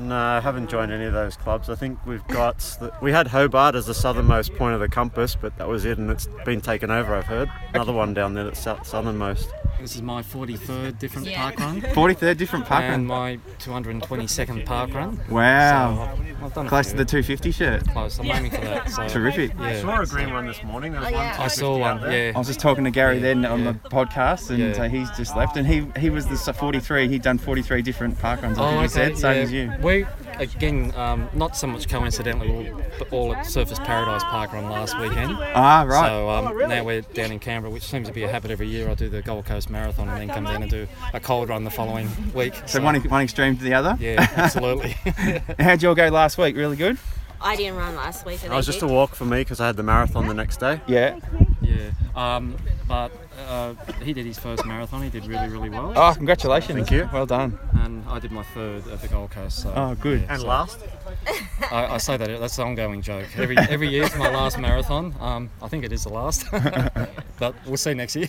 No, 0.00 0.16
I 0.16 0.40
haven't 0.40 0.70
joined 0.70 0.92
any 0.92 1.04
of 1.04 1.12
those 1.12 1.36
clubs. 1.36 1.68
I 1.68 1.74
think 1.74 1.98
we've 2.06 2.26
got 2.28 2.58
the, 2.80 2.90
we 3.02 3.12
had 3.12 3.26
Hobart 3.28 3.74
as 3.74 3.86
the 3.86 3.94
southernmost 3.94 4.54
point 4.54 4.74
of 4.74 4.80
the 4.80 4.88
compass, 4.88 5.36
but 5.36 5.56
that 5.58 5.68
was 5.68 5.84
it, 5.84 5.98
and 5.98 6.10
it's 6.10 6.26
been 6.44 6.60
taken 6.60 6.90
over. 6.90 7.14
I've 7.14 7.26
heard 7.26 7.50
another 7.74 7.92
one 7.92 8.14
down 8.14 8.32
there 8.34 8.44
that's 8.44 8.60
southernmost. 8.60 9.48
This 9.80 9.94
is 9.94 10.02
my 10.02 10.22
43rd 10.22 10.98
different 10.98 11.28
Yeah. 11.28 11.40
park 11.42 11.60
run. 11.60 11.80
43rd 11.94 12.36
different 12.36 12.66
park 12.66 12.82
run. 12.82 12.92
And 12.94 13.06
my 13.06 13.38
222nd 13.60 14.66
park 14.66 14.92
run. 14.92 15.20
Wow. 15.30 15.94
So 16.16 16.22
I've, 16.22 16.44
I've 16.44 16.54
done 16.54 16.68
Close 16.68 16.90
to 16.90 16.96
the 16.96 17.04
250 17.04 17.50
shirt. 17.52 17.88
Close. 17.90 18.18
I'm 18.18 18.26
aiming 18.30 18.50
for 18.50 18.60
that. 18.60 18.90
So, 18.90 19.08
Terrific. 19.08 19.52
Yeah. 19.58 19.64
I 19.66 19.80
saw 19.80 20.00
a 20.00 20.06
green 20.06 20.32
one 20.32 20.46
this 20.46 20.62
morning. 20.64 20.92
There 20.92 21.00
was 21.00 21.12
one 21.12 21.22
I 21.26 21.48
saw 21.48 21.78
one. 21.78 22.00
Yeah. 22.10 22.32
I 22.34 22.38
was 22.38 22.48
just 22.48 22.60
talking 22.60 22.84
to 22.84 22.90
Gary 22.90 23.18
then 23.20 23.44
on 23.44 23.64
the 23.64 23.72
podcast, 23.74 24.50
and 24.50 24.58
Yeah. 24.58 24.72
so 24.72 24.88
he's 24.88 25.10
just 25.12 25.36
left, 25.36 25.56
and 25.56 25.66
he 25.66 25.86
he 25.98 26.10
was 26.10 26.26
the 26.26 26.36
43. 26.52 27.08
He'd 27.08 27.22
done 27.22 27.38
43 27.38 27.82
different 27.82 28.18
park 28.18 28.42
runs. 28.42 28.58
I 28.58 28.62
think 28.62 28.68
Oh, 28.74 28.78
he 28.80 28.84
okay. 28.86 28.88
said, 29.14 29.18
same 29.18 29.36
yeah. 29.36 29.42
as 29.42 29.52
you. 29.52 29.72
We 29.82 30.06
again, 30.38 30.92
um, 30.96 31.28
not 31.34 31.56
so 31.56 31.66
much 31.66 31.88
coincidentally, 31.88 32.48
all, 32.70 32.82
but 32.98 33.12
all 33.12 33.34
at 33.34 33.46
Surfers 33.46 33.82
Paradise 33.84 34.22
Park 34.24 34.52
run 34.52 34.64
last 34.70 34.98
weekend. 34.98 35.32
Ah, 35.54 35.84
right. 35.86 36.08
So 36.08 36.28
um, 36.30 36.46
Oh, 36.48 36.52
really? 36.52 36.68
now 36.74 36.84
we're 36.84 37.00
down 37.02 37.32
in 37.32 37.38
Canberra, 37.40 37.72
which 37.72 37.82
seems 37.84 38.06
to 38.08 38.14
be 38.14 38.22
a 38.22 38.28
habit 38.28 38.50
every 38.50 38.68
year. 38.68 38.88
I 38.88 38.94
do 38.94 39.08
the 39.08 39.22
Gold 39.22 39.46
Coast 39.46 39.67
Marathon 39.70 40.08
and 40.08 40.18
then 40.20 40.28
come 40.28 40.44
down 40.44 40.62
and 40.62 40.70
do 40.70 40.86
a 41.12 41.20
cold 41.20 41.48
run 41.48 41.64
the 41.64 41.70
following 41.70 42.08
week. 42.34 42.54
So 42.66 42.80
one 42.82 42.96
one 43.08 43.22
extreme 43.22 43.56
to 43.56 43.62
the 43.62 43.74
other. 43.74 43.96
Yeah, 44.00 44.26
absolutely. 44.36 44.90
How'd 45.58 45.82
you 45.82 45.88
all 45.90 45.94
go 45.94 46.08
last 46.08 46.38
week? 46.38 46.56
Really 46.56 46.76
good. 46.76 46.98
I 47.40 47.54
didn't 47.54 47.76
run 47.76 47.94
last 47.94 48.26
week. 48.26 48.42
It 48.42 48.50
was 48.50 48.66
just 48.66 48.82
a 48.82 48.86
walk 48.88 49.14
for 49.14 49.24
me 49.24 49.38
because 49.42 49.60
I 49.60 49.66
had 49.66 49.76
the 49.76 49.84
marathon 49.84 50.26
the 50.26 50.34
next 50.34 50.58
day. 50.58 50.80
Yeah. 50.88 51.20
Yeah. 51.62 51.90
Um, 52.16 52.56
but 52.88 53.12
uh, 53.48 53.74
he 54.02 54.12
did 54.12 54.26
his 54.26 54.38
first 54.40 54.66
marathon. 54.66 55.02
He 55.02 55.08
did 55.10 55.24
really, 55.26 55.48
really 55.48 55.70
well. 55.70 55.92
Oh, 55.94 56.12
congratulations. 56.16 56.74
Thank 56.76 56.90
you. 56.90 57.08
Well 57.12 57.26
done. 57.26 57.56
And 57.84 58.04
I 58.08 58.18
did 58.18 58.32
my 58.32 58.42
third 58.42 58.88
at 58.88 59.00
the 59.02 59.06
Gold 59.06 59.30
Coast. 59.30 59.60
So, 59.62 59.72
Oh, 59.76 59.94
good. 59.94 60.24
And 60.28 60.40
so- 60.40 60.48
last? 60.48 60.80
I, 61.70 61.86
I 61.94 61.98
say 61.98 62.16
that 62.16 62.40
that's 62.40 62.58
an 62.58 62.64
ongoing 62.64 63.02
joke. 63.02 63.26
Every 63.36 63.56
every 63.56 63.88
year 63.88 64.04
it's 64.04 64.16
my 64.16 64.30
last 64.30 64.58
marathon. 64.58 65.14
Um, 65.20 65.50
I 65.62 65.68
think 65.68 65.84
it 65.84 65.92
is 65.92 66.02
the 66.04 66.08
last, 66.10 66.44
but 66.50 67.54
we'll 67.66 67.76
see 67.76 67.94
next 67.94 68.16
year. 68.16 68.28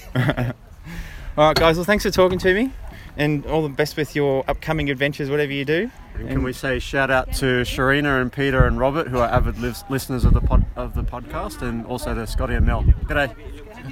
All 1.38 1.48
right, 1.48 1.56
guys. 1.56 1.78
Well, 1.78 1.86
thanks 1.86 2.04
for 2.04 2.12
talking 2.12 2.38
to 2.40 2.54
me, 2.54 2.72
and 3.18 3.46
all 3.46 3.62
the 3.64 3.70
best 3.70 3.96
with 3.96 4.16
your 4.16 4.44
upcoming 4.48 4.90
adventures, 4.90 5.30
whatever 5.30 5.54
you 5.54 5.64
do. 5.66 5.90
And 6.16 6.28
can 6.28 6.44
we 6.44 6.52
say 6.52 6.80
shout 6.80 7.10
out 7.10 7.32
to 7.36 7.62
Sharina 7.64 8.22
and 8.22 8.32
Peter 8.32 8.66
and 8.66 8.78
Robert, 8.78 9.08
who 9.08 9.20
are 9.20 9.30
avid 9.30 9.58
lis- 9.60 9.86
listeners 9.90 10.26
of 10.26 10.34
the 10.34 10.42
pod- 10.42 10.66
of 10.76 10.96
the 10.96 11.04
podcast, 11.04 11.62
and 11.62 11.86
also 11.86 12.14
to 12.14 12.28
Scotty 12.28 12.56
and 12.56 12.66
Mel. 12.66 12.84
G'day. 12.84 13.34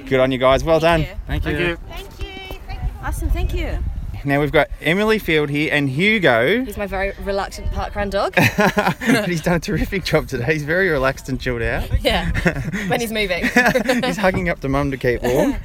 Good 0.06 0.20
on 0.20 0.30
you 0.30 0.38
guys. 0.38 0.62
Well 0.62 0.80
done. 0.80 1.06
Thank 1.26 1.46
you. 1.46 1.76
Thank 1.88 2.22
you. 2.22 2.78
Awesome, 3.02 3.30
thank 3.30 3.54
you. 3.54 3.78
Now 4.24 4.40
we've 4.40 4.52
got 4.52 4.68
Emily 4.80 5.18
Field 5.18 5.48
here 5.48 5.70
and 5.72 5.88
Hugo. 5.88 6.64
He's 6.64 6.76
my 6.76 6.86
very 6.86 7.12
reluctant 7.22 7.70
parkrun 7.70 8.10
dog. 8.10 8.34
but 8.36 9.28
he's 9.28 9.42
done 9.42 9.56
a 9.56 9.60
terrific 9.60 10.04
job 10.04 10.28
today. 10.28 10.52
He's 10.52 10.64
very 10.64 10.88
relaxed 10.88 11.28
and 11.28 11.40
chilled 11.40 11.62
out. 11.62 11.88
yeah, 12.02 12.30
when 12.88 13.00
he's 13.00 13.12
moving. 13.12 13.44
he's 14.04 14.16
hugging 14.16 14.48
up 14.48 14.60
to 14.60 14.68
mum 14.68 14.90
to 14.90 14.96
keep 14.96 15.22
warm. 15.22 15.56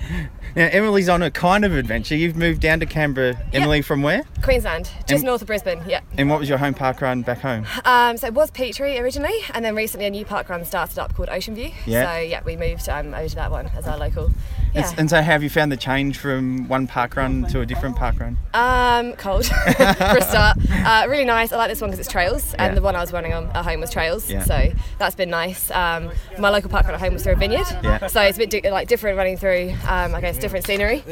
Now 0.56 0.70
Emily's 0.72 1.10
on 1.10 1.24
a 1.24 1.32
kind 1.32 1.66
of 1.66 1.74
adventure. 1.76 2.16
You've 2.16 2.36
moved 2.36 2.62
down 2.62 2.80
to 2.80 2.86
Canberra. 2.86 3.42
Emily, 3.54 3.82
from 3.82 4.04
where? 4.04 4.24
Queensland, 4.44 4.86
just 5.08 5.12
And- 5.12 5.24
north 5.24 5.42
of 5.42 5.48
Brisbane. 5.48 5.82
Yeah. 5.88 6.02
And 6.18 6.30
what 6.30 6.39
was 6.39 6.48
your 6.48 6.60
home 6.60 6.76
park 6.76 7.02
run 7.02 7.24
back 7.24 7.39
home? 7.39 7.66
Um, 7.86 8.18
so 8.18 8.28
it 8.28 8.34
was 8.34 8.52
Petrie 8.52 9.00
originally, 9.00 9.34
and 9.54 9.66
then 9.66 9.76
recently 9.76 10.06
a 10.06 10.12
new 10.12 10.26
park 10.26 10.50
run 10.50 10.63
started 10.63 11.00
up 11.00 11.16
called 11.16 11.30
Ocean 11.30 11.56
View. 11.56 11.72
Yeah. 11.86 12.13
So 12.13 12.20
yeah, 12.20 12.44
we 12.44 12.56
moved 12.56 12.88
um, 12.88 13.13
over 13.13 13.30
to 13.30 13.36
that 13.36 13.52
one 13.52 13.68
as 13.76 13.88
our 13.88 13.98
local. 13.98 14.32
And, 14.75 14.83
Yeah. 14.86 14.93
and 14.97 15.09
so, 15.09 15.17
how 15.17 15.23
have 15.33 15.43
you 15.43 15.49
found 15.49 15.71
the 15.71 15.77
change 15.77 16.17
from 16.17 16.67
one 16.67 16.88
park 16.88 17.15
run 17.15 17.43
to 17.49 17.62
a 17.62 17.65
different 17.65 17.95
park 17.95 18.19
run? 18.19 18.38
Um, 18.53 19.13
cold 19.13 19.45
for 19.77 19.83
a 20.17 20.21
start. 20.21 20.57
Uh, 20.71 21.05
really 21.07 21.25
nice. 21.25 21.51
I 21.51 21.57
like 21.57 21.69
this 21.69 21.79
one 21.81 21.89
because 21.91 21.99
it's 21.99 22.12
trails, 22.12 22.53
and 22.55 22.71
Yeah. 22.71 22.75
the 22.75 22.81
one 22.81 22.95
I 22.95 22.99
was 23.01 23.13
running 23.13 23.33
on 23.33 23.45
at 23.51 23.65
home 23.65 23.81
was 23.81 23.91
trails. 23.91 24.29
Yeah. 24.29 24.43
So 24.43 24.71
that's 24.97 25.15
been 25.15 25.29
nice. 25.29 25.69
Um, 25.71 26.09
my 26.39 26.49
local 26.49 26.69
park 26.69 26.86
run 26.86 26.95
at 26.95 26.99
home 27.01 27.13
was 27.13 27.23
through 27.23 27.33
a 27.33 27.36
vineyard, 27.36 27.67
Yeah. 27.83 28.07
so 28.07 28.21
it's 28.21 28.38
a 28.38 28.39
bit 28.45 28.49
di- 28.49 28.71
like 28.71 28.88
different 28.88 29.17
running 29.17 29.38
through. 29.38 29.73
Um, 29.88 30.15
I 30.15 30.21
guess 30.21 30.38
different 30.38 30.65
scenery. 30.65 31.03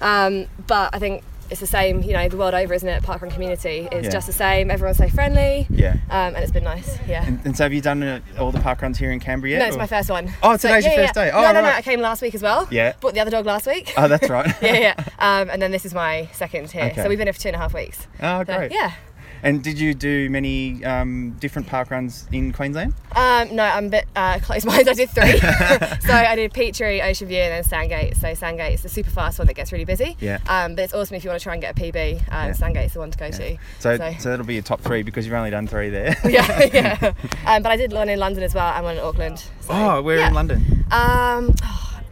Um, 0.00 0.46
but 0.66 0.90
I 0.94 0.98
think 0.98 1.22
it's 1.50 1.60
the 1.60 1.66
same, 1.66 2.02
you 2.02 2.12
know, 2.12 2.28
the 2.28 2.36
world 2.36 2.54
over, 2.54 2.72
isn't 2.74 2.88
it? 2.88 3.02
Parkrun 3.02 3.30
community, 3.32 3.88
it's 3.90 4.04
Yeah. 4.06 4.10
just 4.10 4.26
the 4.26 4.32
same. 4.32 4.70
Everyone's 4.70 4.98
so 4.98 5.08
friendly. 5.08 5.66
Yeah. 5.70 5.94
Um, 6.10 6.34
and 6.34 6.38
it's 6.38 6.52
been 6.52 6.64
nice. 6.64 6.98
Yeah. 7.08 7.24
And, 7.26 7.40
and 7.44 7.56
so 7.56 7.64
have 7.64 7.72
you 7.72 7.80
done 7.80 8.02
uh, 8.02 8.20
all 8.38 8.52
the 8.52 8.58
parkruns 8.60 8.96
here 8.96 9.10
in 9.10 9.20
Canberra 9.20 9.50
yet? 9.50 9.58
no, 9.58 9.66
it's 9.66 9.76
or- 9.76 9.80
my 9.80 9.86
first 9.86 10.10
one. 10.10 10.32
Oh, 10.42 10.56
today's 10.56 10.84
yeah, 10.84 10.94
your 10.94 11.06
first 11.06 11.16
yeah. 11.16 11.24
day. 11.26 11.30
Oh, 11.32 11.42
no, 11.42 11.52
no, 11.52 11.62
no. 11.62 11.68
I 11.70 11.82
came 11.82 12.00
last 12.00 12.22
week 12.22 12.34
as 12.34 12.42
well. 12.42 12.68
Yeah. 12.70 12.94
Bought 13.00 13.14
the 13.14 13.20
other 13.20 13.30
dog 13.30 13.46
last 13.46 13.66
week. 13.66 13.92
Oh, 13.96 14.08
that's 14.08 14.28
right. 14.28 14.46
yeah, 14.62 14.78
yeah. 14.78 15.04
Um, 15.20 15.50
and 15.50 15.60
then 15.60 15.70
this 15.70 15.84
is 15.84 15.92
my 15.92 16.28
second 16.32 16.70
here. 16.70 16.84
Okay. 16.84 17.02
So 17.02 17.08
we've 17.08 17.18
been 17.18 17.26
here 17.26 17.34
for 17.34 17.40
two 17.40 17.48
and 17.48 17.56
a 17.56 17.58
half 17.58 17.74
weeks. 17.74 18.06
Oh, 18.22 18.42
So, 18.44 18.56
great. 18.56 18.72
yeah. 18.72 18.92
And 19.42 19.62
did 19.62 19.78
you 19.78 19.94
do 19.94 20.28
many 20.30 20.84
um, 20.84 21.36
different 21.40 21.68
park 21.68 21.90
runs 21.90 22.26
in 22.32 22.52
Queensland? 22.52 22.94
Um, 23.12 23.56
no, 23.56 23.64
I'm 23.64 23.86
a 23.86 23.88
bit 23.88 24.06
uh, 24.14 24.38
close-minded. 24.42 24.88
I 24.88 24.94
did 24.94 25.10
three. 25.10 25.38
so 26.08 26.12
I 26.12 26.34
did 26.36 26.52
Peachtree, 26.52 27.00
Ocean 27.00 27.28
View, 27.28 27.38
and 27.38 27.52
then 27.52 27.64
Sandgate. 27.64 28.16
So 28.16 28.34
Sandgate 28.34 28.74
is 28.74 28.82
the 28.82 28.88
super 28.88 29.10
fast 29.10 29.38
one 29.38 29.46
that 29.46 29.54
gets 29.54 29.72
really 29.72 29.84
busy. 29.84 30.16
Yeah. 30.20 30.38
Um, 30.46 30.74
but 30.74 30.84
it's 30.84 30.94
awesome 30.94 31.16
if 31.16 31.24
you 31.24 31.30
want 31.30 31.40
to 31.40 31.44
try 31.44 31.54
and 31.54 31.62
get 31.62 31.78
a 31.78 31.80
PB. 31.80 32.20
Um, 32.28 32.48
Yeah. 32.48 32.52
Sandgate's 32.52 32.94
the 32.94 32.98
one 33.00 33.10
to 33.10 33.18
go 33.18 33.30
to. 33.30 33.56
So, 33.78 33.96
so, 34.18 34.30
that'll 34.30 34.46
be 34.46 34.54
your 34.54 34.62
top 34.62 34.80
three 34.80 35.02
because 35.02 35.24
you've 35.26 35.34
only 35.34 35.50
done 35.50 35.66
three 35.66 35.90
there. 35.90 36.16
yeah, 36.28 36.64
yeah. 36.72 37.12
Um, 37.46 37.62
but 37.62 37.72
I 37.72 37.76
did 37.76 37.92
one 37.92 38.08
in 38.08 38.18
London 38.18 38.42
as 38.42 38.54
well 38.54 38.72
and 38.72 38.84
one 38.84 38.96
in 38.96 39.02
Auckland. 39.02 39.38
So, 39.60 39.68
oh, 39.70 40.02
we're 40.02 40.18
yeah. 40.18 40.28
in 40.28 40.34
London. 40.34 40.84
Um, 40.90 41.54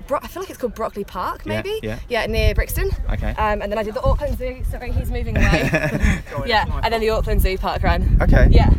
Bro- 0.08 0.20
I 0.22 0.26
feel 0.28 0.42
like 0.42 0.50
it's 0.50 0.58
called 0.58 0.74
Brockwell 0.74 1.06
Park, 1.06 1.42
Yeah, 1.44 1.62
maybe. 1.62 1.98
yeah. 2.08 2.26
near 2.26 2.54
Brixton. 2.54 2.90
Okay. 3.10 3.30
Um, 3.30 3.62
and 3.62 3.70
then 3.70 3.78
I 3.78 3.82
did 3.82 3.94
the 3.94 4.02
Auckland 4.02 4.38
Zoo. 4.38 4.62
Sorry, 4.70 4.90
he's 4.90 5.10
moving 5.10 5.36
away. 5.36 5.68
yeah, 6.46 6.64
and 6.82 6.92
then 6.92 7.00
the 7.00 7.10
Auckland 7.10 7.42
Zoo 7.42 7.56
Park 7.58 7.82
Run. 7.82 8.18
Okay. 8.22 8.48
Yeah. 8.50 8.70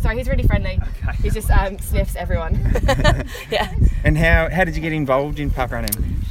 Sorry, 0.00 0.16
he's 0.18 0.28
really 0.28 0.44
friendly. 0.44 0.78
Okay. 1.02 1.16
He 1.22 1.30
just 1.30 1.50
um, 1.50 1.78
sniffs 1.78 2.16
everyone. 2.16 2.54
yeah. 3.50 3.74
And 4.04 4.16
how, 4.16 4.48
how 4.50 4.64
did 4.64 4.76
you 4.76 4.82
get 4.82 4.92
involved 4.92 5.38
in 5.40 5.50
park 5.50 5.72
running? 5.72 5.90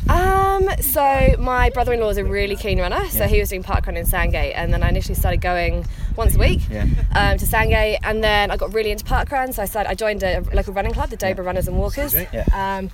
Um, 0.10 0.70
so 0.80 1.36
my 1.40 1.70
brother-in-law 1.72 2.10
is 2.10 2.18
a 2.18 2.24
really 2.24 2.56
keen 2.56 2.80
runner, 2.80 3.06
so 3.10 3.20
Yeah. 3.20 3.28
he 3.28 3.40
was 3.40 3.50
doing 3.50 3.64
parkrun 3.64 3.98
in 3.98 4.06
Sandgate, 4.06 4.54
and 4.56 4.72
then 4.74 4.82
I 4.84 4.90
initially 4.90 5.16
started 5.16 5.42
going 5.42 5.86
once 6.16 6.36
a 6.36 6.40
week 6.40 6.62
Yeah. 6.70 6.86
um, 7.16 7.38
to 7.38 7.46
Sandgate, 7.46 7.98
and 8.04 8.24
then 8.24 8.50
I 8.52 8.56
got 8.58 8.74
really 8.74 8.92
into 8.92 9.04
parkrun. 9.04 9.54
So 9.54 9.62
I 9.64 9.66
started, 9.66 9.90
I 9.90 9.94
joined 9.96 10.24
a 10.24 10.42
local 10.54 10.74
running 10.74 10.94
club, 10.94 11.10
the 11.10 11.18
Dover 11.18 11.44
Runners 11.44 11.68
and 11.68 11.78
Walkers. 11.78 12.14
Yeah. 12.14 12.46
Um, 12.54 12.90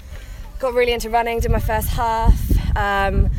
got 0.62 0.74
really 0.74 0.94
into 0.94 1.10
running, 1.10 1.40
did 1.40 1.52
my 1.52 1.60
first 1.60 1.90
half. 1.90 2.34
Um, 2.78 3.30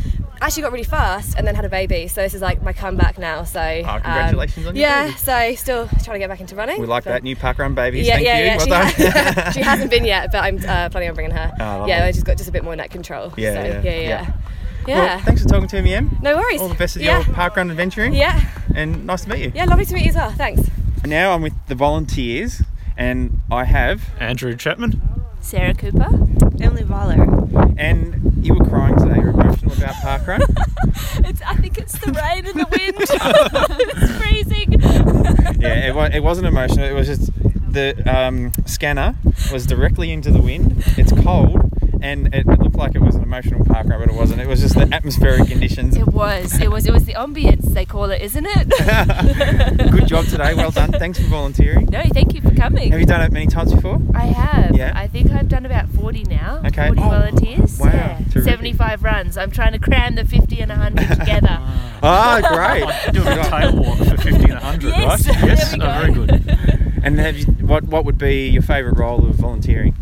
actually 0.42 0.62
got 0.62 0.72
really 0.72 0.84
fast, 0.84 1.36
and 1.38 1.46
then 1.46 1.54
had 1.54 1.64
a 1.64 1.68
baby. 1.68 2.08
So 2.08 2.20
this 2.20 2.34
is 2.34 2.42
like 2.42 2.62
my 2.62 2.72
comeback 2.72 3.16
now. 3.16 3.44
So 3.44 3.60
um, 3.60 4.02
congratulations 4.02 4.66
on 4.66 4.74
your 4.74 4.82
yeah. 4.82 5.04
baby. 5.06 5.16
So 5.18 5.54
still 5.54 5.88
trying 5.88 6.14
to 6.14 6.18
get 6.18 6.28
back 6.28 6.40
into 6.40 6.56
running. 6.56 6.80
We 6.80 6.86
like 6.86 7.04
that 7.04 7.22
new 7.22 7.36
park 7.36 7.58
run 7.58 7.74
babies. 7.74 8.06
yeah, 8.06 8.14
Thank 8.14 8.26
yeah, 8.26 8.38
you. 8.38 8.44
yeah. 8.44 8.56
well 8.56 8.66
she, 8.66 9.02
done. 9.02 9.14
ha- 9.34 9.50
she 9.54 9.60
hasn't 9.62 9.90
been 9.90 10.04
yet, 10.04 10.32
but 10.32 10.42
I'm 10.42 10.56
uh, 10.58 10.88
planning 10.90 11.08
on 11.08 11.14
bringing 11.14 11.34
her. 11.34 11.52
Oh, 11.60 11.86
yeah, 11.86 12.04
I 12.04 12.12
just 12.12 12.26
got 12.26 12.36
just 12.36 12.48
a 12.48 12.52
bit 12.52 12.64
more 12.64 12.76
neck 12.76 12.90
control. 12.90 13.32
Yeah, 13.36 13.54
so, 13.54 13.62
yeah, 13.62 13.80
yeah, 13.82 13.90
yeah. 13.90 14.00
yeah. 14.08 14.32
Yeah. 14.84 14.96
Well, 14.96 15.18
thanks 15.20 15.42
for 15.44 15.48
talking 15.48 15.68
to 15.68 15.80
me, 15.80 15.94
Em. 15.94 16.18
No 16.22 16.36
worries. 16.36 16.60
All 16.60 16.66
the 16.66 16.74
best 16.74 16.96
of 16.96 17.02
Yeah. 17.02 17.24
your 17.24 17.34
park 17.34 17.54
run 17.54 17.70
adventuring. 17.70 18.14
Yeah. 18.14 18.40
And 18.74 19.06
nice 19.06 19.22
to 19.22 19.30
meet 19.30 19.44
you. 19.44 19.52
Yeah, 19.54 19.66
lovely 19.66 19.84
to 19.84 19.94
meet 19.94 20.02
you 20.02 20.08
as 20.08 20.16
well. 20.16 20.32
Thanks. 20.32 20.68
Now 21.04 21.32
I'm 21.34 21.40
with 21.42 21.52
the 21.68 21.76
volunteers, 21.76 22.62
and 22.96 23.40
I 23.48 23.62
have 23.62 24.10
Andrew 24.18 24.56
Chapman, 24.56 25.00
Sarah 25.40 25.74
Cooper, 25.74 26.08
Emily 26.62 26.84
Waller. 26.84 27.14
and 27.76 28.44
you 28.44 28.54
were 28.54 28.64
crying 28.64 28.96
today. 28.96 29.16
You're 29.20 29.30
emotional 29.30 29.72
about 29.72 29.94
park 29.96 30.26
run. 30.26 30.42
It's, 31.24 31.42
I 31.42 31.54
think 31.56 31.78
it's 31.78 31.98
the 31.98 32.12
rain 32.12 32.46
and 32.46 32.58
the 32.58 32.66
wind. 32.70 32.96
it's 34.00 34.16
freezing. 34.18 34.80
yeah, 35.60 35.88
it, 35.88 35.94
wa- 35.94 36.08
it 36.12 36.20
wasn't 36.22 36.46
emotional. 36.46 36.84
It 36.86 36.92
was 36.94 37.06
just 37.06 37.30
the 37.72 37.94
um, 38.06 38.52
scanner 38.66 39.14
was 39.52 39.66
directly 39.66 40.10
into 40.10 40.30
the 40.30 40.40
wind. 40.40 40.82
It's 40.98 41.12
cold, 41.22 41.70
and 42.02 42.34
it, 42.34 42.46
it 42.46 42.58
looked 42.60 42.76
like 42.76 42.94
it 42.94 43.00
was 43.00 43.14
an 43.14 43.22
emotional 43.22 43.64
park 43.64 43.86
run, 43.88 44.00
but 44.00 44.08
it 44.08 44.14
wasn't. 44.14 44.40
It 44.40 44.48
was 44.48 44.60
just 44.60 44.74
the 44.74 44.88
atmospheric 44.92 45.48
conditions. 45.48 45.96
It 45.96 46.06
was. 46.08 46.60
It 46.60 46.70
was. 46.70 46.86
It 46.86 46.92
was 46.92 47.04
the 47.04 47.14
ambience 47.14 47.72
they 47.74 47.84
call 47.84 48.10
it, 48.10 48.20
isn't 48.22 48.46
it? 48.48 48.68
Good 49.92 50.06
job 50.08 50.26
today. 50.26 50.54
Well 50.54 50.70
done. 50.70 50.92
Thanks 50.92 51.18
for 51.18 51.26
volunteering. 51.26 51.86
No, 51.86 52.02
thank 52.12 52.34
you 52.34 52.40
for 52.40 52.54
coming. 52.54 52.90
Have 52.92 53.00
you 53.00 53.06
done 53.06 53.20
it 53.22 53.32
many 53.32 53.46
times 53.46 53.72
before? 53.74 54.00
I 54.14 54.26
have. 54.26 54.76
Yeah. 54.76 54.92
I 54.94 55.06
think 55.08 55.30
I've 55.30 55.48
done 55.48 55.64
about 55.66 55.88
40 55.90 56.24
now. 56.24 56.62
Okay. 56.66 56.86
40 56.88 57.00
Oh, 57.02 57.08
volunteers. 57.10 57.78
wow. 57.78 57.86
Yeah. 57.92 58.18
Terrific. 58.30 58.44
75 58.44 59.02
runs. 59.02 59.36
I'm 59.36 59.50
trying 59.50 59.72
to 59.72 59.78
cram 59.78 60.14
the 60.16 60.24
50 60.24 60.60
and 60.60 60.70
100 60.70 61.08
together. 61.18 61.58
Ah, 62.02 62.40
great. 62.42 62.84
Doing 63.14 63.38
a 63.38 63.44
tail 63.44 63.76
walk 63.76 63.98
for 63.98 64.16
50 64.16 64.28
and 64.28 64.52
100, 64.54 64.88
Yes, 64.88 65.26
right? 65.28 65.36
there 65.40 65.46
Yes, 65.48 65.72
we 65.76 65.80
oh, 65.82 66.00
very 66.00 66.12
good. 66.12 66.58
And 67.04 67.18
have 67.18 67.36
you, 67.36 67.46
what 67.66 67.82
what 67.84 68.04
would 68.04 68.16
be 68.16 68.48
your 68.48 68.62
favourite 68.62 68.96
role 68.96 69.26
of 69.26 69.34
volunteering? 69.34 69.92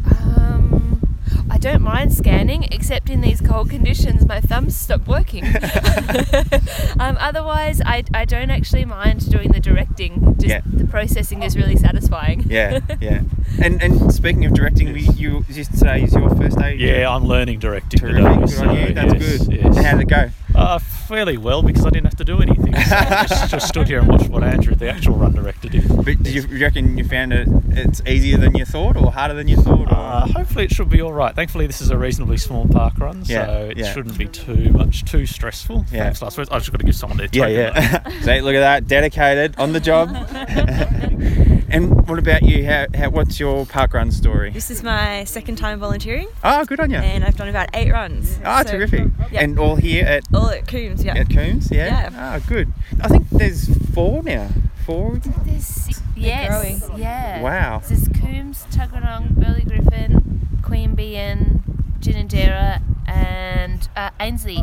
I 1.51 1.59
don't 1.59 1.83
mind 1.83 2.13
scanning, 2.13 2.63
except 2.71 3.11
in 3.11 3.21
these 3.21 3.41
cold 3.41 3.71
conditions, 3.71 4.27
my 4.27 4.41
thumbs 4.41 4.77
stop 4.77 5.07
working. 5.09 5.45
um, 7.01 7.17
otherwise, 7.19 7.81
I, 7.85 8.05
I 8.15 8.25
don't 8.25 8.51
actually 8.51 8.85
mind 8.85 9.29
doing 9.31 9.49
the 9.51 9.61
directing. 9.61 10.37
Just 10.37 10.47
Yeah. 10.47 10.61
the 10.65 10.87
processing 10.87 11.43
is 11.43 11.57
really 11.57 11.77
satisfying. 11.77 12.45
Yeah, 12.49 12.81
yeah. 13.01 13.23
And 13.61 13.83
and 13.83 14.13
speaking 14.15 14.45
of 14.45 14.55
directing, 14.55 14.93
we, 14.93 15.03
you 15.03 15.45
just 15.51 15.73
today 15.77 16.05
is 16.05 16.15
your 16.15 16.31
first 16.37 16.57
day. 16.59 16.77
Yeah, 16.77 17.11
I'm 17.11 17.25
learning 17.25 17.59
directing 17.59 17.99
Terrific. 18.01 18.23
today. 18.25 18.47
Good 18.47 18.69
on 18.69 18.77
you. 18.77 18.95
That's 18.95 19.13
yes, 19.15 19.39
good. 19.47 19.57
Yes. 19.57 19.65
And 19.77 19.87
how 19.87 19.93
did 19.97 20.03
it 20.03 20.09
go? 20.09 20.31
Uh, 20.55 20.79
fairly 20.79 21.37
well 21.37 21.63
because 21.63 21.85
I 21.85 21.91
didn't 21.91 22.07
have 22.07 22.17
to 22.17 22.25
do 22.25 22.41
anything. 22.41 22.70
So 22.91 22.97
I 22.97 23.25
just, 23.29 23.51
just 23.51 23.69
stood 23.69 23.87
here 23.87 24.01
and 24.01 24.09
watched 24.09 24.29
what 24.29 24.43
Andrew, 24.43 24.75
the 24.75 24.91
actual 24.91 25.15
run 25.15 25.33
director, 25.33 25.69
did. 25.69 25.87
But 25.89 26.23
do 26.23 26.31
you 26.33 26.43
reckon 26.61 26.99
you 26.99 27.05
found 27.05 27.33
it 27.33 27.47
it's 27.71 28.03
easier 28.05 28.37
than 28.37 28.57
you 28.57 28.65
thought, 28.65 28.97
or 28.97 29.13
harder 29.13 29.35
than 29.35 29.47
you 29.47 29.57
thought? 29.57 29.93
Uh, 29.93 30.27
hopefully 30.27 30.65
it 30.65 30.73
should 30.73 30.91
be 30.91 31.01
all 31.01 31.13
right. 31.13 31.35
Thankfully, 31.35 31.67
this 31.69 31.81
is 31.81 31.91
a 31.91 31.97
reasonably 31.97 32.37
small 32.37 32.67
park 32.67 32.99
run, 32.99 33.23
Yeah, 33.27 33.47
so 33.47 33.53
it 33.71 33.77
yeah. 33.79 33.93
shouldn't 33.93 34.19
be 34.19 34.27
too 34.27 34.71
much 34.71 35.05
too 35.05 35.25
stressful. 35.25 35.85
Yeah. 35.93 36.05
Thanks, 36.05 36.21
last 36.21 36.37
week. 36.37 36.49
I 36.51 36.59
just 36.59 36.73
got 36.73 36.81
to 36.81 36.87
give 36.87 36.97
someone 36.97 37.19
their 37.19 37.29
yeah, 37.33 37.71
token. 37.71 37.83
yeah. 38.15 38.21
See, 38.23 38.41
look 38.41 38.55
at 38.57 38.61
that, 38.61 38.87
dedicated 38.89 39.55
on 39.59 39.73
the 39.73 39.81
job. 39.81 40.09
and 41.71 42.09
what 42.09 42.19
about 42.19 42.43
you? 42.43 42.65
How, 42.67 42.87
how 42.95 43.11
what's 43.11 43.39
your 43.41 43.67
park 43.67 43.95
run 43.95 44.11
story? 44.11 44.51
This 44.51 44.71
is 44.71 44.83
my 44.83 45.25
second 45.25 45.57
time 45.57 45.79
volunteering. 45.79 46.29
Oh, 46.43 46.65
good 46.65 46.81
on 46.81 46.91
you. 46.91 46.97
And 46.97 47.25
I've 47.25 47.37
done 47.37 47.49
about 47.49 47.69
eight 47.75 47.93
runs. 47.93 48.39
Ah, 48.45 48.63
So- 48.65 48.73
terrific. 48.73 49.09
Yeah. 49.31 49.43
And 49.43 49.59
all 49.59 49.77
here 49.77 50.05
at 50.05 50.25
all 50.35 50.49
at 50.51 50.67
Coombs, 50.67 51.05
yeah. 51.05 51.17
at 51.17 51.31
Coombs, 51.31 51.71
yeah. 51.71 51.87
Yeah. 51.87 52.11
Ah, 52.17 52.41
good. 52.49 52.73
I 53.01 53.09
think 53.09 53.29
there's 53.31 53.69
four 53.95 54.23
now. 54.23 54.49
Four. 54.87 55.19
There's 55.45 55.67
six. 55.67 56.03
yes, 56.17 56.83
yeah. 56.97 57.41
Wow. 57.43 57.83
There's 57.87 58.09
Coombs, 58.09 58.67
Tuggeranong, 58.71 59.31
Burley 59.37 59.63
Griffin, 59.63 60.49
Queanbeyan, 60.63 61.61
Ginninderra, 62.01 62.83
and 63.07 63.89
uh, 63.95 64.11
Ainslie 64.19 64.63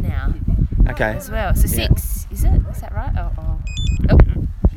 now. 0.00 0.34
Okay. 0.90 1.16
As 1.16 1.30
well. 1.30 1.54
So 1.56 1.62
Yeah. 1.62 1.88
six, 1.88 2.26
is 2.30 2.44
it? 2.44 2.52
Is 2.70 2.80
that 2.82 2.92
right? 2.94 3.12
Oh, 3.18 3.32
oh. 3.38 3.58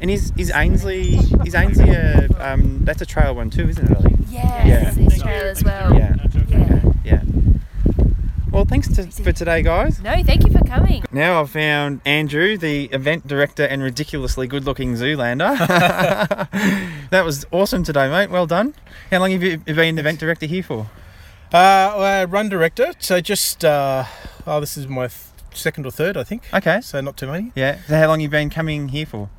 And 0.02 0.12
is 0.12 0.32
is 0.38 0.52
Ainslie 0.54 1.16
is 1.46 1.56
Ainslie 1.56 1.90
a 1.90 2.28
um 2.40 2.80
that's 2.84 3.02
a 3.02 3.06
trail 3.06 3.34
one 3.36 3.50
too, 3.50 3.68
isn't 3.70 3.90
it, 3.92 3.98
Ollie? 3.98 4.16
Yeah, 4.30 4.66
Yeah. 4.68 4.88
Ainslie's 4.90 5.22
Trail 5.22 5.46
as 5.46 5.64
well. 5.64 5.94
Yeah. 5.94 6.16
Yeah. 6.34 6.42
Okay. 6.56 6.82
Yeah. 7.04 7.22
Well, 8.52 8.66
thanks 8.66 8.88
to, 8.96 9.04
for 9.24 9.32
today, 9.32 9.62
guys. 9.62 10.02
No, 10.02 10.24
thank 10.24 10.46
you 10.46 10.52
for 10.52 10.64
coming. 10.64 11.04
Now 11.12 11.42
I've 11.42 11.50
found 11.50 12.02
Andrew, 12.06 12.58
the 12.58 12.86
event 12.86 13.28
director 13.28 13.64
and 13.64 13.84
ridiculously 13.84 14.48
good-looking 14.48 14.94
Zoolander. 14.96 15.58
that 17.12 17.24
was 17.26 17.46
awesome 17.52 17.84
today, 17.84 18.10
mate. 18.10 18.30
Well 18.32 18.48
done. 18.48 18.74
How 19.12 19.20
long 19.20 19.32
have 19.32 19.44
you 19.44 19.58
been 19.60 20.00
event 20.00 20.20
director 20.20 20.46
here 20.48 20.64
for? 20.64 20.90
Uh, 21.48 21.94
well, 21.98 22.28
run 22.28 22.50
director. 22.50 22.94
So 23.00 23.22
just 23.22 23.64
uh, 23.64 24.06
oh, 24.46 24.60
this 24.60 24.76
is 24.78 24.88
my 24.88 25.08
th- 25.08 25.20
second 25.54 25.86
or 25.86 25.92
third, 25.92 26.18
I 26.18 26.24
think. 26.24 26.44
Okay. 26.54 26.82
So 26.82 27.00
not 27.02 27.16
too 27.18 27.28
many. 27.28 27.52
Yeah. 27.56 27.80
So 27.88 27.96
how 27.98 28.08
long 28.08 28.20
have 28.20 28.24
you 28.24 28.30
been 28.30 28.50
coming 28.50 28.90
here 28.90 29.06
for? 29.06 29.30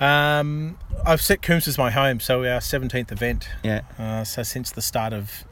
Um, 0.00 0.78
I've 1.04 1.20
set 1.20 1.42
Coombs 1.42 1.66
as 1.68 1.76
my 1.78 1.90
home, 1.90 2.20
so 2.20 2.44
our 2.44 2.60
seventeenth 2.60 3.10
event. 3.12 3.48
Yeah. 3.62 3.82
Uh, 3.98 4.24
so 4.24 4.42
since 4.42 4.70
the 4.70 4.82
start 4.82 5.12
of 5.12 5.44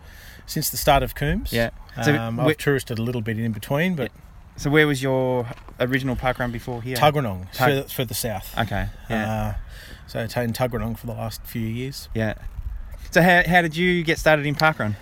since 0.47 0.69
the 0.71 0.77
start 0.77 1.03
of 1.03 1.15
Coombs. 1.15 1.53
Yeah. 1.53 1.71
So 2.05 2.15
um, 2.17 2.39
I've 2.39 2.57
touristed 2.59 2.99
a 2.99 3.03
little 3.03 3.23
bit 3.23 3.39
in 3.39 3.53
between, 3.53 3.95
but 3.97 4.13
So 4.57 4.71
where 4.71 4.87
was 4.87 5.03
your 5.03 5.47
original 5.81 6.15
park 6.15 6.39
run 6.39 6.53
before 6.53 6.83
here? 6.83 6.97
Tuggeranong, 6.97 7.51
Tug- 7.53 7.69
further, 7.69 7.83
further 7.89 8.15
south. 8.15 8.57
Okay. 8.59 8.87
Yeah. 9.11 9.33
Uh, 9.33 9.55
so 10.07 10.21
I've 10.21 10.31
taken 10.31 10.53
Tuggeranong 10.53 10.99
for 10.99 11.07
the 11.07 11.15
last 11.15 11.43
few 11.45 11.63
years. 11.67 12.09
yeah. 12.15 12.35
So 13.11 13.23
how, 13.23 13.43
how 13.47 13.63
did 13.63 13.77
you 13.77 14.03
get 14.05 14.19
started 14.19 14.45
in 14.47 14.55
park 14.57 14.79
run? 14.79 14.97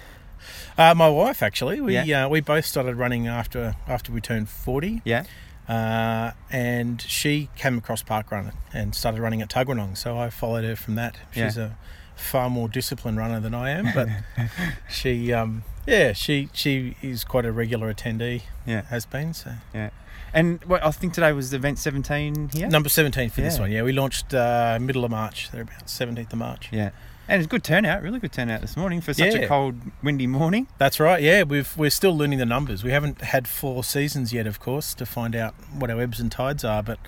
Uh, 0.79 0.95
my 0.95 1.09
wife 1.09 1.43
actually. 1.43 1.81
We 1.81 1.95
Yeah. 1.99 2.27
uh, 2.27 2.29
we 2.29 2.41
both 2.41 2.65
started 2.65 2.95
running 2.97 3.27
after 3.27 3.75
after 3.89 4.13
we 4.13 4.21
turned 4.21 4.49
forty. 4.49 5.03
Yeah. 5.05 5.25
Uh, 5.69 6.33
and 6.51 7.01
she 7.03 7.49
came 7.57 7.79
across 7.79 8.03
parkrun 8.03 8.53
and 8.73 8.95
started 8.95 9.21
running 9.21 9.41
at 9.43 9.49
Tuggeranong, 9.49 9.97
so 9.97 10.19
I 10.19 10.31
followed 10.31 10.65
her 10.65 10.77
from 10.77 10.95
that. 10.97 11.17
She's 11.33 11.57
Yeah. 11.57 11.71
a 12.17 12.21
far 12.21 12.51
more 12.51 12.69
disciplined 12.69 13.17
runner 13.17 13.41
than 13.41 13.55
I 13.55 13.71
am, 13.71 13.89
but 13.95 14.09
she, 14.91 15.33
um, 15.33 15.65
yeah, 15.87 16.13
she 16.13 16.49
she 16.53 16.97
is 17.03 17.25
quite 17.25 17.45
a 17.47 17.53
regular 17.53 17.93
attendee. 17.93 18.43
Yeah. 18.67 18.83
has 18.83 19.07
been 19.07 19.33
so. 19.35 19.53
Yeah. 19.75 19.91
And 20.33 20.63
what 20.65 20.85
I 20.85 20.91
think 20.91 21.13
today 21.15 21.33
was 21.33 21.53
event 21.55 21.79
17 21.79 22.51
here. 22.53 22.69
Number 22.69 22.89
seventeen 22.89 23.31
for 23.31 23.41
this 23.41 23.59
one. 23.59 23.71
Yeah, 23.71 23.83
we 23.85 23.93
launched 23.93 24.35
uh, 24.35 24.79
middle 24.81 25.05
of 25.05 25.11
March. 25.13 25.51
They're 25.51 25.63
about 25.63 25.89
seventeenth 25.89 26.33
of 26.33 26.39
March. 26.41 26.69
Yeah. 26.73 26.91
And 27.27 27.41
it's 27.41 27.49
good 27.49 27.65
turnout, 27.65 28.03
really 28.03 28.19
good 28.19 28.33
turnout 28.33 28.61
this 28.61 28.77
morning 28.77 29.01
for 29.01 29.15
such 29.15 29.35
Yeah. 29.35 29.41
a 29.41 29.49
cold, 29.49 29.77
windy 30.03 30.27
morning. 30.27 30.67
That's 30.77 31.01
right. 31.01 31.23
Yeah, 31.23 31.45
we've 31.45 31.75
we're 31.77 31.89
still 31.91 32.15
learning 32.17 32.39
the 32.39 32.45
numbers. 32.47 32.85
We 32.85 32.91
haven't 32.91 33.23
had 33.23 33.49
four 33.49 33.83
seasons 33.83 34.33
yet, 34.33 34.47
of 34.47 34.61
course, 34.61 34.93
to 34.95 35.07
find 35.07 35.35
out 35.35 35.55
what 35.73 35.91
our 35.91 36.01
ebbs 36.03 36.21
and 36.21 36.31
tides 36.31 36.65
are. 36.65 36.83
But 36.83 36.99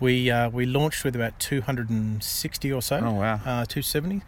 we 0.00 0.30
uh, 0.30 0.50
we 0.50 0.66
launched 0.66 1.02
with 1.02 1.16
about 1.16 1.38
260 1.40 2.72
or 2.72 2.82
so. 2.82 2.96
Oh, 3.02 3.12
wow. 3.12 3.34
Uh, 3.36 3.64
270. 3.64 4.20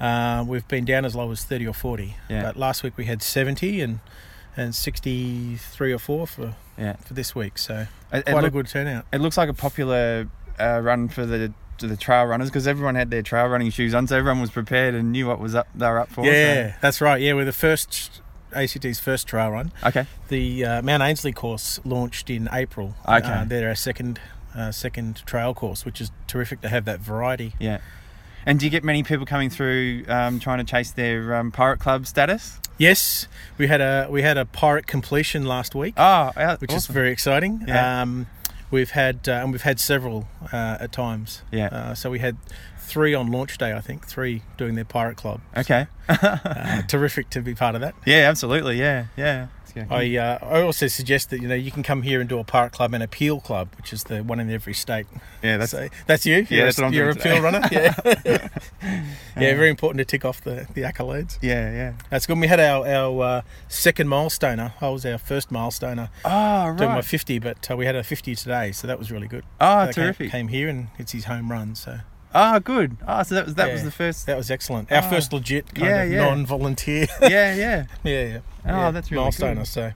Uh, 0.00 0.44
we've 0.48 0.66
been 0.66 0.84
down 0.84 1.04
as 1.04 1.14
low 1.14 1.30
as 1.30 1.44
30 1.44 1.68
or 1.68 1.74
40. 1.74 2.16
Yeah. 2.28 2.42
But 2.42 2.56
last 2.56 2.82
week 2.82 2.96
we 2.96 3.04
had 3.04 3.22
70 3.22 3.80
and 3.80 4.00
and 4.56 4.74
63 4.74 5.92
or 5.92 5.98
four 5.98 6.26
for 6.26 6.56
Yeah. 6.76 6.96
for 6.96 7.14
this 7.14 7.34
week. 7.36 7.56
So 7.56 7.86
It- 8.12 8.18
it 8.26 8.32
quite 8.32 8.44
a 8.44 8.50
good 8.50 8.66
turnout. 8.66 9.06
It 9.12 9.20
looks 9.20 9.36
like 9.36 9.48
a 9.48 9.54
popular 9.54 10.26
uh, 10.58 10.80
run 10.82 11.08
for 11.08 11.24
the 11.24 11.52
to 11.82 11.86
the 11.86 11.96
trail 11.96 12.24
runners 12.24 12.48
because 12.48 12.66
everyone 12.66 12.94
had 12.94 13.10
their 13.10 13.22
trail 13.22 13.46
running 13.46 13.70
shoes 13.70 13.94
on, 13.94 14.06
so 14.06 14.16
everyone 14.16 14.40
was 14.40 14.50
prepared 14.50 14.94
and 14.94 15.12
knew 15.12 15.26
what 15.26 15.38
was 15.38 15.54
up 15.54 15.68
they 15.74 15.86
were 15.86 15.98
up 16.00 16.08
for. 16.08 16.24
so- 16.24 16.30
Yeah, 16.30 16.74
that's 16.80 17.00
right. 17.00 17.20
Yeah, 17.20 17.34
we're 17.34 17.44
the 17.44 17.52
first 17.52 18.20
ACT's 18.54 18.98
first 19.00 19.26
trail 19.26 19.50
run. 19.50 19.72
Okay. 19.84 20.06
The 20.28 20.64
uh, 20.64 20.82
Mount 20.82 21.02
Ainslie 21.02 21.32
course 21.32 21.80
launched 21.84 22.28
in 22.30 22.48
April. 22.52 22.94
Okay. 23.06 23.26
Uh, 23.26 23.44
they're 23.44 23.68
our 23.68 23.74
second 23.74 24.20
uh, 24.54 24.70
second 24.72 25.22
trail 25.26 25.54
course, 25.54 25.84
which 25.84 26.00
is 26.00 26.10
terrific 26.26 26.60
to 26.62 26.68
have 26.68 26.84
that 26.86 27.00
variety. 27.00 27.54
Yeah. 27.58 27.78
And 28.44 28.58
do 28.58 28.66
you 28.66 28.70
get 28.70 28.82
many 28.84 29.02
people 29.04 29.24
coming 29.24 29.48
through 29.50 30.04
um, 30.08 30.40
trying 30.40 30.58
to 30.58 30.64
chase 30.64 30.90
their 30.90 31.34
um, 31.34 31.52
pirate 31.52 31.78
club 31.78 32.06
status? 32.06 32.58
Yes, 32.76 33.28
we 33.56 33.68
had 33.68 33.80
a 33.80 34.08
we 34.10 34.22
had 34.22 34.36
a 34.36 34.44
pirate 34.44 34.86
completion 34.86 35.44
last 35.46 35.74
week. 35.74 35.94
Oh, 35.96 36.32
which 36.58 36.72
is 36.72 36.86
very 36.88 37.10
exciting. 37.12 37.64
Yeah. 37.66 38.02
Um, 38.02 38.26
we've 38.72 38.90
had 38.90 39.28
uh, 39.28 39.32
and 39.32 39.52
we've 39.52 39.62
had 39.62 39.78
several 39.78 40.26
uh, 40.52 40.78
at 40.80 40.90
times. 40.90 41.42
Yeah. 41.52 41.66
Uh, 41.66 41.94
so 41.94 42.10
we 42.10 42.18
had 42.18 42.36
three 42.78 43.14
on 43.14 43.30
launch 43.30 43.56
day, 43.58 43.72
I 43.72 43.80
think, 43.80 44.06
three 44.06 44.42
doing 44.56 44.74
their 44.74 44.84
pirate 44.84 45.16
club. 45.16 45.40
Okay. 45.56 45.86
uh, 46.08 46.82
terrific 46.88 47.30
to 47.30 47.40
be 47.40 47.54
part 47.54 47.76
of 47.76 47.80
that. 47.82 47.94
Yeah, 48.04 48.28
absolutely. 48.28 48.78
Yeah, 48.78 49.06
yeah. 49.16 49.46
It's 49.74 49.88
good. 49.88 49.94
I 49.94 50.16
uh, 50.16 50.38
I 50.42 50.60
also 50.62 50.86
suggest 50.86 51.30
that 51.30 51.40
you 51.40 51.48
know 51.48 51.54
you 51.54 51.70
can 51.70 51.82
come 51.82 52.02
here 52.02 52.20
and 52.20 52.28
do 52.28 52.38
a 52.38 52.44
pirate 52.44 52.72
club 52.72 52.94
and 52.94 53.02
a 53.02 53.08
peel 53.08 53.40
club, 53.40 53.68
which 53.76 53.92
is 53.92 54.04
the 54.04 54.22
one 54.22 54.38
in 54.40 54.50
every 54.50 54.74
state. 54.74 55.06
Yeah, 55.42 55.56
that's- 55.58 55.70
So- 55.70 55.88
that's 56.06 56.26
you. 56.26 56.46
Yeah, 56.50 56.56
you're 56.56 56.64
that's 56.66 56.78
a, 56.78 56.82
what 56.82 56.86
I'm 56.88 56.92
you're 56.94 57.10
a 57.10 57.14
doing 57.14 57.22
peel 57.22 57.34
today. 57.36 57.40
runner. 57.40 57.68
Yeah. 57.72 57.94
yeah, 58.24 59.02
Yeah. 59.40 59.54
very 59.56 59.70
important 59.70 59.98
to 59.98 60.04
tick 60.04 60.24
off 60.24 60.42
the, 60.42 60.66
the 60.74 60.82
accolades. 60.82 61.38
Yeah, 61.40 61.72
yeah. 61.72 61.92
That's 62.10 62.26
good. 62.26 62.38
We 62.38 62.46
had 62.48 62.60
our 62.60 62.86
our 62.86 63.22
uh, 63.22 63.42
second 63.68 64.08
milestoner. 64.08 64.74
I 64.80 64.88
was 64.90 65.06
our 65.06 65.18
first 65.18 65.50
milestoner. 65.50 66.10
Oh, 66.24 66.74
Doing 66.76 66.90
my 66.90 67.02
50, 67.02 67.38
but 67.38 67.70
uh, 67.70 67.76
we 67.76 67.86
had 67.86 67.96
a 67.96 68.02
50 68.04 68.34
today, 68.34 68.72
so 68.72 68.86
that 68.86 68.98
was 68.98 69.10
really 69.10 69.28
good. 69.28 69.44
Oh, 69.60 69.86
That 69.86 69.94
came- 69.94 70.04
terrific. 70.04 70.30
Came, 70.30 70.48
here 70.48 70.68
and 70.68 70.88
it's 70.98 71.12
his 71.12 71.24
home 71.24 71.50
run, 71.50 71.74
so. 71.74 72.00
Oh, 72.34 72.58
good. 72.60 72.96
Oh, 73.06 73.22
so 73.22 73.34
that 73.34 73.44
was 73.46 73.54
that 73.56 73.72
was 73.72 73.84
the 73.84 73.90
first. 73.90 74.26
That 74.26 74.36
was 74.36 74.50
excellent. 74.50 74.90
Our 74.90 75.02
Oh. 75.04 75.10
first 75.10 75.32
legit 75.32 75.66
kind 75.74 75.86
Yeah, 75.86 76.02
of 76.02 76.10
yeah. 76.10 76.24
non-volunteer. 76.24 77.06
Yeah, 77.22 77.54
yeah. 77.54 77.86
yeah, 78.04 78.24
yeah. 78.24 78.38
Oh, 78.64 78.68
yeah, 78.70 78.90
that's 78.90 79.10
really 79.10 79.24
milestoner. 79.24 79.54
good. 79.56 79.66
So 79.66 79.92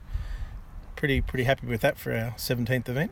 pretty 0.95 1.21
pretty 1.21 1.43
happy 1.45 1.67
with 1.67 1.81
that 1.81 1.97
for 1.97 2.11
our 2.15 2.31
17th 2.37 2.89
event. 2.89 3.11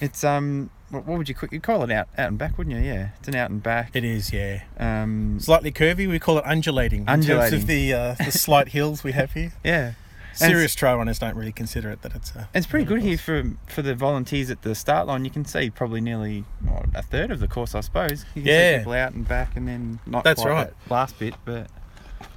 It's 0.00 0.22
um, 0.24 0.70
what, 0.90 1.06
what 1.06 1.16
would 1.18 1.28
you 1.28 1.34
call, 1.34 1.48
you 1.50 1.60
call 1.60 1.82
it 1.82 1.90
out 1.90 2.08
out 2.18 2.28
and 2.28 2.38
back, 2.38 2.58
wouldn't 2.58 2.76
you? 2.76 2.82
Yeah, 2.82 3.08
it's 3.18 3.28
an 3.28 3.34
out 3.34 3.50
and 3.50 3.62
back. 3.62 3.90
It 3.94 4.04
is, 4.04 4.30
yeah. 4.32 4.62
Um, 4.78 5.38
Slightly 5.40 5.72
curvy. 5.72 6.06
We 6.08 6.18
call 6.18 6.36
it 6.38 6.44
undulating. 6.46 7.06
In 7.08 7.22
terms 7.22 7.52
of 7.52 7.66
the 7.66 7.94
uh, 7.94 8.14
the 8.22 8.30
slight 8.30 8.68
hills 8.68 9.02
we 9.02 9.12
have 9.12 9.32
here. 9.32 9.52
Yeah. 9.64 9.92
Serious 10.36 10.74
trail 10.74 10.96
runners 10.96 11.18
don't 11.18 11.36
really 11.36 11.52
consider 11.52 11.90
it 11.90 12.02
that 12.02 12.14
it's 12.14 12.34
a. 12.36 12.48
It's 12.54 12.66
pretty 12.66 12.84
good 12.84 13.02
here 13.02 13.18
for 13.18 13.42
for 13.66 13.82
the 13.82 13.94
volunteers 13.94 14.50
at 14.50 14.62
the 14.62 14.74
start 14.74 15.06
line. 15.06 15.24
You 15.24 15.30
can 15.30 15.44
see 15.44 15.70
probably 15.70 16.00
nearly 16.00 16.44
what, 16.62 16.86
a 16.94 17.02
third 17.02 17.30
of 17.30 17.40
the 17.40 17.48
course, 17.48 17.74
I 17.74 17.80
suppose. 17.80 18.24
You 18.34 18.42
can 18.42 18.50
Yeah. 18.52 18.72
see 18.74 18.78
people 18.78 18.92
out 18.92 19.12
and 19.14 19.26
back, 19.26 19.56
and 19.56 19.66
then 19.66 19.98
not 20.06 20.24
That's 20.24 20.42
quite 20.42 20.50
right. 20.50 20.66
that 20.68 20.90
last 20.90 21.18
bit, 21.18 21.34
but 21.44 21.68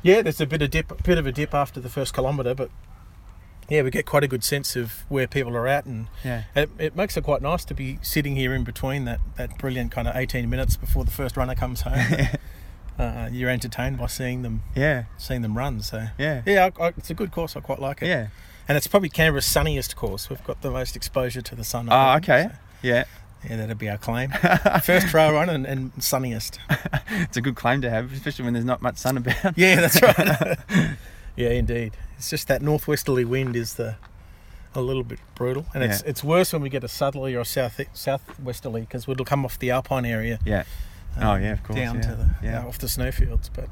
Yeah, 0.02 0.22
there's 0.22 0.40
a 0.42 0.46
bit 0.46 0.62
of 0.62 0.72
dip, 0.72 1.04
bit 1.04 1.18
of 1.18 1.26
a 1.28 1.32
dip 1.32 1.54
after 1.54 1.80
the 1.80 1.90
first 1.90 2.14
kilometre, 2.14 2.56
but 2.56 2.70
yeah, 3.70 3.82
we 3.82 3.92
get 3.92 4.06
quite 4.06 4.24
a 4.24 4.28
good 4.28 4.44
sense 4.44 4.76
of 4.76 5.04
where 5.10 5.28
people 5.28 5.56
are 5.56 5.68
at, 5.68 5.86
and 5.86 6.08
Yeah. 6.24 6.44
it, 6.56 6.70
it 6.80 6.96
makes 6.96 7.18
it 7.18 7.24
quite 7.24 7.42
nice 7.42 7.64
to 7.66 7.74
be 7.74 8.00
sitting 8.02 8.36
here 8.36 8.54
in 8.56 8.64
between 8.64 9.06
that 9.06 9.20
that 9.36 9.58
brilliant 9.58 9.92
kind 9.92 10.08
of 10.08 10.16
18 10.16 10.50
minutes 10.50 10.76
before 10.78 11.04
the 11.06 11.12
first 11.12 11.36
runner 11.38 11.54
comes 11.56 11.82
home. 11.82 11.96
uh, 13.00 13.30
you're 13.32 13.50
entertained 13.50 13.98
by 13.98 14.06
seeing 14.08 14.42
them, 14.44 14.62
Yeah. 14.76 15.06
seeing 15.18 15.42
them 15.42 15.58
run. 15.58 15.82
So 15.82 16.08
Yeah. 16.18 16.42
yeah, 16.46 16.70
I, 16.80 16.84
I, 16.84 16.88
it's 16.90 17.10
a 17.10 17.14
good 17.16 17.32
course. 17.32 17.56
I 17.56 17.62
quite 17.62 17.80
like 17.80 18.02
it. 18.04 18.08
Yeah. 18.08 18.28
and 18.68 18.78
it's 18.78 18.86
probably 18.88 19.10
Canberra's 19.10 19.46
sunniest 19.48 19.96
course. 19.96 20.30
We've 20.30 20.44
got 20.44 20.62
the 20.62 20.70
most 20.70 20.96
exposure 20.96 21.42
to 21.42 21.56
the 21.56 21.64
sun. 21.64 21.88
Oh, 21.90 22.16
okay, 22.18 22.50
so 22.52 22.58
yeah. 22.84 23.06
yeah, 23.50 23.56
that'd 23.56 23.78
be 23.80 23.90
our 23.90 23.98
claim. 23.98 24.30
First 24.84 25.08
trail 25.08 25.32
run 25.34 25.50
and, 25.50 25.66
and 25.66 25.92
sunniest. 26.04 26.60
It's 27.12 27.38
a 27.38 27.42
good 27.42 27.56
claim 27.56 27.82
to 27.82 27.90
have, 27.90 28.14
especially 28.14 28.46
when 28.46 28.54
there's 28.54 28.66
not 28.66 28.82
much 28.84 28.98
sun 28.98 29.18
about. 29.18 29.58
Yeah, 29.58 29.82
that's 29.82 30.00
right. 30.02 30.58
yeah, 31.36 31.50
indeed. 31.50 31.94
It's 32.18 32.30
just 32.30 32.48
that 32.50 32.62
northwesterly 32.62 33.26
wind 33.26 33.56
is 33.56 33.74
the 33.76 33.96
a 34.76 34.82
little 34.82 35.04
bit 35.04 35.18
brutal, 35.34 35.66
and 35.74 35.84
it's 35.84 36.04
Yeah. 36.04 36.10
it's 36.10 36.24
worse 36.24 36.54
when 36.54 36.62
we 36.62 36.70
get 36.70 36.84
a 36.84 36.88
southerly 36.88 37.36
or 37.36 37.44
south 37.44 37.82
southwesterly 37.94 38.82
because 38.82 39.08
it'll 39.08 39.26
come 39.26 39.44
off 39.46 39.58
the 39.58 39.72
alpine 39.72 40.06
area. 40.06 40.38
Yeah. 40.46 40.64
Oh, 41.22 41.36
yeah, 41.36 41.52
of 41.54 41.64
course, 41.64 41.78
Down 41.78 41.96
yeah, 41.96 42.02
to 42.02 42.16
the 42.16 42.30
yeah. 42.44 42.64
uh, 42.64 42.68
off 42.68 42.78
the 42.78 42.88
snowfields, 42.88 43.50
but 43.54 43.66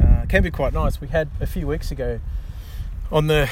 uh, 0.00 0.22
it 0.22 0.28
can 0.28 0.42
be 0.42 0.50
quite 0.50 0.72
nice. 0.72 1.00
We 1.00 1.08
had 1.08 1.28
a 1.40 1.46
few 1.46 1.66
weeks 1.66 1.90
ago 1.90 2.20
on 3.10 3.26
the 3.28 3.48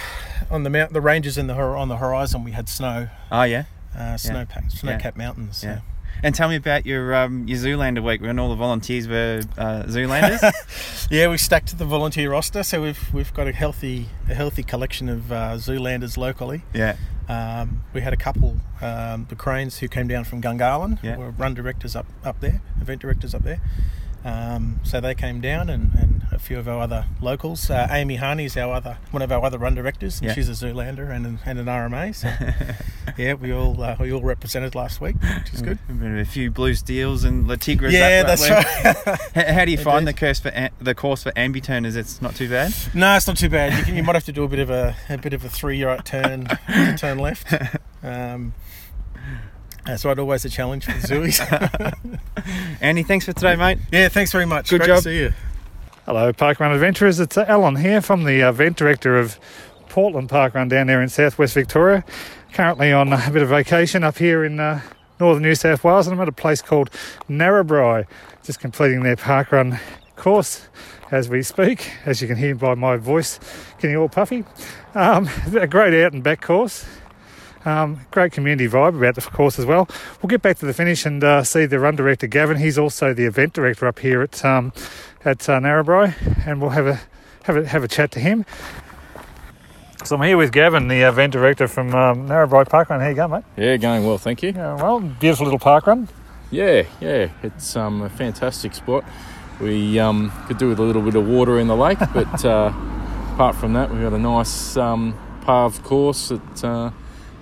on 0.50 0.62
the 0.64 0.70
mount 0.70 0.92
the 0.92 1.00
ranges 1.00 1.38
in 1.38 1.46
the 1.46 1.54
on 1.54 1.88
the 1.88 1.96
horizon. 1.96 2.44
We 2.44 2.52
had 2.52 2.68
snow. 2.68 3.08
Oh 3.32 3.42
yeah. 3.42 3.64
Uh, 3.96 4.16
snow 4.16 4.40
Yeah. 4.40 4.44
packed, 4.46 4.72
snow 4.72 4.90
Yeah. 4.92 4.98
capped 4.98 5.16
mountains. 5.16 5.58
so- 5.58 5.68
Yeah. 5.68 5.78
And 6.22 6.34
tell 6.34 6.48
me 6.48 6.56
about 6.56 6.86
your 6.86 7.14
um, 7.14 7.46
your 7.46 7.58
Zoolander 7.58 8.02
week 8.02 8.22
when 8.22 8.38
all 8.38 8.48
the 8.48 8.54
volunteers 8.54 9.06
were 9.08 9.42
uh, 9.58 9.82
Zoolanders. 9.86 11.08
yeah, 11.10 11.28
we 11.28 11.36
stuck 11.36 11.64
to 11.66 11.76
the 11.76 11.84
volunteer 11.84 12.30
roster, 12.30 12.62
so 12.62 12.80
we've 12.82 13.12
we've 13.12 13.34
got 13.34 13.46
a 13.46 13.52
healthy 13.52 14.08
a 14.28 14.34
healthy 14.34 14.62
collection 14.62 15.08
of 15.08 15.30
uh, 15.30 15.54
Zoolanders 15.56 16.16
locally. 16.16 16.62
Yeah. 16.72 16.96
Um, 17.28 17.82
we 17.94 18.02
had 18.02 18.12
a 18.12 18.18
couple, 18.18 18.56
um, 18.82 19.26
the 19.30 19.34
Cranes 19.34 19.78
who 19.78 19.88
came 19.88 20.06
down 20.08 20.24
from 20.24 20.42
Gungahlin, 20.42 21.02
Yeah. 21.02 21.16
were 21.16 21.30
run 21.30 21.54
directors 21.54 21.96
up 21.96 22.06
up 22.24 22.40
there, 22.40 22.60
event 22.80 23.00
directors 23.00 23.34
up 23.34 23.42
there. 23.42 23.60
Um, 24.24 24.80
so 24.84 25.00
they 25.02 25.14
came 25.14 25.40
down, 25.42 25.68
and, 25.68 25.92
and 25.94 26.22
a 26.32 26.38
few 26.38 26.58
of 26.58 26.66
our 26.66 26.80
other 26.80 27.04
locals. 27.20 27.68
Uh, 27.70 27.86
Amy 27.90 28.16
Harney 28.16 28.46
is 28.46 28.56
our 28.56 28.72
other 28.74 28.96
one 29.10 29.20
of 29.22 29.30
our 29.30 29.44
other 29.44 29.58
run 29.58 29.74
directors, 29.74 30.18
and 30.20 30.28
Yeah. 30.28 30.34
she's 30.34 30.48
a 30.48 30.52
Zoolander 30.52 31.10
and 31.10 31.26
an, 31.26 31.38
and 31.44 31.58
an 31.58 31.66
RMA. 31.66 32.14
So 32.14 32.28
yeah, 33.18 33.34
we 33.34 33.52
all 33.52 33.80
uh, 33.82 33.96
we 34.00 34.12
all 34.12 34.22
represented 34.22 34.74
last 34.74 35.00
week, 35.00 35.16
which 35.20 35.52
is 35.52 35.60
good. 35.62 35.78
a 35.90 36.24
few 36.24 36.50
blue 36.50 36.74
steels 36.74 37.22
and 37.24 37.46
Le 37.46 37.58
Tigres. 37.58 37.92
Yeah, 37.92 38.22
up 38.24 38.38
that 38.38 38.38
that's 38.38 39.04
right. 39.04 39.44
how, 39.46 39.52
how 39.54 39.64
do 39.66 39.70
you 39.70 39.76
find 39.78 40.06
the 40.06 40.10
Indeed. 40.12 40.20
course 40.20 40.38
for 40.40 40.48
am- 40.54 40.72
the 40.80 40.94
course 40.94 41.22
for 41.22 41.32
ambiturners? 41.32 41.94
It's 41.94 42.22
not 42.22 42.34
too 42.34 42.48
bad. 42.48 42.72
No, 42.94 43.14
it's 43.16 43.26
not 43.26 43.36
too 43.36 43.50
bad. 43.50 43.76
You, 43.78 43.84
can, 43.84 43.96
you 43.96 44.02
might 44.02 44.14
have 44.14 44.24
to 44.24 44.32
do 44.32 44.44
a 44.44 44.48
bit 44.48 44.58
of 44.60 44.70
a, 44.70 44.96
a 45.10 45.18
bit 45.18 45.34
of 45.34 45.44
a 45.44 45.50
three 45.50 45.82
right 45.84 46.02
turn, 46.04 46.46
turn 46.96 47.18
left. 47.18 47.52
Um, 48.02 48.54
that's 49.84 50.04
right. 50.04 50.18
Always 50.18 50.44
a 50.44 50.50
challenge 50.50 50.84
for 50.84 50.92
the 50.92 51.06
Zooies. 51.06 52.78
Andy, 52.80 53.02
thanks 53.02 53.24
for 53.24 53.32
today, 53.32 53.56
mate. 53.56 53.78
Yeah, 53.92 54.08
thanks 54.08 54.32
very 54.32 54.46
much. 54.46 54.70
Good 54.70 54.80
Great 54.80 54.86
job. 54.88 54.96
To 54.98 55.02
see 55.02 55.18
you. 55.18 55.32
Hello, 56.06 56.32
Parkrun 56.32 56.74
Adventurers. 56.74 57.18
It's 57.18 57.38
uh, 57.38 57.44
Alan 57.48 57.76
here 57.76 58.00
from 58.00 58.24
the 58.24 58.46
event 58.46 58.76
director 58.76 59.16
of 59.16 59.38
Portland 59.88 60.28
Parkrun 60.28 60.68
down 60.68 60.86
there 60.86 61.00
in 61.00 61.08
southwest 61.08 61.54
Victoria. 61.54 62.04
Currently 62.52 62.92
on 62.92 63.12
a 63.12 63.30
bit 63.30 63.42
of 63.42 63.48
vacation 63.48 64.04
up 64.04 64.18
here 64.18 64.44
in 64.44 64.60
uh, 64.60 64.80
northern 65.18 65.42
New 65.42 65.54
South 65.54 65.82
Wales, 65.82 66.06
and 66.06 66.14
I'm 66.14 66.20
at 66.20 66.28
a 66.28 66.32
place 66.32 66.60
called 66.60 66.90
Narrabri, 67.28 68.06
just 68.42 68.60
completing 68.60 69.02
their 69.02 69.16
parkrun 69.16 69.80
course 70.16 70.68
as 71.10 71.28
we 71.28 71.42
speak. 71.42 71.90
As 72.04 72.20
you 72.20 72.28
can 72.28 72.36
hear 72.36 72.54
by 72.54 72.74
my 72.74 72.96
voice, 72.96 73.40
getting 73.78 73.96
all 73.96 74.08
puffy. 74.08 74.44
Um, 74.94 75.28
a 75.56 75.66
great 75.66 76.04
out 76.04 76.12
and 76.12 76.22
back 76.22 76.40
course. 76.40 76.84
Um, 77.64 78.00
great 78.10 78.32
community 78.32 78.68
vibe 78.68 78.96
about 78.96 79.14
the 79.14 79.22
course 79.22 79.58
as 79.58 79.64
well. 79.64 79.88
We'll 80.20 80.28
get 80.28 80.42
back 80.42 80.58
to 80.58 80.66
the 80.66 80.74
finish 80.74 81.06
and 81.06 81.24
uh, 81.24 81.42
see 81.42 81.64
the 81.64 81.78
run 81.78 81.96
director 81.96 82.26
Gavin. 82.26 82.58
He's 82.58 82.78
also 82.78 83.14
the 83.14 83.24
event 83.24 83.54
director 83.54 83.86
up 83.86 83.98
here 83.98 84.22
at 84.22 84.44
um, 84.44 84.72
at 85.24 85.48
uh, 85.48 85.58
Narrabri, 85.60 86.14
and 86.46 86.60
we'll 86.60 86.70
have 86.70 86.86
a 86.86 87.00
have 87.44 87.56
a 87.56 87.66
have 87.66 87.82
a 87.82 87.88
chat 87.88 88.10
to 88.12 88.20
him. 88.20 88.44
So 90.04 90.16
I'm 90.16 90.22
here 90.22 90.36
with 90.36 90.52
Gavin, 90.52 90.88
the 90.88 91.00
event 91.00 91.32
director 91.32 91.66
from 91.66 91.94
um, 91.94 92.28
Narrabri 92.28 92.68
Parkrun. 92.68 93.00
How 93.00 93.08
you 93.08 93.14
going, 93.14 93.30
mate? 93.30 93.44
Yeah, 93.56 93.78
going 93.78 94.06
well, 94.06 94.18
thank 94.18 94.42
you. 94.42 94.52
Yeah, 94.54 94.74
well, 94.74 95.00
beautiful 95.00 95.46
little 95.46 95.58
parkrun. 95.58 96.08
Yeah, 96.50 96.84
yeah, 97.00 97.30
it's 97.42 97.74
um, 97.74 98.02
a 98.02 98.10
fantastic 98.10 98.74
spot. 98.74 99.04
We 99.60 99.98
um, 99.98 100.30
could 100.46 100.58
do 100.58 100.68
with 100.68 100.78
a 100.78 100.82
little 100.82 101.00
bit 101.00 101.14
of 101.14 101.26
water 101.26 101.58
in 101.58 101.68
the 101.68 101.76
lake, 101.76 101.98
but 102.12 102.44
uh, 102.44 102.70
apart 103.34 103.56
from 103.56 103.72
that, 103.72 103.90
we've 103.90 104.02
got 104.02 104.12
a 104.12 104.18
nice 104.18 104.76
um, 104.76 105.18
paved 105.46 105.82
course. 105.82 106.30
It, 106.30 106.64
uh, 106.64 106.90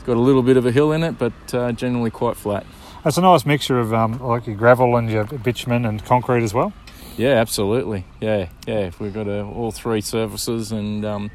it's 0.03 0.07
got 0.09 0.17
a 0.17 0.21
little 0.21 0.43
bit 0.43 0.57
of 0.57 0.67
a 0.67 0.73
hill 0.73 0.91
in 0.91 1.05
it, 1.05 1.17
but 1.17 1.33
uh, 1.55 1.71
generally 1.71 2.11
quite 2.11 2.37
flat. 2.37 2.67
It's 3.05 3.19
a 3.19 3.21
nice 3.21 3.47
mixture 3.47 3.79
of 3.79 3.95
um, 3.95 4.19
like 4.19 4.49
your 4.49 4.57
gravel 4.57 4.97
and 4.97 5.09
your 5.09 5.23
bitumen 5.27 5.85
and 5.85 6.05
concrete 6.05 6.43
as 6.43 6.53
well. 6.53 6.73
Yeah, 7.17 7.35
absolutely. 7.35 8.05
Yeah, 8.21 8.49
yeah. 8.67 8.91
We've 8.99 9.15
got 9.15 9.29
uh, 9.29 9.47
all 9.47 9.71
three 9.71 10.01
surfaces, 10.01 10.73
and 10.73 11.05
um, 11.05 11.31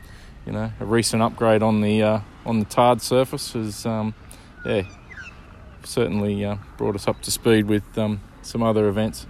you 0.46 0.52
know, 0.52 0.70
a 0.82 0.86
recent 0.86 1.22
upgrade 1.22 1.64
on 1.64 1.80
the 1.80 2.04
uh, 2.04 2.20
on 2.46 2.60
the 2.60 2.66
tarred 2.66 3.02
surface 3.02 3.54
has 3.54 3.86
um, 3.86 4.14
yeah 4.66 4.82
certainly 5.86 6.44
uh, 6.44 6.58
brought 6.76 6.96
us 6.96 7.08
up 7.08 7.22
to 7.22 7.32
speed 7.32 7.68
with 7.68 7.98
um, 7.98 8.20
some 8.42 8.64
other 8.64 8.90
events. 8.90 9.28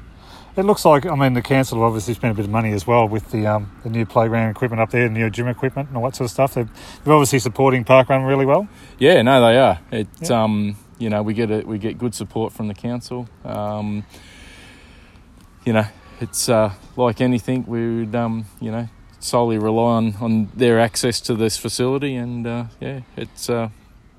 It 0.58 0.66
looks 0.66 0.86
like, 0.86 1.05
I 1.05 1.14
mean, 1.14 1.34
the 1.34 1.43
council 1.43 1.78
have 1.78 1.86
obviously 1.86 2.16
spent 2.16 2.32
a 2.32 2.36
bit 2.36 2.45
of 2.45 2.51
money 2.51 2.72
as 2.72 2.88
well 2.88 3.08
with 3.08 3.30
the 3.30 3.45
um, 3.45 3.72
the 3.84 3.91
new 3.91 4.08
playground 4.08 4.49
equipment 4.49 4.82
up 4.82 4.89
there, 4.89 5.08
the 5.08 5.14
new 5.14 5.30
gym 5.30 5.47
equipment 5.47 5.89
and 5.89 5.97
all 5.97 6.05
that 6.05 6.16
sort 6.16 6.26
of 6.26 6.32
stuff. 6.32 6.55
They're, 6.55 6.68
they're 7.03 7.14
obviously 7.14 7.38
supporting 7.38 7.86
Parkrun 7.86 8.28
really 8.28 8.45
well. 8.47 8.68
Yeah, 8.97 9.22
no, 9.22 9.39
they 9.39 9.60
are. 9.60 9.80
It, 9.91 10.32
um, 10.32 10.76
you 10.97 11.12
know, 11.12 11.22
we 11.22 11.36
get 11.36 11.51
a, 11.51 11.60
we 11.60 11.78
get 11.78 11.99
good 11.99 12.16
support 12.16 12.53
from 12.53 12.70
the 12.70 12.74
council. 12.74 13.30
Um, 13.45 14.03
you 15.64 15.74
know, 15.74 15.86
it's 16.22 16.49
uh, 16.49 16.74
like 16.95 17.22
anything, 17.22 17.64
we 17.68 17.99
would, 17.99 18.16
um, 18.16 18.45
you 18.60 18.72
know, 18.72 18.89
solely 19.20 19.60
rely 19.60 19.97
on, 19.97 20.16
on 20.16 20.51
their 20.55 20.80
access 20.80 21.22
to 21.22 21.36
this 21.36 21.55
facility, 21.58 22.16
and 22.16 22.47
uh, 22.47 22.64
yeah, 22.80 23.01
it's 23.16 23.47
uh, 23.47 23.70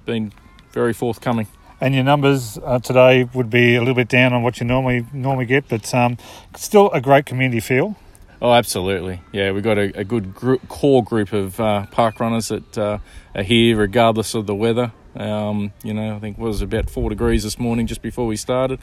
been 0.04 0.32
very 0.70 0.92
forthcoming. 0.92 1.48
And 1.80 1.94
your 1.94 2.04
numbers 2.04 2.58
uh, 2.58 2.80
today 2.80 3.24
would 3.34 3.50
be 3.50 3.76
a 3.76 3.80
little 3.80 3.94
bit 3.94 4.08
down 4.08 4.32
on 4.32 4.42
what 4.42 4.58
you 4.58 4.66
normally 4.66 5.06
normally 5.12 5.46
get, 5.46 5.68
but 5.68 5.94
um, 5.94 6.18
still 6.56 6.90
a 6.90 7.00
great 7.00 7.24
community 7.24 7.60
feel. 7.60 7.96
Oh, 8.42 8.52
absolutely. 8.52 9.20
Yeah, 9.32 9.52
we've 9.52 9.62
got 9.62 9.78
a, 9.78 10.00
a 10.00 10.04
good 10.04 10.34
group, 10.34 10.68
core 10.68 11.04
group 11.04 11.32
of 11.32 11.58
uh, 11.60 11.86
park 11.86 12.20
runners 12.20 12.48
that 12.48 12.78
uh, 12.78 12.98
are 13.34 13.42
here 13.42 13.76
regardless 13.76 14.34
of 14.34 14.46
the 14.46 14.54
weather. 14.54 14.92
Um, 15.16 15.72
you 15.82 15.94
know, 15.94 16.16
I 16.16 16.18
think 16.20 16.38
was 16.38 16.62
about 16.62 16.90
four 16.90 17.10
degrees 17.10 17.42
this 17.42 17.58
morning 17.58 17.86
just 17.86 18.02
before 18.02 18.26
we 18.26 18.36
started. 18.36 18.78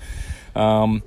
Um, 0.56 1.04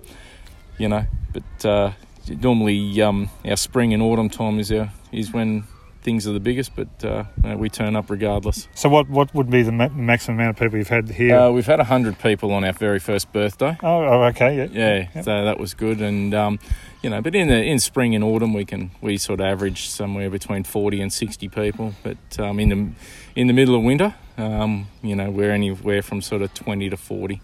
you 0.79 0.89
know, 0.89 1.07
but 1.33 1.67
uh, 1.67 1.93
normally 2.29 3.01
um, 3.03 3.31
our 3.45 3.57
spring 3.57 3.93
and 3.93 4.03
autumn 4.03 4.31
time 4.31 4.59
is 4.59 4.73
our, 4.73 4.93
is 5.13 5.33
when 5.33 5.65
things 6.03 6.27
are 6.27 6.33
the 6.33 6.41
biggest, 6.41 6.75
but 6.77 7.05
uh, 7.05 7.25
we 7.57 7.69
turn 7.69 7.97
up 7.97 8.11
regardless. 8.11 8.69
So, 8.75 8.89
what, 8.89 9.09
what 9.09 9.35
would 9.35 9.51
be 9.51 9.63
the 9.63 9.73
ma- 9.73 9.89
maximum 9.89 10.39
amount 10.39 10.57
of 10.57 10.63
people 10.63 10.79
you've 10.79 10.89
had 10.89 11.11
here? 11.11 11.37
Uh, 11.37 11.51
we've 11.51 11.67
had 11.67 11.79
100 11.79 12.19
people 12.19 12.53
on 12.53 12.65
our 12.65 12.73
very 12.73 12.99
first 12.99 13.33
birthday. 13.33 13.77
Oh, 13.83 14.05
oh 14.05 14.23
okay, 14.25 14.57
yeah. 14.57 14.69
Yeah, 14.71 15.09
Yep. 15.15 15.25
so 15.25 15.45
that 15.45 15.59
was 15.59 15.75
good. 15.75 16.01
And, 16.01 16.35
um, 16.35 16.59
you 17.03 17.11
know, 17.11 17.21
but 17.21 17.35
in 17.35 17.49
the 17.49 17.63
in 17.63 17.79
spring 17.79 18.15
and 18.15 18.25
autumn, 18.25 18.53
we 18.53 18.65
can 18.65 18.91
we 19.01 19.17
sort 19.19 19.41
of 19.41 19.47
average 19.47 19.89
somewhere 19.89 20.31
between 20.31 20.65
40 20.65 21.01
and 21.01 21.13
60 21.13 21.49
people. 21.49 21.95
But 22.03 22.41
um, 22.41 22.59
in 22.59 22.69
the 22.69 23.41
in 23.41 23.47
the 23.47 23.53
middle 23.53 23.75
of 23.77 23.83
winter, 23.83 24.15
um, 24.37 24.89
you 25.03 25.15
know, 25.15 25.31
we're 25.31 25.53
anywhere 25.53 26.03
from 26.03 26.23
sort 26.23 26.43
of 26.43 26.53
20 26.55 26.91
to 26.91 26.97
40. 26.97 27.41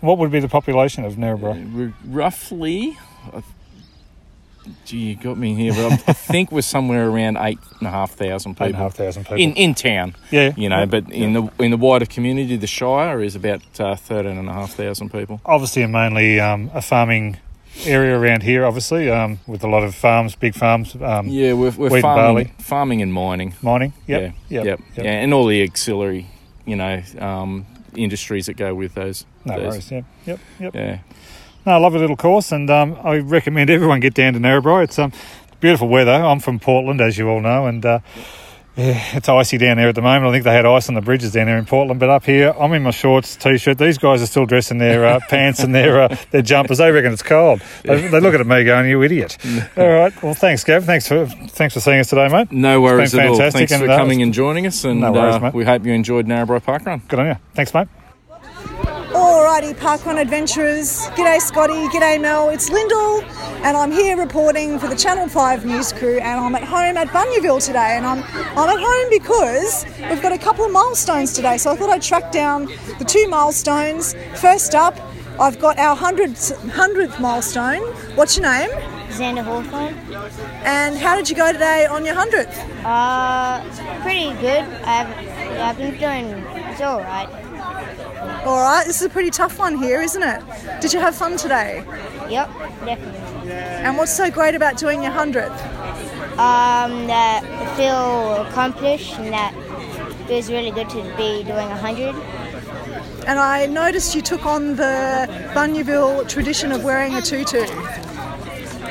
What 0.00 0.18
would 0.18 0.30
be 0.30 0.40
the 0.40 0.48
population 0.48 1.04
of 1.04 1.14
Narrabri? 1.14 1.72
We're 1.74 1.94
roughly, 2.04 2.96
uh, 3.32 3.40
gee, 4.84 4.98
you 4.98 5.16
got 5.16 5.36
me 5.38 5.54
here, 5.54 5.72
but 5.72 5.92
I 6.08 6.12
think 6.12 6.52
we're 6.52 6.60
somewhere 6.62 7.08
around 7.08 7.36
eight 7.38 7.58
and 7.78 7.88
a 7.88 7.90
half 7.90 8.12
thousand 8.12 8.54
people. 8.54 8.66
Eight 8.66 8.70
and 8.70 8.76
a 8.76 8.78
half 8.78 8.94
thousand 8.94 9.24
people. 9.24 9.36
in 9.38 9.52
in 9.54 9.74
town. 9.74 10.14
Yeah. 10.30 10.52
you 10.56 10.68
know, 10.68 10.86
but 10.86 11.10
in 11.10 11.32
the 11.32 11.50
in 11.58 11.70
the 11.70 11.76
wider 11.76 12.06
community, 12.06 12.56
the 12.56 12.66
Shire 12.66 13.22
is 13.22 13.34
about 13.36 13.62
uh, 13.80 13.96
thirteen 13.96 14.36
and 14.38 14.48
a 14.48 14.52
half 14.52 14.72
thousand 14.74 15.10
people. 15.12 15.40
Obviously, 15.44 15.82
a 15.82 15.88
mainly 15.88 16.40
um, 16.40 16.70
a 16.74 16.82
farming 16.82 17.38
area 17.84 18.18
around 18.18 18.42
here, 18.42 18.64
obviously, 18.64 19.10
um, 19.10 19.38
with 19.46 19.62
a 19.62 19.68
lot 19.68 19.82
of 19.82 19.94
farms, 19.94 20.34
big 20.34 20.54
farms. 20.54 20.96
Um, 21.00 21.26
Yeah, 21.28 21.52
we're, 21.52 21.70
we're 21.72 21.90
wheat 21.90 21.92
and 21.96 22.02
farming, 22.02 22.44
barley. 22.44 22.52
farming 22.58 23.02
and 23.02 23.12
mining. 23.12 23.54
Mining, 23.60 23.92
yep, 24.06 24.22
yeah, 24.22 24.26
yep, 24.48 24.64
yep, 24.64 24.80
yep. 24.96 25.04
yeah, 25.04 25.10
and 25.12 25.34
all 25.34 25.46
the 25.46 25.62
auxiliary, 25.62 26.26
you 26.64 26.76
know, 26.76 27.02
um, 27.18 27.66
industries 27.94 28.46
that 28.46 28.54
go 28.56 28.74
with 28.74 28.94
those. 28.94 29.26
No 29.44 29.60
those. 29.60 29.68
worries, 29.72 29.90
yep, 29.90 30.04
yep, 30.24 30.40
yep. 30.58 30.74
Yeah. 30.74 30.98
No, 31.66 31.84
a 31.84 31.88
little 31.88 32.16
course, 32.16 32.52
and 32.52 32.70
um, 32.70 32.96
I 33.02 33.16
recommend 33.18 33.70
everyone 33.70 33.98
get 33.98 34.14
down 34.14 34.34
to 34.34 34.38
Narrabri. 34.38 34.84
It's 34.84 35.00
um, 35.00 35.10
beautiful 35.58 35.88
weather. 35.88 36.12
I'm 36.12 36.38
from 36.38 36.60
Portland, 36.60 37.00
as 37.00 37.18
you 37.18 37.28
all 37.28 37.40
know, 37.40 37.66
and 37.66 37.84
uh, 37.84 37.98
yeah, 38.76 39.16
it's 39.16 39.28
icy 39.28 39.58
down 39.58 39.78
there 39.78 39.88
at 39.88 39.96
the 39.96 40.00
moment. 40.02 40.26
I 40.26 40.32
think 40.32 40.44
they 40.44 40.52
had 40.52 40.64
ice 40.64 40.88
on 40.88 40.94
the 40.94 41.00
bridges 41.00 41.32
down 41.32 41.46
there 41.46 41.58
in 41.58 41.64
Portland, 41.64 41.98
but 41.98 42.08
up 42.08 42.24
here, 42.24 42.54
I'm 42.56 42.72
in 42.74 42.84
my 42.84 42.92
shorts, 42.92 43.34
t-shirt. 43.34 43.78
These 43.78 43.98
guys 43.98 44.22
are 44.22 44.26
still 44.26 44.46
dressed 44.46 44.70
in 44.70 44.78
their 44.78 45.04
uh, 45.04 45.20
pants 45.28 45.58
and 45.58 45.74
their 45.74 46.02
uh, 46.02 46.16
their 46.30 46.42
jumpers. 46.42 46.78
They 46.78 46.92
reckon 46.92 47.12
it's 47.12 47.24
cold. 47.24 47.60
They, 47.82 48.06
they 48.06 48.20
look 48.20 48.34
at 48.34 48.46
me 48.46 48.62
going, 48.62 48.88
"You 48.88 49.02
idiot!" 49.02 49.36
all 49.76 49.88
right. 49.88 50.22
Well, 50.22 50.34
thanks, 50.34 50.62
Gav. 50.62 50.84
Thanks 50.84 51.08
for 51.08 51.26
thanks 51.26 51.74
for 51.74 51.80
seeing 51.80 51.98
us 51.98 52.08
today, 52.10 52.28
mate. 52.28 52.52
No 52.52 52.80
worries 52.80 53.12
at 53.12 53.26
all. 53.26 53.36
Thanks 53.50 53.76
for 53.76 53.90
uh, 53.90 53.96
coming 53.96 54.22
and 54.22 54.32
joining 54.32 54.68
us, 54.68 54.84
and 54.84 55.00
No 55.00 55.10
worries, 55.10 55.34
uh, 55.34 55.40
mate. 55.40 55.54
we 55.54 55.64
hope 55.64 55.84
you 55.84 55.92
enjoyed 55.92 56.26
Narrabri 56.26 56.62
Park 56.62 56.86
Run. 56.86 57.02
Good 57.08 57.18
on 57.18 57.26
you. 57.26 57.36
Thanks, 57.54 57.74
mate. 57.74 57.88
Alrighty, 59.46 59.76
Parkrun 59.76 60.20
Adventurers. 60.20 61.06
G'day 61.10 61.38
Scotty, 61.40 61.86
g'day 61.90 62.20
Mel. 62.20 62.48
It's 62.48 62.68
Lyndall, 62.68 63.22
and 63.62 63.76
I'm 63.76 63.92
here 63.92 64.16
reporting 64.16 64.76
for 64.80 64.88
the 64.88 64.96
Channel 64.96 65.28
5 65.28 65.64
news 65.64 65.92
crew, 65.92 66.18
and 66.18 66.40
I'm 66.40 66.56
at 66.56 66.64
home 66.64 66.96
at 66.96 67.06
Bunyaville 67.10 67.64
today. 67.64 67.96
And 67.96 68.04
I'm, 68.04 68.24
I'm 68.58 68.68
at 68.68 68.80
home 68.80 69.08
because 69.08 69.86
we've 70.10 70.20
got 70.20 70.32
a 70.32 70.38
couple 70.38 70.64
of 70.64 70.72
milestones 70.72 71.32
today, 71.32 71.58
so 71.58 71.70
I 71.70 71.76
thought 71.76 71.90
I'd 71.90 72.02
track 72.02 72.32
down 72.32 72.64
the 72.98 73.04
two 73.06 73.28
milestones. 73.28 74.16
First 74.34 74.74
up, 74.74 74.98
I've 75.38 75.60
got 75.60 75.78
our 75.78 75.96
100th, 75.96 76.52
100th 76.70 77.20
milestone. 77.20 77.82
What's 78.16 78.36
your 78.36 78.50
name? 78.50 78.70
Xander 79.10 79.44
Hawthorne. 79.44 79.94
And 80.64 80.96
how 80.96 81.14
did 81.14 81.30
you 81.30 81.36
go 81.36 81.52
today 81.52 81.86
on 81.86 82.04
your 82.04 82.16
100th? 82.16 82.52
Uh, 82.84 83.62
pretty 84.02 84.30
good. 84.40 84.64
I've, 84.82 85.06
I've 85.60 85.78
been 85.78 85.96
doing, 85.96 86.44
it's 86.66 86.80
alright. 86.80 87.45
Alright, 88.26 88.86
this 88.86 89.00
is 89.00 89.06
a 89.06 89.10
pretty 89.10 89.30
tough 89.30 89.58
one 89.58 89.76
here, 89.76 90.00
isn't 90.02 90.22
it? 90.22 90.42
Did 90.80 90.92
you 90.92 91.00
have 91.00 91.14
fun 91.14 91.36
today? 91.36 91.84
Yep, 92.28 92.48
definitely. 92.84 93.52
And 93.52 93.96
what's 93.96 94.12
so 94.12 94.30
great 94.30 94.54
about 94.54 94.76
doing 94.76 95.02
your 95.02 95.12
100th? 95.12 95.50
Um, 96.38 97.06
that 97.06 97.44
I 97.44 97.76
feel 97.76 98.42
accomplished 98.46 99.14
and 99.18 99.32
that 99.32 99.54
it 99.54 100.26
feels 100.26 100.50
really 100.50 100.70
good 100.70 100.88
to 100.90 101.02
be 101.16 101.44
doing 101.44 101.66
a 101.66 101.78
100. 101.80 102.14
And 103.26 103.38
I 103.38 103.66
noticed 103.66 104.14
you 104.14 104.22
took 104.22 104.44
on 104.44 104.76
the 104.76 105.26
Bunyaville 105.54 106.28
tradition 106.28 106.72
of 106.72 106.84
wearing 106.84 107.14
a 107.14 107.22
tutu. 107.22 107.64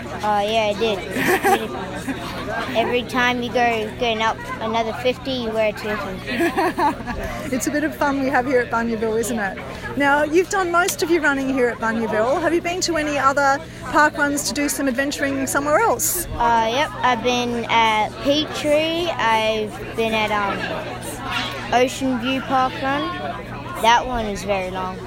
Uh, 0.06 0.44
yeah, 0.48 0.74
I 0.76 0.80
did. 0.80 1.00
It's 1.00 1.46
really 1.46 1.68
fun. 1.68 2.76
Every 2.76 3.04
time 3.04 3.42
you 3.44 3.50
go 3.52 3.92
going 4.00 4.22
up 4.22 4.38
another 4.62 4.94
50, 4.94 5.32
you 5.32 5.50
wear 5.52 5.70
a 5.70 5.72
tutu. 5.74 5.96
it's 7.56 7.68
a 7.68 7.72
bit 7.72 7.84
of 7.84 7.96
fun 7.96 8.22
we 8.22 8.28
have 8.30 8.46
here 8.46 8.60
at 8.62 8.70
Bunyaville, 8.72 9.20
isn't 9.20 9.40
it? 9.40 9.58
Now, 9.98 10.24
you've 10.24 10.50
done 10.50 10.72
most 10.72 11.04
of 11.04 11.10
your 11.10 11.22
running 11.22 11.50
here 11.54 11.68
at 11.70 11.78
Bunyaville. 11.80 12.42
Have 12.42 12.54
you 12.54 12.62
been 12.62 12.82
to 12.82 12.98
any 12.98 13.18
other 13.18 13.60
park 13.84 14.18
runs 14.18 14.44
to 14.48 14.54
do 14.54 14.68
some 14.70 14.88
adventuring 14.88 15.48
somewhere 15.48 15.80
else? 15.80 16.26
Uh, 16.34 16.70
yep, 16.72 16.90
I've 16.96 17.24
been 17.24 17.66
at 17.70 18.10
Peachtree. 18.24 19.08
I've 19.10 19.96
been 19.96 20.14
at 20.14 20.32
um, 20.32 21.74
Ocean 21.74 22.20
View 22.20 22.42
Park 22.42 22.74
Run. 22.82 23.02
That 23.82 24.06
one 24.06 24.26
is 24.26 24.44
very 24.44 24.72
long. 24.72 24.98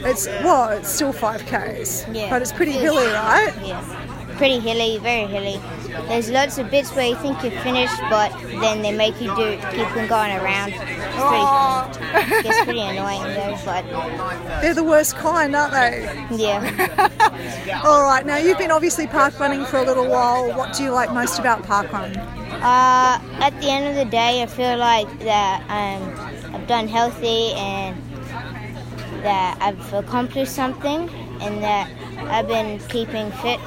It's 0.00 0.26
well, 0.26 0.70
it's 0.70 0.90
still 0.90 1.12
five 1.12 1.44
k's, 1.46 2.04
Yeah. 2.12 2.30
but 2.30 2.42
it's 2.42 2.52
pretty 2.52 2.72
hilly, 2.72 3.06
right? 3.06 3.52
Yeah. 3.64 4.15
Pretty 4.36 4.58
hilly, 4.60 4.98
very 4.98 5.26
hilly. 5.26 5.60
There's 6.08 6.30
lots 6.30 6.58
of 6.58 6.70
bits 6.70 6.94
where 6.94 7.06
you 7.06 7.16
think 7.16 7.42
you're 7.42 7.58
finished, 7.62 7.98
but 8.10 8.30
then 8.60 8.82
they 8.82 8.92
make 8.94 9.18
you 9.20 9.34
do 9.34 9.56
keep 9.72 9.96
on 9.96 10.06
going 10.08 10.32
around. 10.36 10.72
It's 10.74 12.02
pretty. 12.12 12.36
It 12.38 12.42
gets 12.44 12.64
pretty 12.64 12.80
annoying 12.80 13.22
though, 13.34 13.58
but 13.64 14.60
They're 14.60 14.74
the 14.74 14.84
worst 14.84 15.16
kind, 15.16 15.56
aren't 15.56 15.72
they? 15.72 16.26
yeah. 16.36 17.80
All 17.84 18.02
right. 18.02 18.26
Now 18.26 18.36
you've 18.36 18.58
been 18.58 18.70
obviously 18.70 19.06
park 19.06 19.38
running 19.40 19.64
for 19.64 19.78
a 19.78 19.84
little 19.84 20.06
while. 20.06 20.52
What 20.56 20.74
do 20.76 20.82
you 20.84 20.90
like 20.90 21.12
most 21.12 21.38
about 21.38 21.62
park 21.62 21.90
run? 21.92 22.14
Uh, 22.16 23.18
at 23.40 23.58
the 23.60 23.68
end 23.70 23.86
of 23.88 23.94
the 23.96 24.10
day, 24.10 24.42
I 24.42 24.46
feel 24.46 24.76
like 24.76 25.08
that 25.20 25.62
um, 25.70 26.54
I've 26.54 26.66
done 26.66 26.88
healthy 26.88 27.52
and 27.54 27.96
that 29.22 29.56
I've 29.60 29.94
accomplished 29.94 30.52
something 30.52 31.08
and 31.40 31.62
that 31.62 31.90
I've 32.28 32.48
been 32.48 32.78
keeping 32.88 33.30
fit. 33.32 33.60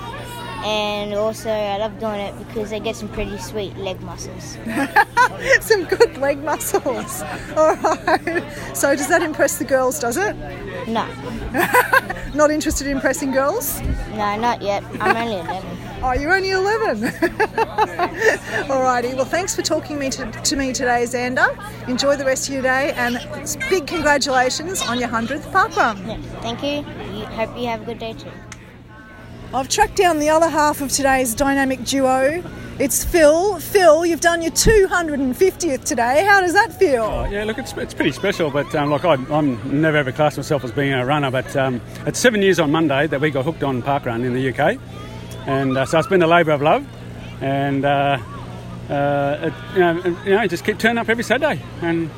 And 0.66 1.14
also, 1.14 1.49
I 1.49 1.78
love 1.78 1.99
doing 1.99 2.20
it 2.20 2.38
because 2.47 2.74
I 2.74 2.80
get 2.80 2.95
some 2.95 3.10
pretty 3.10 3.38
sweet 3.38 3.78
leg 3.78 4.01
muscles. 4.01 4.57
some 5.62 5.86
good 5.86 6.18
leg 6.18 6.43
muscles. 6.43 7.22
All 7.55 7.76
right. 7.76 8.43
So 8.74 8.95
does 8.95 9.07
that 9.07 9.22
impress 9.24 9.57
the 9.57 9.66
girls? 9.66 9.99
Does 9.99 10.18
it? 10.18 10.36
No. 10.88 11.07
Not 12.34 12.51
interested 12.51 12.88
in 12.88 12.97
impressing 12.97 13.32
girls? 13.32 13.82
No, 14.12 14.38
not 14.38 14.62
yet. 14.62 14.84
I'm 14.99 15.16
only 15.16 15.39
11. 15.39 15.78
Oh, 16.01 16.14
you're 16.14 16.34
only 16.34 16.51
11. 16.51 17.01
Alrighty. 18.70 19.16
Well, 19.16 19.26
thanks 19.26 19.55
for 19.55 19.62
talking 19.62 19.97
me 19.97 20.10
to, 20.12 20.32
to 20.32 20.55
me 20.55 20.72
today, 20.72 21.03
Xander. 21.03 21.57
Enjoy 21.89 22.16
the 22.16 22.26
rest 22.26 22.47
of 22.47 22.53
your 22.53 22.64
day, 22.64 22.93
and 22.95 23.18
big 23.70 23.88
congratulations 23.88 24.82
on 24.84 24.99
your 24.99 25.10
100th 25.10 25.51
park 25.51 25.76
run. 25.76 25.97
Thank 26.41 26.64
you. 26.64 26.86
you. 27.18 27.26
Hope 27.26 27.57
you 27.57 27.68
have 27.68 27.82
a 27.82 27.86
good 27.86 27.99
day 27.99 28.14
too. 28.14 28.32
I've 29.52 29.68
tracked 29.68 29.95
down 29.95 30.20
the 30.20 30.30
other 30.30 30.47
half 30.47 30.80
of 30.80 30.91
today's 30.91 31.34
dynamic 31.34 31.84
duo. 31.84 32.43
It's 32.78 33.04
Phil. 33.04 33.60
Phil, 33.60 34.06
you've 34.06 34.22
done 34.22 34.43
your 34.43 34.52
250th 34.52 35.84
today. 35.84 36.24
How 36.24 36.39
does 36.39 36.54
that 36.54 36.72
feel? 36.72 37.04
Oh, 37.04 37.26
yeah, 37.26 37.45
look, 37.45 37.58
it's, 37.58 37.74
it's 37.74 37.95
pretty 37.95 38.12
special, 38.12 38.52
but 38.52 38.74
um, 38.76 38.91
like 38.91 39.04
I, 39.06 39.14
I'm 39.14 39.82
never 39.82 39.97
ever 39.97 40.12
classed 40.12 40.38
myself 40.38 40.64
as 40.64 40.72
being 40.72 40.93
a 40.93 41.04
runner, 41.04 41.32
but 41.32 41.56
um, 41.56 41.82
it's 42.06 42.20
seven 42.20 42.43
years 42.43 42.60
on 42.60 42.72
Monday 42.72 43.08
that 43.08 43.20
we 43.20 43.32
got 43.32 43.43
hooked 43.43 43.64
on 43.64 43.82
parkrun 43.82 44.24
in 44.24 44.34
the 44.34 44.50
UK, 44.50 44.80
and 45.47 45.76
uh, 45.76 45.86
so 45.86 45.97
it's 45.97 46.08
been 46.08 46.22
a 46.22 46.28
labour 46.28 46.52
of 46.52 46.62
love, 46.62 46.86
and 47.41 47.86
uh, 47.86 48.20
uh, 48.88 49.38
it, 49.41 49.54
you, 49.74 49.80
know, 49.80 50.22
you 50.26 50.36
know, 50.36 50.47
just 50.47 50.64
keep 50.64 50.78
turning 50.78 51.00
up 51.00 51.10
every 51.10 51.24
Saturday, 51.24 51.60
and 51.82 52.12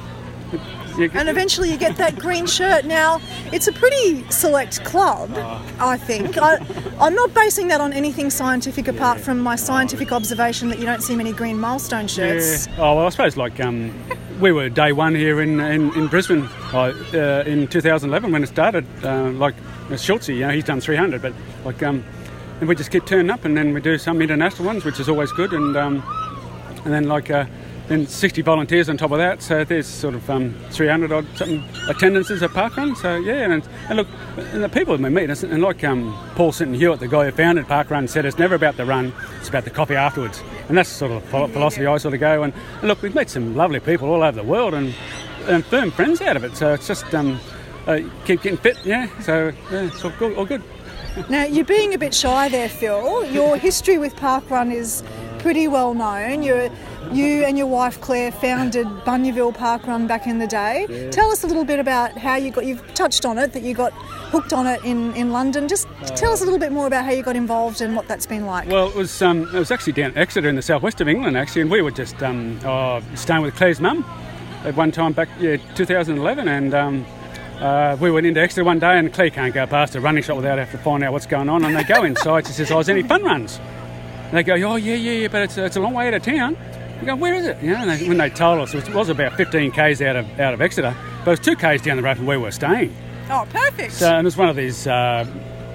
and 0.99 1.29
eventually 1.29 1.71
you 1.71 1.77
get 1.77 1.97
that 1.97 2.17
green 2.17 2.45
shirt. 2.45 2.85
Now, 2.85 3.21
it's 3.51 3.67
a 3.67 3.71
pretty 3.71 4.29
select 4.29 4.83
club, 4.83 5.31
I 5.79 5.97
think. 5.97 6.37
I, 6.37 6.57
I'm 6.99 7.15
not 7.15 7.33
basing 7.33 7.67
that 7.69 7.81
on 7.81 7.93
anything 7.93 8.29
scientific 8.29 8.87
apart 8.87 9.19
from 9.19 9.39
my 9.39 9.55
scientific 9.55 10.11
observation 10.11 10.69
that 10.69 10.79
you 10.79 10.85
don't 10.85 11.01
see 11.01 11.15
many 11.15 11.33
green 11.33 11.59
milestone 11.59 12.07
shirts. 12.07 12.67
Yeah. 12.67 12.75
Oh 12.79 12.95
well, 12.95 13.07
I 13.07 13.09
suppose 13.09 13.37
like 13.37 13.59
um, 13.59 13.93
we 14.39 14.51
were 14.51 14.69
day 14.69 14.91
one 14.91 15.15
here 15.15 15.41
in 15.41 15.59
in, 15.59 15.93
in 15.95 16.07
Brisbane 16.07 16.43
uh, 16.73 17.43
in 17.45 17.67
2011 17.67 18.31
when 18.31 18.43
it 18.43 18.47
started. 18.47 18.85
Uh, 19.03 19.31
like 19.31 19.55
Schultze, 19.97 20.29
you 20.29 20.41
know, 20.41 20.49
he's 20.49 20.63
done 20.63 20.79
300, 20.81 21.21
but 21.21 21.33
like 21.65 21.81
um, 21.83 22.03
and 22.59 22.69
we 22.69 22.75
just 22.75 22.91
keep 22.91 23.05
turning 23.05 23.29
up, 23.29 23.43
and 23.45 23.57
then 23.57 23.73
we 23.73 23.81
do 23.81 23.97
some 23.97 24.21
international 24.21 24.65
ones, 24.67 24.85
which 24.85 24.99
is 24.99 25.09
always 25.09 25.31
good, 25.31 25.53
and 25.53 25.75
um, 25.77 26.03
and 26.85 26.93
then 26.93 27.05
like. 27.05 27.29
Uh, 27.29 27.45
then 27.91 28.07
60 28.07 28.41
volunteers 28.41 28.87
on 28.87 28.95
top 28.95 29.11
of 29.11 29.17
that, 29.17 29.41
so 29.41 29.65
there's 29.65 29.85
sort 29.85 30.15
of 30.15 30.29
um, 30.29 30.55
300 30.69 31.11
odd 31.11 31.27
something 31.35 31.61
attendances 31.89 32.41
at 32.41 32.51
Parkrun. 32.51 32.95
So 32.95 33.17
yeah, 33.17 33.51
and, 33.51 33.67
and 33.89 33.97
look, 33.97 34.07
and 34.37 34.63
the 34.63 34.69
people 34.69 34.95
we 34.95 35.09
meet, 35.09 35.29
and 35.29 35.61
like 35.61 35.83
um, 35.83 36.17
Paul 36.35 36.53
Sinton-Hewitt, 36.53 37.01
the 37.01 37.09
guy 37.09 37.25
who 37.25 37.31
founded 37.31 37.65
Parkrun, 37.65 38.07
said 38.07 38.25
it's 38.25 38.39
never 38.39 38.55
about 38.55 38.77
the 38.77 38.85
run, 38.85 39.13
it's 39.39 39.49
about 39.49 39.65
the 39.65 39.69
coffee 39.71 39.95
afterwards. 39.95 40.41
And 40.69 40.77
that's 40.77 40.87
sort 40.87 41.11
of 41.11 41.21
the 41.21 41.27
philo- 41.29 41.47
philosophy 41.47 41.85
I 41.85 41.97
sort 41.97 42.13
of 42.13 42.21
go. 42.21 42.43
And, 42.43 42.53
and 42.79 42.87
look, 42.87 43.01
we've 43.01 43.13
met 43.13 43.29
some 43.29 43.55
lovely 43.55 43.81
people 43.81 44.09
all 44.09 44.23
over 44.23 44.41
the 44.41 44.47
world 44.47 44.73
and, 44.73 44.95
and 45.47 45.65
firm 45.65 45.91
friends 45.91 46.21
out 46.21 46.37
of 46.37 46.45
it. 46.45 46.55
So 46.55 46.73
it's 46.73 46.87
just 46.87 47.13
um, 47.13 47.41
uh, 47.87 47.99
keep 48.23 48.41
getting 48.41 48.57
fit, 48.57 48.77
yeah. 48.85 49.07
So 49.19 49.51
yeah, 49.69 49.87
it's 49.87 50.03
all 50.05 50.13
good. 50.17 50.37
All 50.37 50.45
good. 50.45 50.63
Now, 51.29 51.43
you're 51.43 51.65
being 51.65 51.93
a 51.93 51.97
bit 51.97 52.13
shy 52.13 52.47
there, 52.47 52.69
Phil. 52.69 53.25
Your 53.33 53.57
history 53.57 53.97
with 53.97 54.15
Parkrun 54.15 54.73
is 54.73 55.03
pretty 55.39 55.67
well 55.67 55.93
known. 55.93 56.41
You're, 56.41 56.69
you 57.14 57.43
and 57.43 57.57
your 57.57 57.68
wife 57.68 57.99
Claire 58.01 58.32
founded 58.32 58.88
Bunyaville 59.05 59.55
Parkrun 59.55 60.07
back 60.07 60.28
in 60.28 60.39
the 60.39 60.47
day. 60.47 60.88
Yeah. 60.89 61.09
Tell 61.12 61.32
us 61.32 61.43
a 61.43 61.47
little 61.47 61.66
bit 61.66 61.80
about 61.80 62.18
how 62.18 62.36
you 62.36 62.51
got, 62.51 62.66
you've 62.66 62.93
touched 62.93 63.26
on 63.26 63.38
it, 63.38 63.53
that 63.53 63.64
you 63.64 63.74
got 63.74 63.91
hooked 63.93 64.53
on 64.53 64.66
it 64.68 64.84
in, 64.84 65.14
in 65.16 65.32
London. 65.32 65.68
Just 65.68 65.88
tell 66.16 66.32
us 66.32 66.41
a 66.41 66.43
little 66.43 66.59
bit 66.59 66.72
more 66.72 66.88
about 66.88 67.05
how 67.05 67.12
you 67.12 67.24
got 67.24 67.36
involved 67.36 67.82
and 67.82 67.95
what 67.95 68.07
that's 68.07 68.26
been 68.26 68.45
like. 68.45 68.68
Well, 68.70 68.88
it 68.88 68.95
was 68.95 69.22
um, 69.22 69.43
it 69.53 69.59
was 69.59 69.72
actually 69.72 69.93
down 69.93 70.18
Exeter 70.18 70.47
in 70.47 70.55
the 70.55 70.62
southwest 70.62 71.01
of 71.01 71.07
England, 71.07 71.38
actually, 71.38 71.62
and 71.62 71.72
we 71.72 71.82
were 71.82 71.91
just 71.91 72.22
um, 72.24 72.59
oh, 72.64 73.01
staying 73.16 73.41
with 73.41 73.55
Claire's 73.55 73.82
mum 73.82 74.05
at 74.64 74.76
one 74.76 74.91
time 74.91 75.14
back, 75.14 75.30
yeah, 75.39 75.57
2011, 75.76 76.47
and 76.47 76.74
um, 76.74 77.05
uh, 77.59 77.97
we 77.99 78.09
went 78.09 78.26
into 78.26 78.39
Exeter 78.39 78.64
one 78.64 78.80
day, 78.80 78.97
and 78.97 79.14
Claire 79.14 79.30
can't 79.30 79.53
go 79.53 79.68
past 79.68 79.95
a 79.95 80.01
running 80.01 80.24
shop 80.24 80.38
without 80.38 80.57
having 80.57 80.72
to 80.72 80.84
find 80.84 81.03
out 81.03 81.14
what's 81.14 81.26
going 81.26 81.49
on, 81.49 81.64
and 81.66 81.76
they 81.76 81.84
go 81.84 82.03
inside. 82.03 82.47
She 82.47 82.53
says, 82.53 82.72
"Oh, 82.72 82.80
is 82.80 82.88
there 82.88 82.97
any 82.97 83.07
fun 83.07 83.24
runs?" 83.24 83.59
And 84.30 84.38
they 84.38 84.43
go, 84.43 84.53
"Oh, 84.53 84.78
yeah, 84.78 84.95
yeah, 84.95 85.12
yeah, 85.12 85.28
but 85.28 85.43
it's, 85.43 85.57
it's 85.57 85.76
a 85.76 85.80
long 85.80 85.93
way 85.93 86.07
out 86.07 86.14
of 86.14 86.24
town." 86.24 86.57
We 87.01 87.07
go, 87.07 87.15
"Where 87.15 87.33
is 87.33 87.45
it?" 87.45 87.57
You 87.61 87.71
know, 87.71 87.77
and 87.81 87.89
they, 87.89 88.07
when 88.07 88.17
they 88.17 88.29
told 88.29 88.59
us, 88.59 88.73
it 88.73 88.87
was, 88.93 89.09
about 89.09 89.35
15 89.35 89.71
k's 89.71 90.01
out 90.01 90.15
of 90.15 90.39
out 90.39 90.53
of 90.53 90.61
Exeter, 90.61 90.95
but 91.25 91.31
it 91.31 91.33
was 91.33 91.39
two 91.39 91.55
k's 91.55 91.81
down 91.81 91.97
the 91.97 92.03
road 92.03 92.17
from 92.17 92.25
where 92.27 92.39
we 92.39 92.45
were 92.45 92.51
staying. 92.51 92.95
Oh, 93.29 93.47
perfect. 93.51 93.93
So, 93.93 94.07
and 94.17 94.27
it's 94.27 94.37
one 94.37 94.49
of 94.49 94.55
these. 94.55 94.87
Uh, 94.87 95.25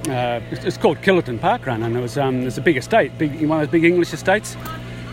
uh, 0.09 0.41
it's- 0.53 0.65
it's 0.65 0.77
called 0.77 0.99
Killerton 1.03 1.41
Park 1.41 1.67
Run, 1.67 1.83
and 1.83 1.97
it 1.97 2.01
was 2.01 2.17
um, 2.17 2.43
it's 2.47 2.59
a 2.59 2.61
big 2.61 2.77
estate, 2.77 3.17
big 3.19 3.45
one 3.47 3.61
of 3.61 3.67
those 3.67 3.73
big 3.73 3.85
English 3.85 4.13
estates, 4.13 4.57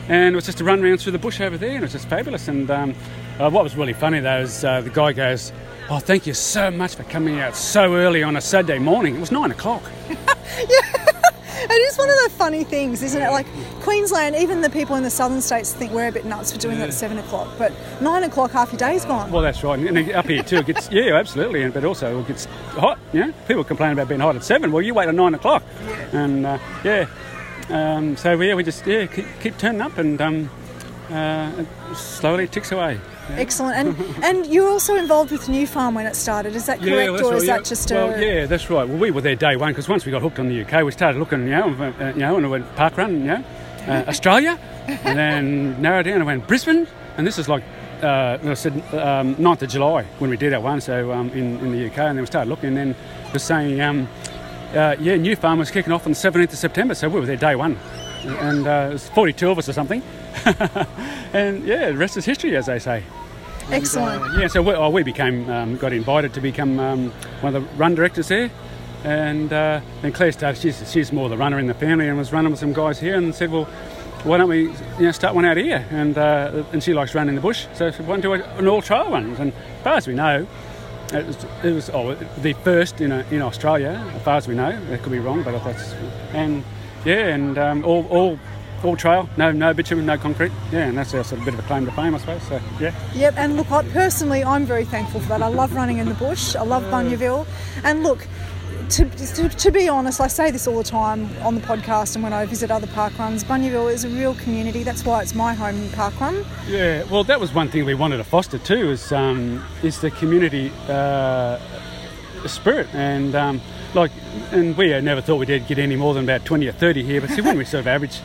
and 0.08 0.34
it 0.34 0.36
was 0.36 0.46
just 0.46 0.62
a 0.62 0.64
run 0.64 0.84
around 0.84 1.00
through 1.00 1.14
the 1.14 1.18
bush 1.20 1.42
over 1.42 1.58
there, 1.58 1.70
and 1.72 1.80
it 1.80 1.82
was 1.82 1.94
just 1.94 2.08
fabulous. 2.08 2.48
And 2.48 2.70
um, 2.70 2.94
uh, 3.40 3.50
what 3.50 3.64
was 3.64 3.76
really 3.76 3.94
funny 3.94 4.20
though 4.20 4.42
is 4.42 4.64
uh, 4.64 4.82
the 4.82 4.92
guy 4.92 5.14
goes, 5.14 5.52
"Oh, 5.90 5.98
thank 5.98 6.28
you 6.28 6.36
so 6.36 6.70
much 6.70 6.94
for 6.96 7.04
coming 7.06 7.40
out 7.40 7.56
so 7.56 7.96
early 7.96 8.22
on 8.22 8.36
a 8.36 8.42
Saturday 8.42 8.78
morning. 8.78 9.16
It 9.16 9.20
was 9.20 9.32
nine 9.32 9.50
o'clock." 9.50 9.82
It 11.70 11.74
is 11.74 11.98
one 11.98 12.10
of 12.10 12.16
the 12.24 12.30
funny 12.32 12.64
things, 12.64 13.02
isn't 13.04 13.22
it? 13.22 13.30
Like 13.32 13.48
Queensland, 13.82 14.36
even 14.36 14.62
the 14.62 14.70
people 14.70 14.96
in 14.96 15.04
the 15.04 15.10
southern 15.10 15.42
states 15.42 15.74
think 15.74 15.92
we're 15.92 16.08
a 16.08 16.12
bit 16.12 16.26
nuts 16.26 16.52
for 16.52 16.60
doing 16.60 16.78
that 16.80 16.90
at 16.90 16.94
seven 16.94 17.18
o'clock, 17.18 17.48
but 17.58 17.72
nine 18.02 18.24
o'clock, 18.24 18.52
half 18.52 18.72
your 18.72 18.80
day's 18.80 19.06
gone. 19.06 19.32
Well, 19.32 19.42
that's 19.42 19.64
right, 19.64 19.80
and 19.80 20.12
up 20.12 20.28
here 20.28 20.44
too, 20.44 20.58
it 20.58 20.66
gets 20.66 20.92
yeah, 20.92 21.16
absolutely, 21.16 21.64
and 21.64 21.74
but 21.74 21.86
also 21.86 22.20
it 22.20 22.28
gets 22.28 22.46
hot. 22.46 23.00
You 23.14 23.28
know, 23.28 23.34
people 23.48 23.64
complain 23.64 23.94
about 23.94 24.08
being 24.08 24.20
hot 24.20 24.36
at 24.36 24.44
seven. 24.44 24.72
Well, 24.72 24.82
you 24.82 24.94
wait 24.94 25.08
at 25.08 25.16
nine 25.16 25.34
o'clock, 25.34 25.64
and 26.12 26.46
uh, 26.46 26.60
yeah. 26.84 27.08
Um, 27.70 28.18
so 28.18 28.40
yeah, 28.42 28.56
we 28.56 28.64
just 28.64 28.86
yeah 28.86 29.06
keep, 29.06 29.26
keep 29.42 29.58
turning 29.58 29.82
up, 29.82 29.98
and 29.98 30.20
um, 30.22 30.50
uh, 31.14 31.52
it 31.92 31.96
slowly 31.96 32.48
ticks 32.48 32.72
away. 32.72 33.00
Excellent. 33.30 33.76
And 33.76 34.16
and 34.24 34.46
you're 34.48 34.70
also 34.70 34.96
involved 34.96 35.32
with 35.32 35.48
New 35.48 35.68
Farm 35.68 35.96
when 35.96 36.06
it 36.06 36.16
started. 36.16 36.56
Is 36.56 36.66
that 36.66 36.80
correct, 36.80 37.12
well, 37.12 37.26
or 37.26 37.32
right, 37.32 37.38
is 37.38 37.46
yeah. 37.46 37.58
that 37.58 37.66
just 37.66 37.92
well, 37.92 38.10
a? 38.10 38.20
yeah, 38.20 38.46
that's 38.46 38.70
right. 38.70 38.88
Well, 38.88 38.98
we 38.98 39.12
were 39.12 39.22
there 39.22 39.36
day 39.36 39.56
one 39.56 39.72
because 39.72 39.88
once 39.88 40.06
we 40.06 40.12
got 40.12 40.22
hooked 40.22 40.40
on 40.40 40.50
the 40.50 40.64
UK, 40.64 40.84
we 40.84 40.92
started 40.92 41.20
looking, 41.20 41.44
you 41.44 41.52
know, 41.52 41.94
uh, 42.00 42.08
you 42.08 42.20
know, 42.20 42.36
and 42.36 42.46
we 42.46 42.52
went 42.52 42.76
park 42.76 42.98
run, 42.98 43.20
you 43.20 43.28
know, 43.28 43.44
uh, 43.88 44.04
Australia, 44.08 44.60
and 44.88 45.18
then 45.18 45.82
narrowed 45.82 46.06
down 46.06 46.16
and 46.16 46.26
went 46.26 46.48
Brisbane, 46.48 46.88
and 47.18 47.26
this 47.28 47.38
is 47.38 47.48
like. 47.48 47.64
Uh, 48.02 48.38
I 48.44 48.54
said 48.56 48.74
um, 48.96 49.34
9th 49.36 49.62
of 49.62 49.70
July 49.70 50.04
when 50.20 50.30
we 50.30 50.36
did 50.36 50.52
that 50.52 50.62
one, 50.62 50.82
so 50.82 51.14
um, 51.14 51.30
in, 51.30 51.58
in 51.60 51.72
the 51.72 51.86
UK, 51.86 52.00
and 52.00 52.18
then 52.18 52.24
we 52.24 52.26
started 52.26 52.50
looking, 52.50 52.68
and 52.68 52.78
then 52.78 52.96
was 53.32 53.44
saying, 53.44 53.80
um, 53.80 54.10
uh, 54.74 54.98
yeah, 55.00 55.16
New 55.16 55.38
Farm 55.38 55.60
was 55.60 55.72
kicking 55.72 55.94
off 55.94 56.06
on 56.06 56.12
the 56.12 56.18
17th 56.18 56.52
of 56.52 56.58
September, 56.58 56.96
so 56.96 57.08
we 57.08 57.22
were 57.22 57.26
there 57.26 57.38
day 57.38 57.56
one, 57.56 57.80
and 58.26 58.68
uh, 58.68 58.88
it 58.90 58.94
was 58.94 59.10
42 59.10 59.50
of 59.50 59.58
us 59.58 59.70
or 59.70 59.74
something, 59.74 60.02
and 61.34 61.64
yeah, 61.66 61.90
the 61.90 61.98
rest 61.98 62.18
is 62.18 62.26
history, 62.26 62.56
as 62.56 62.66
they 62.66 62.80
say. 62.80 63.04
And, 63.66 63.76
Excellent. 63.76 64.22
uh, 64.22 64.40
yeah, 64.40 64.48
so 64.48 64.62
we, 64.62 64.74
oh, 64.74 64.90
we 64.90 65.04
became 65.04 65.50
um, 65.50 65.78
got 65.78 65.94
invited 65.94 66.34
to 66.34 66.42
become 66.42 66.80
um, 66.80 67.12
one 67.42 67.56
of 67.56 67.64
the 67.64 67.76
run 67.76 67.96
directors 67.96 68.28
there, 68.28 68.52
and 69.04 69.52
uh, 69.52 69.82
then 70.02 70.12
Claire 70.12 70.32
started. 70.32 70.60
She's, 70.60 70.92
she's 70.92 71.12
more 71.12 71.30
the 71.30 71.38
runner 71.38 71.60
in 71.60 71.68
the 71.68 71.74
family, 71.74 72.08
and 72.08 72.18
was 72.18 72.34
running 72.34 72.52
with 72.52 72.60
some 72.60 72.74
guys 72.74 73.00
here, 73.00 73.16
and 73.16 73.34
said, 73.34 73.52
"Well, 73.52 73.66
why 74.24 74.38
don't 74.38 74.50
we, 74.50 74.64
you 74.64 74.74
know, 75.00 75.12
start 75.12 75.36
one 75.36 75.46
out 75.46 75.58
here?" 75.58 75.86
And 75.92 76.18
uh, 76.18 76.64
and 76.74 76.84
she 76.84 76.94
likes 76.94 77.16
running 77.16 77.30
in 77.30 77.36
the 77.36 77.42
bush, 77.42 77.68
so 77.74 77.92
she 77.92 78.02
wanted 78.02 78.24
to 78.24 78.38
do 78.38 78.44
an 78.44 78.68
all 78.68 78.82
trail 78.82 79.10
one. 79.10 79.36
And 79.36 79.54
as 79.54 79.84
far 79.84 79.94
as 79.96 80.08
we 80.08 80.14
know, 80.14 80.46
it 81.14 81.26
was, 81.26 81.46
it 81.64 81.72
was 81.74 81.90
oh, 81.92 82.16
the 82.16 82.54
first 82.54 83.00
in, 83.00 83.12
a, 83.12 83.26
in 83.32 83.42
Australia, 83.42 84.06
as 84.16 84.22
far 84.24 84.38
as 84.38 84.48
we 84.48 84.56
know. 84.56 84.78
That 84.88 85.04
could 85.04 85.12
be 85.12 85.20
wrong, 85.20 85.44
but 85.44 85.64
that's 85.64 85.94
and 86.34 86.64
yeah, 87.06 87.28
and 87.28 87.58
um, 87.58 87.84
all 87.86 88.06
all. 88.08 88.40
All 88.84 88.98
trail, 88.98 89.30
no 89.38 89.50
no 89.54 89.74
bitumen, 89.74 90.06
no 90.06 90.18
concrete. 90.18 90.52
Yeah, 90.70 90.88
and 90.88 90.98
that's 90.98 91.14
our 91.14 91.24
sort 91.24 91.40
of 91.40 91.46
bit 91.46 91.54
of 91.54 91.62
a 91.62 91.64
claim 91.64 91.86
to 91.86 91.92
fame, 91.94 92.14
I 92.16 92.18
suppose. 92.18 92.44
So 92.44 92.60
yeah. 92.82 92.94
Yep, 93.14 93.36
and 93.38 93.56
look, 93.56 93.72
I, 93.72 93.82
personally, 93.82 94.44
I'm 94.44 94.66
very 94.66 94.84
thankful 94.84 95.22
for 95.22 95.30
that. 95.30 95.42
I 95.42 95.48
love 95.48 95.74
running 95.74 96.00
in 96.00 96.10
the 96.10 96.16
bush. 96.16 96.54
I 96.54 96.64
love 96.64 96.84
Bunyaville, 96.92 97.48
and 97.86 98.04
look. 98.04 98.28
To, 98.90 99.06
to, 99.06 99.48
to 99.48 99.72
be 99.72 99.88
honest, 99.88 100.20
I 100.20 100.28
say 100.28 100.52
this 100.52 100.68
all 100.68 100.78
the 100.78 100.84
time 100.84 101.30
on 101.44 101.56
the 101.56 101.62
podcast 101.62 102.16
and 102.16 102.24
when 102.26 102.34
I 102.34 102.46
visit 102.46 102.70
other 102.72 102.88
park 102.88 103.18
runs. 103.18 103.46
Bunyaville 103.46 103.92
is 103.92 104.04
a 104.04 104.10
real 104.10 104.36
community. 104.36 104.84
That's 104.84 105.06
why 105.06 105.22
it's 105.22 105.34
my 105.34 105.54
home 105.54 105.90
park 105.92 106.20
run. 106.20 106.46
Yeah, 106.68 107.04
well, 107.06 107.24
that 107.24 107.40
was 107.40 107.54
one 107.54 107.70
thing 107.70 107.86
we 107.86 107.94
wanted 107.94 108.18
to 108.18 108.26
foster 108.26 108.58
too. 108.58 108.92
Is 108.92 109.14
um, 109.14 109.64
is 109.82 110.02
the 110.02 110.12
community 110.12 110.74
uh, 110.90 111.58
spirit 112.46 112.88
and 112.94 113.34
um, 113.34 113.62
like, 113.96 114.12
and 114.52 114.76
we 114.78 115.00
never 115.02 115.22
thought 115.22 115.38
we 115.38 115.46
did 115.46 115.68
get 115.68 115.80
any 115.80 115.96
more 115.96 116.14
than 116.14 116.24
about 116.24 116.46
twenty 116.46 116.68
or 116.68 116.72
thirty 116.72 117.04
here. 117.04 117.22
But 117.22 117.32
see, 117.32 117.42
when 117.42 117.58
we 117.58 117.66
sort 117.66 117.82
of 117.82 117.88
average, 117.88 118.20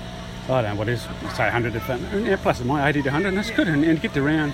I 0.44 0.62
don't 0.62 0.74
know 0.74 0.78
what 0.78 0.88
is 0.88 1.02
say 1.34 1.50
hundred 1.50 1.74
to 1.74 2.20
yeah, 2.24 2.36
plus 2.36 2.60
or 2.60 2.64
minus 2.64 2.88
eighty 2.88 3.02
to 3.02 3.10
hundred, 3.10 3.28
and 3.28 3.38
that's 3.38 3.50
good. 3.50 3.68
And, 3.68 3.84
and 3.84 4.00
get 4.00 4.16
around 4.16 4.52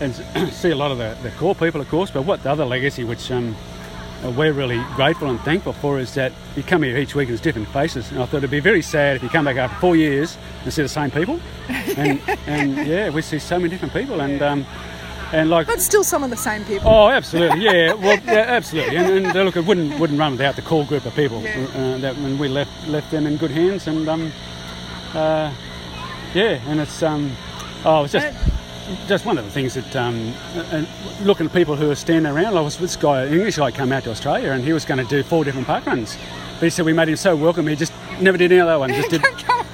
and 0.00 0.14
see 0.52 0.70
a 0.70 0.76
lot 0.76 0.90
of 0.90 0.98
the, 0.98 1.16
the 1.22 1.30
core 1.36 1.54
people, 1.54 1.80
of 1.80 1.88
course. 1.88 2.10
But 2.10 2.22
what 2.22 2.42
the 2.42 2.50
other 2.50 2.64
legacy, 2.64 3.04
which 3.04 3.30
um, 3.30 3.56
uh, 4.24 4.30
we're 4.30 4.52
really 4.52 4.82
grateful 4.94 5.28
and 5.28 5.40
thankful 5.40 5.72
for 5.72 5.98
is 5.98 6.14
that 6.14 6.32
you 6.56 6.62
come 6.62 6.82
here 6.82 6.96
each 6.96 7.14
week 7.14 7.28
and 7.28 7.34
it's 7.34 7.42
different 7.42 7.68
faces. 7.68 8.10
And 8.10 8.22
I 8.22 8.26
thought 8.26 8.38
it'd 8.38 8.50
be 8.50 8.60
very 8.60 8.82
sad 8.82 9.16
if 9.16 9.22
you 9.22 9.28
come 9.28 9.44
back 9.44 9.56
after 9.56 9.76
four 9.80 9.96
years 9.96 10.36
and 10.64 10.72
see 10.72 10.82
the 10.82 10.88
same 10.88 11.10
people. 11.10 11.40
And, 11.96 12.20
and 12.46 12.86
yeah, 12.86 13.10
we 13.10 13.22
see 13.22 13.38
so 13.38 13.58
many 13.58 13.68
different 13.68 13.92
people. 13.92 14.20
And 14.20 14.42
um, 14.42 14.66
and 15.34 15.50
like 15.50 15.66
But 15.66 15.80
still 15.80 16.04
some 16.04 16.22
of 16.22 16.30
the 16.30 16.36
same 16.36 16.64
people. 16.64 16.88
Oh, 16.88 17.08
absolutely, 17.08 17.64
yeah. 17.64 17.92
Well, 17.94 18.18
yeah, 18.24 18.44
absolutely. 18.46 18.96
And, 18.96 19.26
and 19.26 19.36
uh, 19.36 19.42
look, 19.42 19.56
it 19.56 19.64
wouldn't 19.64 19.98
wouldn't 19.98 20.18
run 20.18 20.32
without 20.32 20.56
the 20.56 20.62
core 20.62 20.86
group 20.86 21.04
of 21.04 21.14
people. 21.14 21.38
Uh, 21.38 21.98
that 21.98 22.16
when 22.18 22.38
we 22.38 22.48
left 22.48 22.70
left 22.88 23.10
them 23.10 23.26
in 23.26 23.36
good 23.36 23.50
hands, 23.50 23.86
and 23.88 24.08
um, 24.08 24.32
uh, 25.12 25.52
yeah, 26.34 26.60
and 26.68 26.80
it's 26.80 27.02
um, 27.02 27.32
oh, 27.84 28.04
it's 28.04 28.12
just 28.12 28.36
just 29.08 29.24
one 29.24 29.38
of 29.38 29.44
the 29.44 29.50
things 29.50 29.74
that 29.74 29.96
um, 29.96 30.32
and 30.70 30.86
looking 31.22 31.46
at 31.46 31.52
people 31.52 31.74
who 31.74 31.90
are 31.90 31.96
standing 31.96 32.30
around. 32.30 32.56
I 32.56 32.60
was 32.60 32.76
this 32.78 32.96
guy, 32.96 33.24
an 33.24 33.32
English 33.32 33.56
guy, 33.56 33.70
came 33.70 33.92
out 33.92 34.04
to 34.04 34.10
Australia, 34.10 34.52
and 34.52 34.62
he 34.62 34.72
was 34.72 34.84
going 34.84 34.98
to 34.98 35.08
do 35.08 35.22
four 35.22 35.44
different 35.44 35.66
park 35.66 35.84
runs. 35.86 36.16
But 36.54 36.62
he 36.64 36.70
said 36.70 36.84
we 36.84 36.92
made 36.92 37.08
him 37.08 37.16
so 37.16 37.34
welcome, 37.34 37.66
he 37.66 37.74
just 37.74 37.92
never 38.20 38.38
did 38.38 38.52
any 38.52 38.60
other 38.60 38.78
one. 38.78 38.90
Just 38.90 39.10
did, 39.10 39.22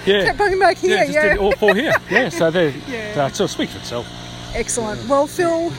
yeah, 0.07 0.33
back 0.33 0.79
here, 0.79 0.97
yeah, 0.97 1.05
just 1.05 1.15
yeah. 1.15 1.29
did 1.31 1.39
all 1.39 1.53
four 1.53 1.75
here. 1.75 1.93
Yeah, 2.11 2.31
so 2.31 2.51
there, 2.57 2.71
Yeah. 2.89 3.15
so 3.15 3.27
it 3.27 3.37
sort 3.37 3.51
of 3.51 3.51
speaks 3.51 3.73
for 3.73 3.79
itself. 3.79 4.20
Excellent. 4.55 5.07
Well, 5.09 5.27
Phil, 5.27 5.71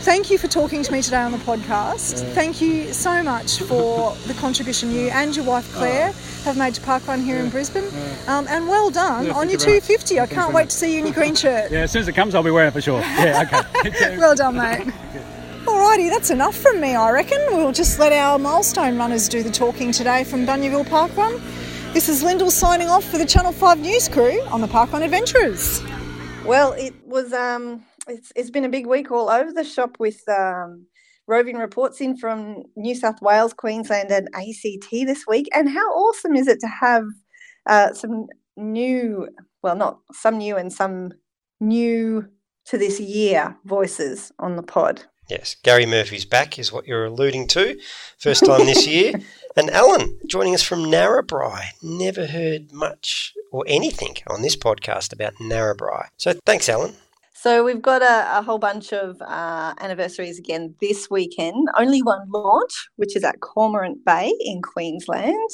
thank 0.00 0.30
you 0.30 0.38
for 0.38 0.48
talking 0.48 0.82
to 0.82 0.92
me 0.92 1.02
today 1.02 1.18
on 1.18 1.32
the 1.32 1.38
podcast. 1.38 2.22
Yeah. 2.22 2.32
Thank 2.32 2.60
you 2.60 2.92
so 2.92 3.22
much 3.22 3.58
for 3.60 4.14
the 4.26 4.34
contribution 4.34 4.90
you 4.90 5.08
and 5.08 5.34
your 5.36 5.44
wife 5.44 5.70
Claire 5.74 6.12
have 6.44 6.56
made 6.56 6.74
to 6.74 6.80
Park 6.80 7.06
Run 7.06 7.20
here 7.22 7.36
in 7.36 7.50
Brisbane. 7.50 7.84
Um, 8.26 8.46
and 8.48 8.66
well 8.68 8.90
done 8.90 9.26
Yeah, 9.26 9.32
on 9.34 9.48
your 9.48 9.58
you 9.58 9.64
very 9.64 9.76
much. 9.76 9.86
250. 9.86 10.20
I 10.20 10.26
can't 10.26 10.54
wait 10.54 10.70
to 10.70 10.76
see 10.76 10.92
you 10.94 11.00
in 11.00 11.06
your 11.06 11.14
green 11.14 11.34
shirt. 11.34 11.70
Yeah, 11.70 11.80
as 11.82 11.92
soon 11.92 12.02
as 12.02 12.08
it 12.08 12.14
comes, 12.14 12.34
I'll 12.34 12.42
be 12.42 12.50
wearing 12.50 12.68
it 12.68 12.72
for 12.72 12.80
sure. 12.80 13.00
Yeah, 13.24 13.62
okay. 13.84 14.16
well 14.18 14.34
done, 14.34 14.56
mate. 14.56 14.86
Alrighty, 15.64 16.10
that's 16.10 16.30
enough 16.30 16.56
from 16.56 16.80
me, 16.80 16.94
I 16.94 17.10
reckon. 17.10 17.38
We'll 17.48 17.72
just 17.72 17.98
let 17.98 18.12
our 18.12 18.38
milestone 18.38 18.98
runners 18.98 19.28
do 19.28 19.42
the 19.42 19.50
talking 19.50 19.92
today 19.92 20.24
from 20.24 20.46
Bunyaville 20.46 20.88
Park 20.88 21.16
Run. 21.16 21.40
This 21.94 22.08
is 22.08 22.22
Lyndall 22.22 22.50
signing 22.50 22.88
off 22.88 23.04
for 23.04 23.16
the 23.18 23.24
Channel 23.24 23.52
5 23.52 23.78
news 23.80 24.08
crew 24.08 24.40
on 24.50 24.60
the 24.60 24.68
Park 24.68 24.92
Run 24.92 25.02
Adventurers. 25.02 25.82
Well, 26.44 26.72
it 26.72 26.92
was 27.06 27.32
um, 27.32 27.82
it's 28.08 28.32
it's 28.36 28.50
been 28.50 28.64
a 28.64 28.68
big 28.68 28.86
week 28.86 29.10
all 29.10 29.28
over 29.28 29.52
the 29.52 29.64
shop 29.64 29.96
with 29.98 30.20
um, 30.28 30.86
roving 31.26 31.56
reports 31.56 32.00
in 32.00 32.16
from 32.16 32.62
New 32.76 32.94
South 32.94 33.20
Wales, 33.22 33.52
Queensland, 33.52 34.10
and 34.10 34.28
ACT 34.34 34.90
this 34.90 35.26
week. 35.26 35.48
And 35.54 35.68
how 35.68 35.90
awesome 35.92 36.36
is 36.36 36.46
it 36.46 36.60
to 36.60 36.68
have 36.68 37.04
uh, 37.66 37.92
some 37.92 38.26
new, 38.56 39.28
well, 39.62 39.76
not 39.76 39.98
some 40.12 40.38
new 40.38 40.56
and 40.56 40.72
some 40.72 41.12
new 41.60 42.28
to 42.66 42.78
this 42.78 43.00
year 43.00 43.56
voices 43.64 44.32
on 44.38 44.56
the 44.56 44.62
pod? 44.62 45.04
Yes, 45.28 45.56
Gary 45.62 45.86
Murphy's 45.86 46.26
back 46.26 46.58
is 46.58 46.70
what 46.70 46.86
you're 46.86 47.06
alluding 47.06 47.46
to. 47.48 47.78
First 48.18 48.44
time 48.44 48.66
this 48.66 48.86
year. 48.86 49.14
And 49.56 49.70
Alan 49.70 50.18
joining 50.26 50.52
us 50.52 50.64
from 50.64 50.80
Narrabri. 50.80 51.66
Never 51.80 52.26
heard 52.26 52.72
much 52.72 53.32
or 53.52 53.62
anything 53.68 54.16
on 54.26 54.42
this 54.42 54.56
podcast 54.56 55.12
about 55.12 55.34
Narrabri. 55.34 56.08
So 56.16 56.32
thanks, 56.44 56.68
Alan. 56.68 56.96
So 57.44 57.62
we've 57.62 57.82
got 57.82 58.00
a, 58.00 58.38
a 58.38 58.42
whole 58.42 58.58
bunch 58.58 58.94
of 58.94 59.20
uh, 59.20 59.74
anniversaries 59.78 60.38
again 60.38 60.74
this 60.80 61.10
weekend. 61.10 61.68
Only 61.76 62.02
one 62.02 62.26
launch, 62.30 62.88
which 62.96 63.14
is 63.14 63.22
at 63.22 63.40
Cormorant 63.40 64.02
Bay 64.02 64.32
in 64.40 64.62
Queensland. 64.62 65.50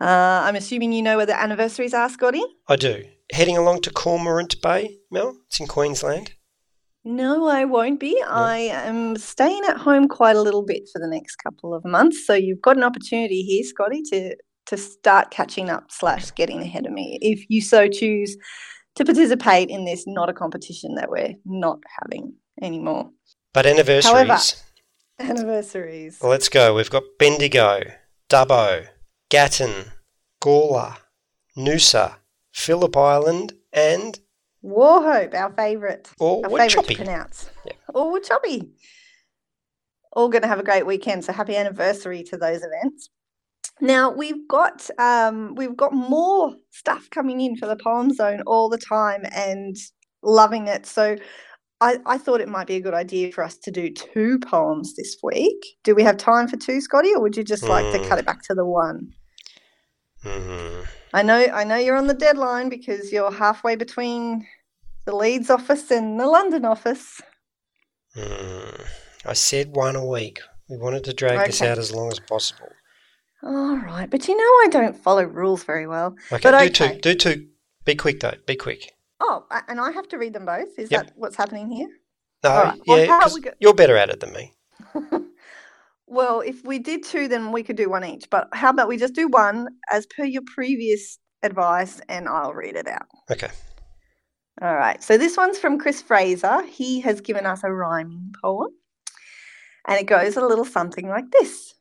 Uh, 0.00 0.42
I'm 0.42 0.56
assuming 0.56 0.92
you 0.92 1.00
know 1.00 1.16
where 1.16 1.26
the 1.26 1.40
anniversaries 1.40 1.94
are, 1.94 2.08
Scotty? 2.08 2.42
I 2.66 2.74
do. 2.74 3.04
Heading 3.32 3.56
along 3.56 3.82
to 3.82 3.90
Cormorant 3.90 4.60
Bay, 4.62 4.98
Mel? 5.12 5.36
It's 5.46 5.60
in 5.60 5.68
Queensland. 5.68 6.32
No, 7.04 7.46
I 7.46 7.66
won't 7.66 8.00
be. 8.00 8.20
I 8.26 8.56
am 8.72 9.16
staying 9.16 9.62
at 9.68 9.76
home 9.76 10.08
quite 10.08 10.34
a 10.34 10.42
little 10.42 10.64
bit 10.64 10.88
for 10.92 10.98
the 10.98 11.06
next 11.06 11.36
couple 11.36 11.72
of 11.72 11.84
months. 11.84 12.26
So 12.26 12.34
you've 12.34 12.62
got 12.62 12.76
an 12.76 12.82
opportunity 12.82 13.42
here, 13.42 13.62
Scotty, 13.62 14.02
to 14.10 14.34
to 14.66 14.76
start 14.76 15.30
catching 15.30 15.70
up 15.70 15.92
slash 15.92 16.32
getting 16.32 16.62
ahead 16.62 16.86
of 16.86 16.92
me 16.92 17.18
if 17.20 17.44
you 17.48 17.60
so 17.60 17.86
choose 17.86 18.36
to 18.96 19.04
participate 19.04 19.70
in 19.70 19.84
this 19.84 20.04
not 20.06 20.28
a 20.28 20.32
competition 20.32 20.94
that 20.94 21.10
we're 21.10 21.34
not 21.44 21.80
having 22.00 22.34
anymore. 22.62 23.10
But 23.52 23.66
anniversaries. 23.66 24.06
However, 24.06 24.38
anniversaries. 25.18 26.18
Well, 26.20 26.30
let's 26.30 26.48
go. 26.48 26.74
We've 26.74 26.90
got 26.90 27.04
Bendigo, 27.18 27.82
Dubbo, 28.28 28.86
Gatton, 29.30 29.92
Gawler, 30.42 30.96
Noosa, 31.56 32.16
Phillip 32.52 32.96
Island, 32.96 33.54
and 33.72 34.18
Wauchope, 34.64 35.34
our 35.34 35.52
favourite. 35.52 36.10
Or 36.18 36.44
our 36.44 36.58
favourite 36.58 36.88
to 36.88 36.94
pronounce. 36.94 37.50
Or 37.92 38.18
Woodchoppy. 38.18 38.70
All 40.12 40.28
going 40.28 40.42
to 40.42 40.48
have 40.48 40.60
a 40.60 40.64
great 40.64 40.86
weekend. 40.86 41.24
So 41.24 41.32
happy 41.32 41.56
anniversary 41.56 42.22
to 42.24 42.36
those 42.36 42.62
events. 42.62 43.10
Now 43.84 44.10
we've 44.10 44.48
got 44.48 44.88
um, 44.98 45.54
we've 45.56 45.76
got 45.76 45.92
more 45.92 46.54
stuff 46.70 47.10
coming 47.10 47.40
in 47.40 47.56
for 47.56 47.66
the 47.66 47.76
poem 47.76 48.12
zone 48.12 48.42
all 48.46 48.68
the 48.68 48.78
time 48.78 49.24
and 49.32 49.76
loving 50.22 50.68
it. 50.68 50.86
So 50.86 51.16
I, 51.80 51.98
I 52.06 52.16
thought 52.18 52.40
it 52.40 52.48
might 52.48 52.66
be 52.66 52.76
a 52.76 52.80
good 52.80 52.94
idea 52.94 53.30
for 53.30 53.44
us 53.44 53.56
to 53.58 53.70
do 53.70 53.90
two 53.90 54.38
poems 54.38 54.94
this 54.96 55.16
week. 55.22 55.60
Do 55.82 55.94
we 55.94 56.02
have 56.02 56.16
time 56.16 56.48
for 56.48 56.56
two, 56.56 56.80
Scotty, 56.80 57.12
or 57.14 57.20
would 57.20 57.36
you 57.36 57.44
just 57.44 57.64
like 57.64 57.92
to 57.92 57.98
Hmm. 57.98 58.08
cut 58.08 58.18
it 58.18 58.24
back 58.24 58.42
to 58.44 58.54
the 58.54 58.64
one? 58.64 59.12
Mhm. 60.24 60.86
I 61.12 61.22
know 61.22 61.46
I 61.52 61.64
know 61.64 61.76
you're 61.76 61.96
on 61.96 62.06
the 62.06 62.14
deadline 62.14 62.70
because 62.70 63.12
you're 63.12 63.30
halfway 63.30 63.76
between 63.76 64.46
the 65.04 65.14
Leeds 65.14 65.50
office 65.50 65.90
and 65.90 66.18
the 66.18 66.26
London 66.26 66.64
office. 66.64 67.20
Mm. 68.16 68.86
I 69.26 69.32
said 69.34 69.76
one 69.76 69.96
a 69.96 70.04
week. 70.06 70.40
We 70.68 70.78
wanted 70.78 71.04
to 71.04 71.12
drag 71.12 71.46
this 71.46 71.60
out 71.60 71.78
as 71.78 71.92
long 71.92 72.10
as 72.10 72.20
possible. 72.20 72.68
All 73.44 73.76
right, 73.76 74.08
but 74.10 74.26
you 74.26 74.36
know 74.36 74.42
I 74.42 74.68
don't 74.70 74.96
follow 74.96 75.22
rules 75.24 75.64
very 75.64 75.86
well. 75.86 76.16
Okay, 76.32 76.40
but 76.42 76.50
do 76.58 76.84
okay. 76.84 76.94
two. 76.94 77.00
Do 77.00 77.14
two. 77.14 77.48
Be 77.84 77.94
quick 77.94 78.20
though. 78.20 78.34
Be 78.46 78.56
quick. 78.56 78.92
Oh, 79.20 79.44
and 79.68 79.80
I 79.80 79.90
have 79.90 80.08
to 80.08 80.18
read 80.18 80.32
them 80.32 80.46
both. 80.46 80.78
Is 80.78 80.90
Yep. 80.90 81.06
that 81.06 81.12
what's 81.16 81.36
happening 81.36 81.70
here? 81.70 81.88
No, 82.42 82.50
right, 82.50 82.80
yeah, 82.86 83.06
go- 83.42 83.50
you're 83.58 83.74
better 83.74 83.96
at 83.96 84.10
it 84.10 84.20
than 84.20 84.32
me. 84.32 84.52
Well, 86.06 86.40
if 86.40 86.64
we 86.64 86.78
did 86.78 87.02
two, 87.02 87.28
then 87.28 87.50
we 87.52 87.62
could 87.62 87.76
do 87.76 87.88
one 87.88 88.04
each. 88.04 88.28
But 88.30 88.48
how 88.52 88.70
about 88.70 88.88
we 88.88 88.96
just 88.96 89.14
do 89.14 89.26
one 89.28 89.68
as 89.90 90.06
per 90.06 90.24
your 90.24 90.42
previous 90.46 91.18
advice, 91.42 92.00
and 92.08 92.28
I'll 92.28 92.52
read 92.54 92.76
it 92.76 92.86
out. 92.86 93.06
Okay. 93.30 93.48
All 94.62 94.74
right. 94.74 95.02
So 95.02 95.18
this 95.18 95.36
one's 95.36 95.58
from 95.58 95.78
Chris 95.78 96.00
Fraser. 96.02 96.62
He 96.66 97.00
has 97.00 97.20
given 97.20 97.46
us 97.46 97.64
a 97.64 97.72
rhyming 97.72 98.32
poem. 98.40 98.70
And 99.88 99.98
it 99.98 100.06
goes 100.06 100.36
a 100.36 100.46
little 100.46 100.64
something 100.64 101.08
like 101.08 101.30
this 101.30 101.74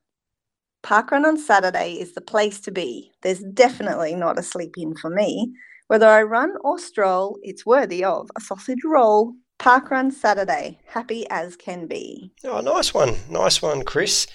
Parkrun 0.83 1.25
on 1.25 1.37
Saturday 1.37 1.93
is 1.93 2.13
the 2.13 2.21
place 2.21 2.59
to 2.59 2.71
be. 2.71 3.13
There's 3.21 3.39
definitely 3.39 4.15
not 4.15 4.37
a 4.37 4.43
sleep 4.43 4.75
in 4.77 4.95
for 4.95 5.09
me. 5.09 5.53
Whether 5.87 6.07
I 6.07 6.23
run 6.23 6.55
or 6.61 6.77
stroll, 6.77 7.37
it's 7.41 7.65
worthy 7.65 8.03
of 8.03 8.29
a 8.35 8.41
sausage 8.41 8.83
roll. 8.83 9.33
Parkrun 9.59 10.11
Saturday, 10.11 10.79
happy 10.87 11.25
as 11.29 11.55
can 11.55 11.87
be. 11.87 12.33
Oh, 12.43 12.59
nice 12.59 12.93
one. 12.93 13.15
Nice 13.29 13.61
one, 13.61 13.83
Chris. 13.83 14.27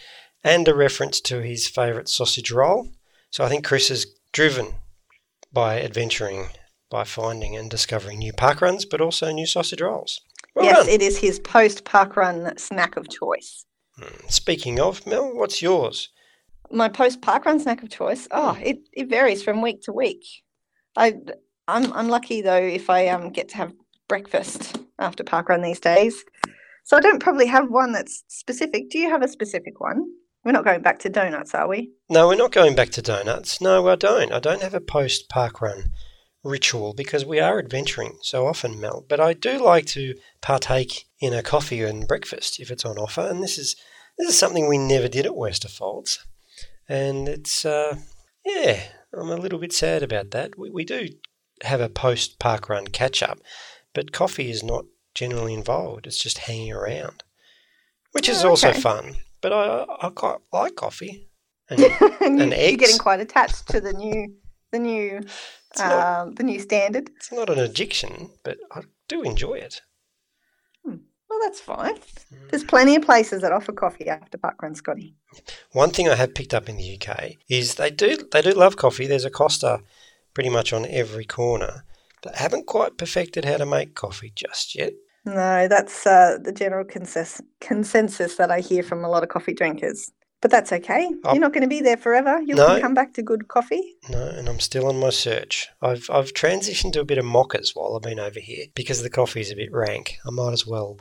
And 0.42 0.66
a 0.68 0.74
reference 0.74 1.20
to 1.22 1.42
his 1.42 1.68
favourite 1.68 2.08
sausage 2.08 2.50
roll. 2.50 2.88
So 3.30 3.44
I 3.44 3.50
think 3.50 3.64
Chris 3.66 3.90
is 3.90 4.06
driven 4.32 4.74
by 5.52 5.82
adventuring, 5.82 6.48
by 6.90 7.04
finding 7.04 7.56
and 7.56 7.70
discovering 7.70 8.20
new 8.20 8.32
park 8.32 8.62
runs, 8.62 8.86
but 8.86 9.02
also 9.02 9.30
new 9.30 9.46
sausage 9.46 9.82
rolls. 9.82 10.18
Well 10.54 10.64
yes, 10.64 10.86
done. 10.86 10.88
it 10.88 11.02
is 11.02 11.18
his 11.18 11.40
post 11.40 11.84
parkrun 11.84 12.58
snack 12.58 12.96
of 12.96 13.10
choice. 13.10 13.66
Hmm. 13.98 14.28
Speaking 14.28 14.80
of, 14.80 15.06
Mel, 15.06 15.34
what's 15.34 15.60
yours? 15.60 16.08
My 16.70 16.88
post 16.88 17.20
parkrun 17.20 17.60
snack 17.60 17.82
of 17.82 17.90
choice. 17.90 18.28
Oh, 18.30 18.56
it, 18.62 18.78
it 18.92 19.08
varies 19.08 19.42
from 19.42 19.62
week 19.62 19.82
to 19.82 19.92
week. 19.92 20.24
I 20.96 21.14
I'm 21.66 21.92
I'm 21.92 22.08
lucky 22.08 22.42
though 22.42 22.56
if 22.56 22.90
I 22.90 23.08
um 23.08 23.30
get 23.30 23.48
to 23.50 23.56
have 23.56 23.72
breakfast 24.08 24.78
after 24.98 25.24
parkrun 25.24 25.62
these 25.62 25.80
days. 25.80 26.24
So 26.84 26.96
I 26.96 27.00
don't 27.00 27.22
probably 27.22 27.46
have 27.46 27.70
one 27.70 27.92
that's 27.92 28.24
specific. 28.28 28.90
Do 28.90 28.98
you 28.98 29.10
have 29.10 29.22
a 29.22 29.28
specific 29.28 29.80
one? 29.80 30.06
We're 30.44 30.52
not 30.52 30.64
going 30.64 30.80
back 30.80 31.00
to 31.00 31.10
donuts, 31.10 31.54
are 31.54 31.68
we? 31.68 31.90
No, 32.08 32.28
we're 32.28 32.36
not 32.36 32.52
going 32.52 32.74
back 32.74 32.90
to 32.90 33.02
donuts. 33.02 33.60
No, 33.60 33.86
I 33.88 33.96
don't. 33.96 34.32
I 34.32 34.38
don't 34.38 34.62
have 34.62 34.72
a 34.72 34.80
post 34.80 35.28
park 35.28 35.60
run 35.60 35.90
ritual 36.42 36.94
because 36.94 37.26
we 37.26 37.40
are 37.40 37.58
adventuring 37.58 38.16
so 38.22 38.46
often, 38.46 38.80
Mel. 38.80 39.04
But 39.06 39.20
I 39.20 39.34
do 39.34 39.58
like 39.58 39.86
to 39.86 40.14
partake 40.40 41.04
in 41.20 41.34
a 41.34 41.42
coffee 41.42 41.82
and 41.82 42.08
breakfast 42.08 42.60
if 42.60 42.70
it's 42.70 42.84
on 42.84 42.96
offer, 42.96 43.20
and 43.20 43.42
this 43.42 43.58
is 43.58 43.76
this 44.16 44.28
is 44.28 44.38
something 44.38 44.66
we 44.66 44.78
never 44.78 45.08
did 45.08 45.26
at 45.26 45.32
Westerfolds, 45.32 46.18
and 46.88 47.28
it's 47.28 47.64
uh, 47.64 47.96
yeah, 48.44 48.80
I'm 49.12 49.30
a 49.30 49.36
little 49.36 49.58
bit 49.58 49.72
sad 49.72 50.02
about 50.02 50.30
that. 50.32 50.58
We 50.58 50.70
we 50.70 50.84
do 50.84 51.08
have 51.62 51.80
a 51.80 51.88
post 51.88 52.38
park 52.38 52.68
run 52.68 52.86
catch 52.88 53.22
up, 53.22 53.38
but 53.94 54.12
coffee 54.12 54.50
is 54.50 54.62
not 54.62 54.84
generally 55.14 55.54
involved. 55.54 56.06
It's 56.06 56.22
just 56.22 56.38
hanging 56.38 56.72
around, 56.72 57.22
which 58.12 58.28
is 58.28 58.44
Oh, 58.44 58.50
also 58.50 58.72
fun. 58.72 59.16
But 59.40 59.52
I 59.52 59.84
I 60.00 60.10
quite 60.10 60.38
like 60.52 60.76
coffee 60.76 61.28
and, 61.70 61.80
and 62.20 62.40
and 62.42 62.52
eggs. 62.54 62.70
you're 62.70 62.78
getting 62.78 62.98
quite 62.98 63.20
attached 63.20 63.68
to 63.68 63.80
the 63.80 63.92
new 63.92 64.34
the 64.72 64.78
new 64.78 65.20
not- 65.78 66.20
um, 66.28 66.34
the 66.34 66.42
new 66.42 66.60
standard. 66.60 67.10
It's 67.16 67.32
not 67.32 67.50
an 67.50 67.58
addiction, 67.58 68.30
but 68.44 68.58
I 68.72 68.82
do 69.08 69.22
enjoy 69.22 69.54
it. 69.54 69.80
Well, 71.38 71.48
that's 71.48 71.60
fine. 71.60 71.94
There's 72.50 72.64
plenty 72.64 72.96
of 72.96 73.02
places 73.02 73.42
that 73.42 73.52
offer 73.52 73.72
coffee 73.72 74.08
after 74.08 74.38
parkrun, 74.38 74.74
Scotty. 74.74 75.14
One 75.70 75.90
thing 75.90 76.08
I 76.08 76.16
have 76.16 76.34
picked 76.34 76.52
up 76.52 76.68
in 76.68 76.76
the 76.76 76.98
UK 77.00 77.34
is 77.48 77.76
they 77.76 77.90
do 77.90 78.16
they 78.32 78.42
do 78.42 78.50
love 78.50 78.76
coffee. 78.76 79.06
There's 79.06 79.24
a 79.24 79.30
Costa 79.30 79.80
pretty 80.34 80.50
much 80.50 80.72
on 80.72 80.84
every 80.86 81.24
corner, 81.24 81.84
but 82.22 82.32
they 82.32 82.38
haven't 82.40 82.66
quite 82.66 82.98
perfected 82.98 83.44
how 83.44 83.56
to 83.58 83.66
make 83.66 83.94
coffee 83.94 84.32
just 84.34 84.74
yet. 84.74 84.94
No, 85.24 85.68
that's 85.68 86.06
uh, 86.06 86.38
the 86.42 86.52
general 86.52 86.84
consensus 86.84 87.40
consensus 87.60 88.34
that 88.34 88.50
I 88.50 88.58
hear 88.58 88.82
from 88.82 89.04
a 89.04 89.08
lot 89.08 89.22
of 89.22 89.28
coffee 89.28 89.54
drinkers. 89.54 90.10
But 90.40 90.52
that's 90.52 90.72
okay. 90.72 91.10
Oh. 91.24 91.32
You're 91.32 91.40
not 91.40 91.52
going 91.52 91.62
to 91.62 91.68
be 91.68 91.80
there 91.80 91.96
forever. 91.96 92.40
You 92.40 92.54
No. 92.54 92.66
can 92.68 92.80
come 92.80 92.94
back 92.94 93.12
to 93.14 93.22
good 93.22 93.48
coffee. 93.48 93.96
No, 94.08 94.24
and 94.28 94.48
I'm 94.48 94.60
still 94.60 94.86
on 94.86 95.00
my 95.00 95.10
search. 95.10 95.68
I've 95.82 96.08
I've 96.10 96.32
transitioned 96.32 96.92
to 96.92 97.00
a 97.00 97.04
bit 97.04 97.18
of 97.18 97.24
mochas 97.24 97.70
while 97.74 97.96
I've 97.96 98.02
been 98.02 98.20
over 98.20 98.38
here 98.38 98.66
because 98.74 99.02
the 99.02 99.10
coffee 99.10 99.40
is 99.40 99.50
a 99.50 99.56
bit 99.56 99.72
rank. 99.72 100.18
I 100.24 100.30
might 100.30 100.52
as 100.52 100.66
well 100.66 100.98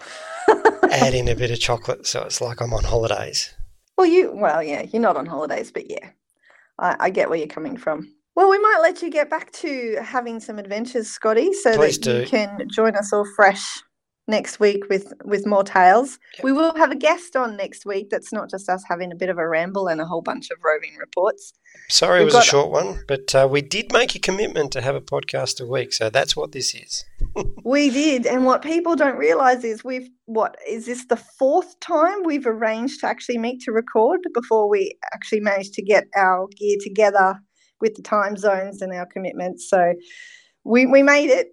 add 0.91 1.13
in 1.13 1.27
a 1.27 1.35
bit 1.35 1.51
of 1.51 1.59
chocolate 1.59 2.07
so 2.07 2.23
it's 2.23 2.41
like 2.41 2.61
I'm 2.61 2.73
on 2.73 2.83
holidays. 2.83 3.53
Well, 3.97 4.07
you 4.07 4.31
well, 4.33 4.63
yeah, 4.63 4.83
you're 4.91 5.01
not 5.01 5.17
on 5.17 5.25
holidays, 5.27 5.71
but 5.71 5.89
yeah, 5.89 6.09
I, 6.79 6.95
I 6.99 7.09
get 7.11 7.29
where 7.29 7.37
you're 7.37 7.47
coming 7.47 7.77
from. 7.77 8.11
Well, 8.35 8.49
we 8.49 8.59
might 8.59 8.79
let 8.83 9.01
you 9.01 9.09
get 9.09 9.29
back 9.31 9.51
to 9.53 9.97
having 10.01 10.39
some 10.39 10.59
adventures, 10.59 11.07
Scotty, 11.09 11.53
so 11.53 11.75
Please 11.75 11.97
that 12.01 12.21
you 12.21 12.27
can 12.27 12.67
join 12.71 12.95
us 12.95 13.11
all 13.11 13.25
fresh 13.35 13.81
next 14.27 14.59
week 14.59 14.89
with 14.89 15.13
with 15.23 15.45
more 15.45 15.63
tales. 15.63 16.19
We 16.43 16.51
will 16.51 16.75
have 16.75 16.91
a 16.91 16.95
guest 16.95 17.35
on 17.35 17.55
next 17.55 17.85
week. 17.85 18.09
That's 18.09 18.33
not 18.33 18.49
just 18.49 18.69
us 18.69 18.83
having 18.87 19.11
a 19.11 19.15
bit 19.15 19.29
of 19.29 19.37
a 19.37 19.47
ramble 19.47 19.87
and 19.87 20.01
a 20.01 20.05
whole 20.05 20.21
bunch 20.21 20.49
of 20.51 20.57
roving 20.63 20.95
reports. 20.99 21.53
Sorry, 21.89 22.21
it 22.21 22.25
We've 22.25 22.33
was 22.33 22.43
a 22.43 22.47
short 22.47 22.71
one, 22.71 23.03
but 23.07 23.33
uh, 23.33 23.47
we 23.49 23.61
did 23.61 23.93
make 23.93 24.15
a 24.15 24.19
commitment 24.19 24.71
to 24.73 24.81
have 24.81 24.95
a 24.95 25.01
podcast 25.01 25.61
a 25.61 25.65
week, 25.65 25.93
so 25.93 26.09
that's 26.09 26.35
what 26.35 26.51
this 26.51 26.75
is. 26.75 27.05
We 27.63 27.89
did, 27.89 28.25
and 28.25 28.45
what 28.45 28.61
people 28.61 28.95
don't 28.95 29.17
realize 29.17 29.63
is 29.63 29.83
we've 29.83 30.09
what 30.25 30.55
is 30.67 30.85
this 30.85 31.05
the 31.05 31.17
fourth 31.17 31.79
time 31.81 32.23
we've 32.23 32.47
arranged 32.47 33.01
to 33.01 33.07
actually 33.07 33.37
meet 33.37 33.61
to 33.63 33.71
record 33.71 34.21
before 34.33 34.69
we 34.69 34.97
actually 35.13 35.41
managed 35.41 35.73
to 35.73 35.83
get 35.83 36.05
our 36.15 36.47
gear 36.57 36.77
together 36.81 37.35
with 37.81 37.95
the 37.95 38.01
time 38.01 38.37
zones 38.37 38.81
and 38.81 38.93
our 38.93 39.05
commitments. 39.05 39.69
So 39.69 39.93
we 40.63 40.85
we 40.85 41.03
made 41.03 41.29
it. 41.29 41.49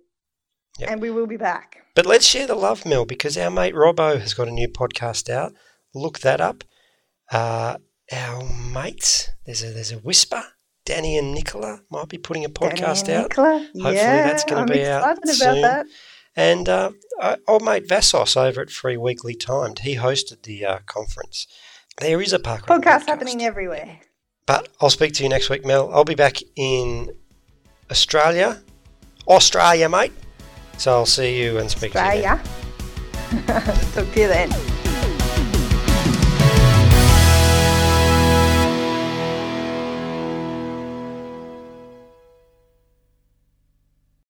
Yep. 0.79 0.91
And 0.91 1.01
we 1.01 1.11
will 1.11 1.27
be 1.27 1.37
back. 1.37 1.79
But 1.95 2.07
let's 2.07 2.27
share 2.27 2.47
the 2.49 2.55
love, 2.57 2.85
Mel, 2.85 3.05
because 3.05 3.39
our 3.39 3.51
mate 3.51 3.75
Robbo 3.75 4.21
has 4.21 4.35
got 4.35 4.49
a 4.49 4.53
new 4.53 4.67
podcast 4.69 5.31
out. 5.31 5.53
Look 5.95 6.19
that 6.21 6.41
up. 6.41 6.65
Uh, 7.31 7.77
our 8.13 8.43
mates, 8.73 9.31
there's 9.47 9.63
a 9.63 9.67
there's 9.73 9.93
a 9.93 9.99
whisper. 9.99 10.43
Danny 10.85 11.17
and 11.17 11.33
Nicola 11.33 11.81
might 11.91 12.09
be 12.09 12.19
putting 12.19 12.45
a 12.45 12.49
podcast 12.51 13.07
Danny 13.07 13.15
and 13.15 13.25
out. 13.25 13.31
Nicola. 13.31 13.59
Hopefully, 13.59 13.95
Yeah, 13.95 14.27
that's 14.27 14.45
going 14.45 14.61
I'm 14.63 14.67
to 14.67 14.73
be 14.75 14.81
excited 14.81 15.03
out 15.03 15.19
about 15.19 15.35
soon. 15.37 15.63
that. 15.63 15.87
And 16.37 16.69
uh, 16.69 16.91
old 17.47 17.65
mate 17.65 17.89
Vassos 17.89 18.37
over 18.37 18.61
at 18.61 18.71
Free 18.71 18.97
Weekly 18.97 19.35
Timed, 19.37 19.79
he 19.79 19.95
hosted 19.97 20.43
the 20.43 20.65
uh, 20.67 20.79
conference. 20.87 21.47
There 22.01 22.21
is 22.21 22.33
a 22.33 22.39
parkrun 22.41 22.67
Podcast 22.83 23.07
happening 23.07 23.43
everywhere. 23.45 24.01
but 24.45 24.69
I'll 24.81 24.91
speak 24.91 25.15
to 25.15 25.23
you 25.23 25.29
next 25.29 25.49
week, 25.49 25.65
Mel. 25.65 25.91
I'll 25.95 26.05
be 26.05 26.17
back 26.17 26.39
in 26.57 27.15
Australia. 27.91 28.61
Australia, 29.29 29.89
mate. 29.89 30.13
So 30.79 30.93
I'll 30.93 31.07
see 31.07 31.41
you 31.43 31.59
and 31.59 31.71
speak 31.71 31.93
to 31.93 31.99
you 31.99 32.23
then. 32.23 32.25
Australia. 32.25 33.85
Talk 33.95 34.13
to 34.13 34.21
you 34.21 34.29
then. 34.29 34.74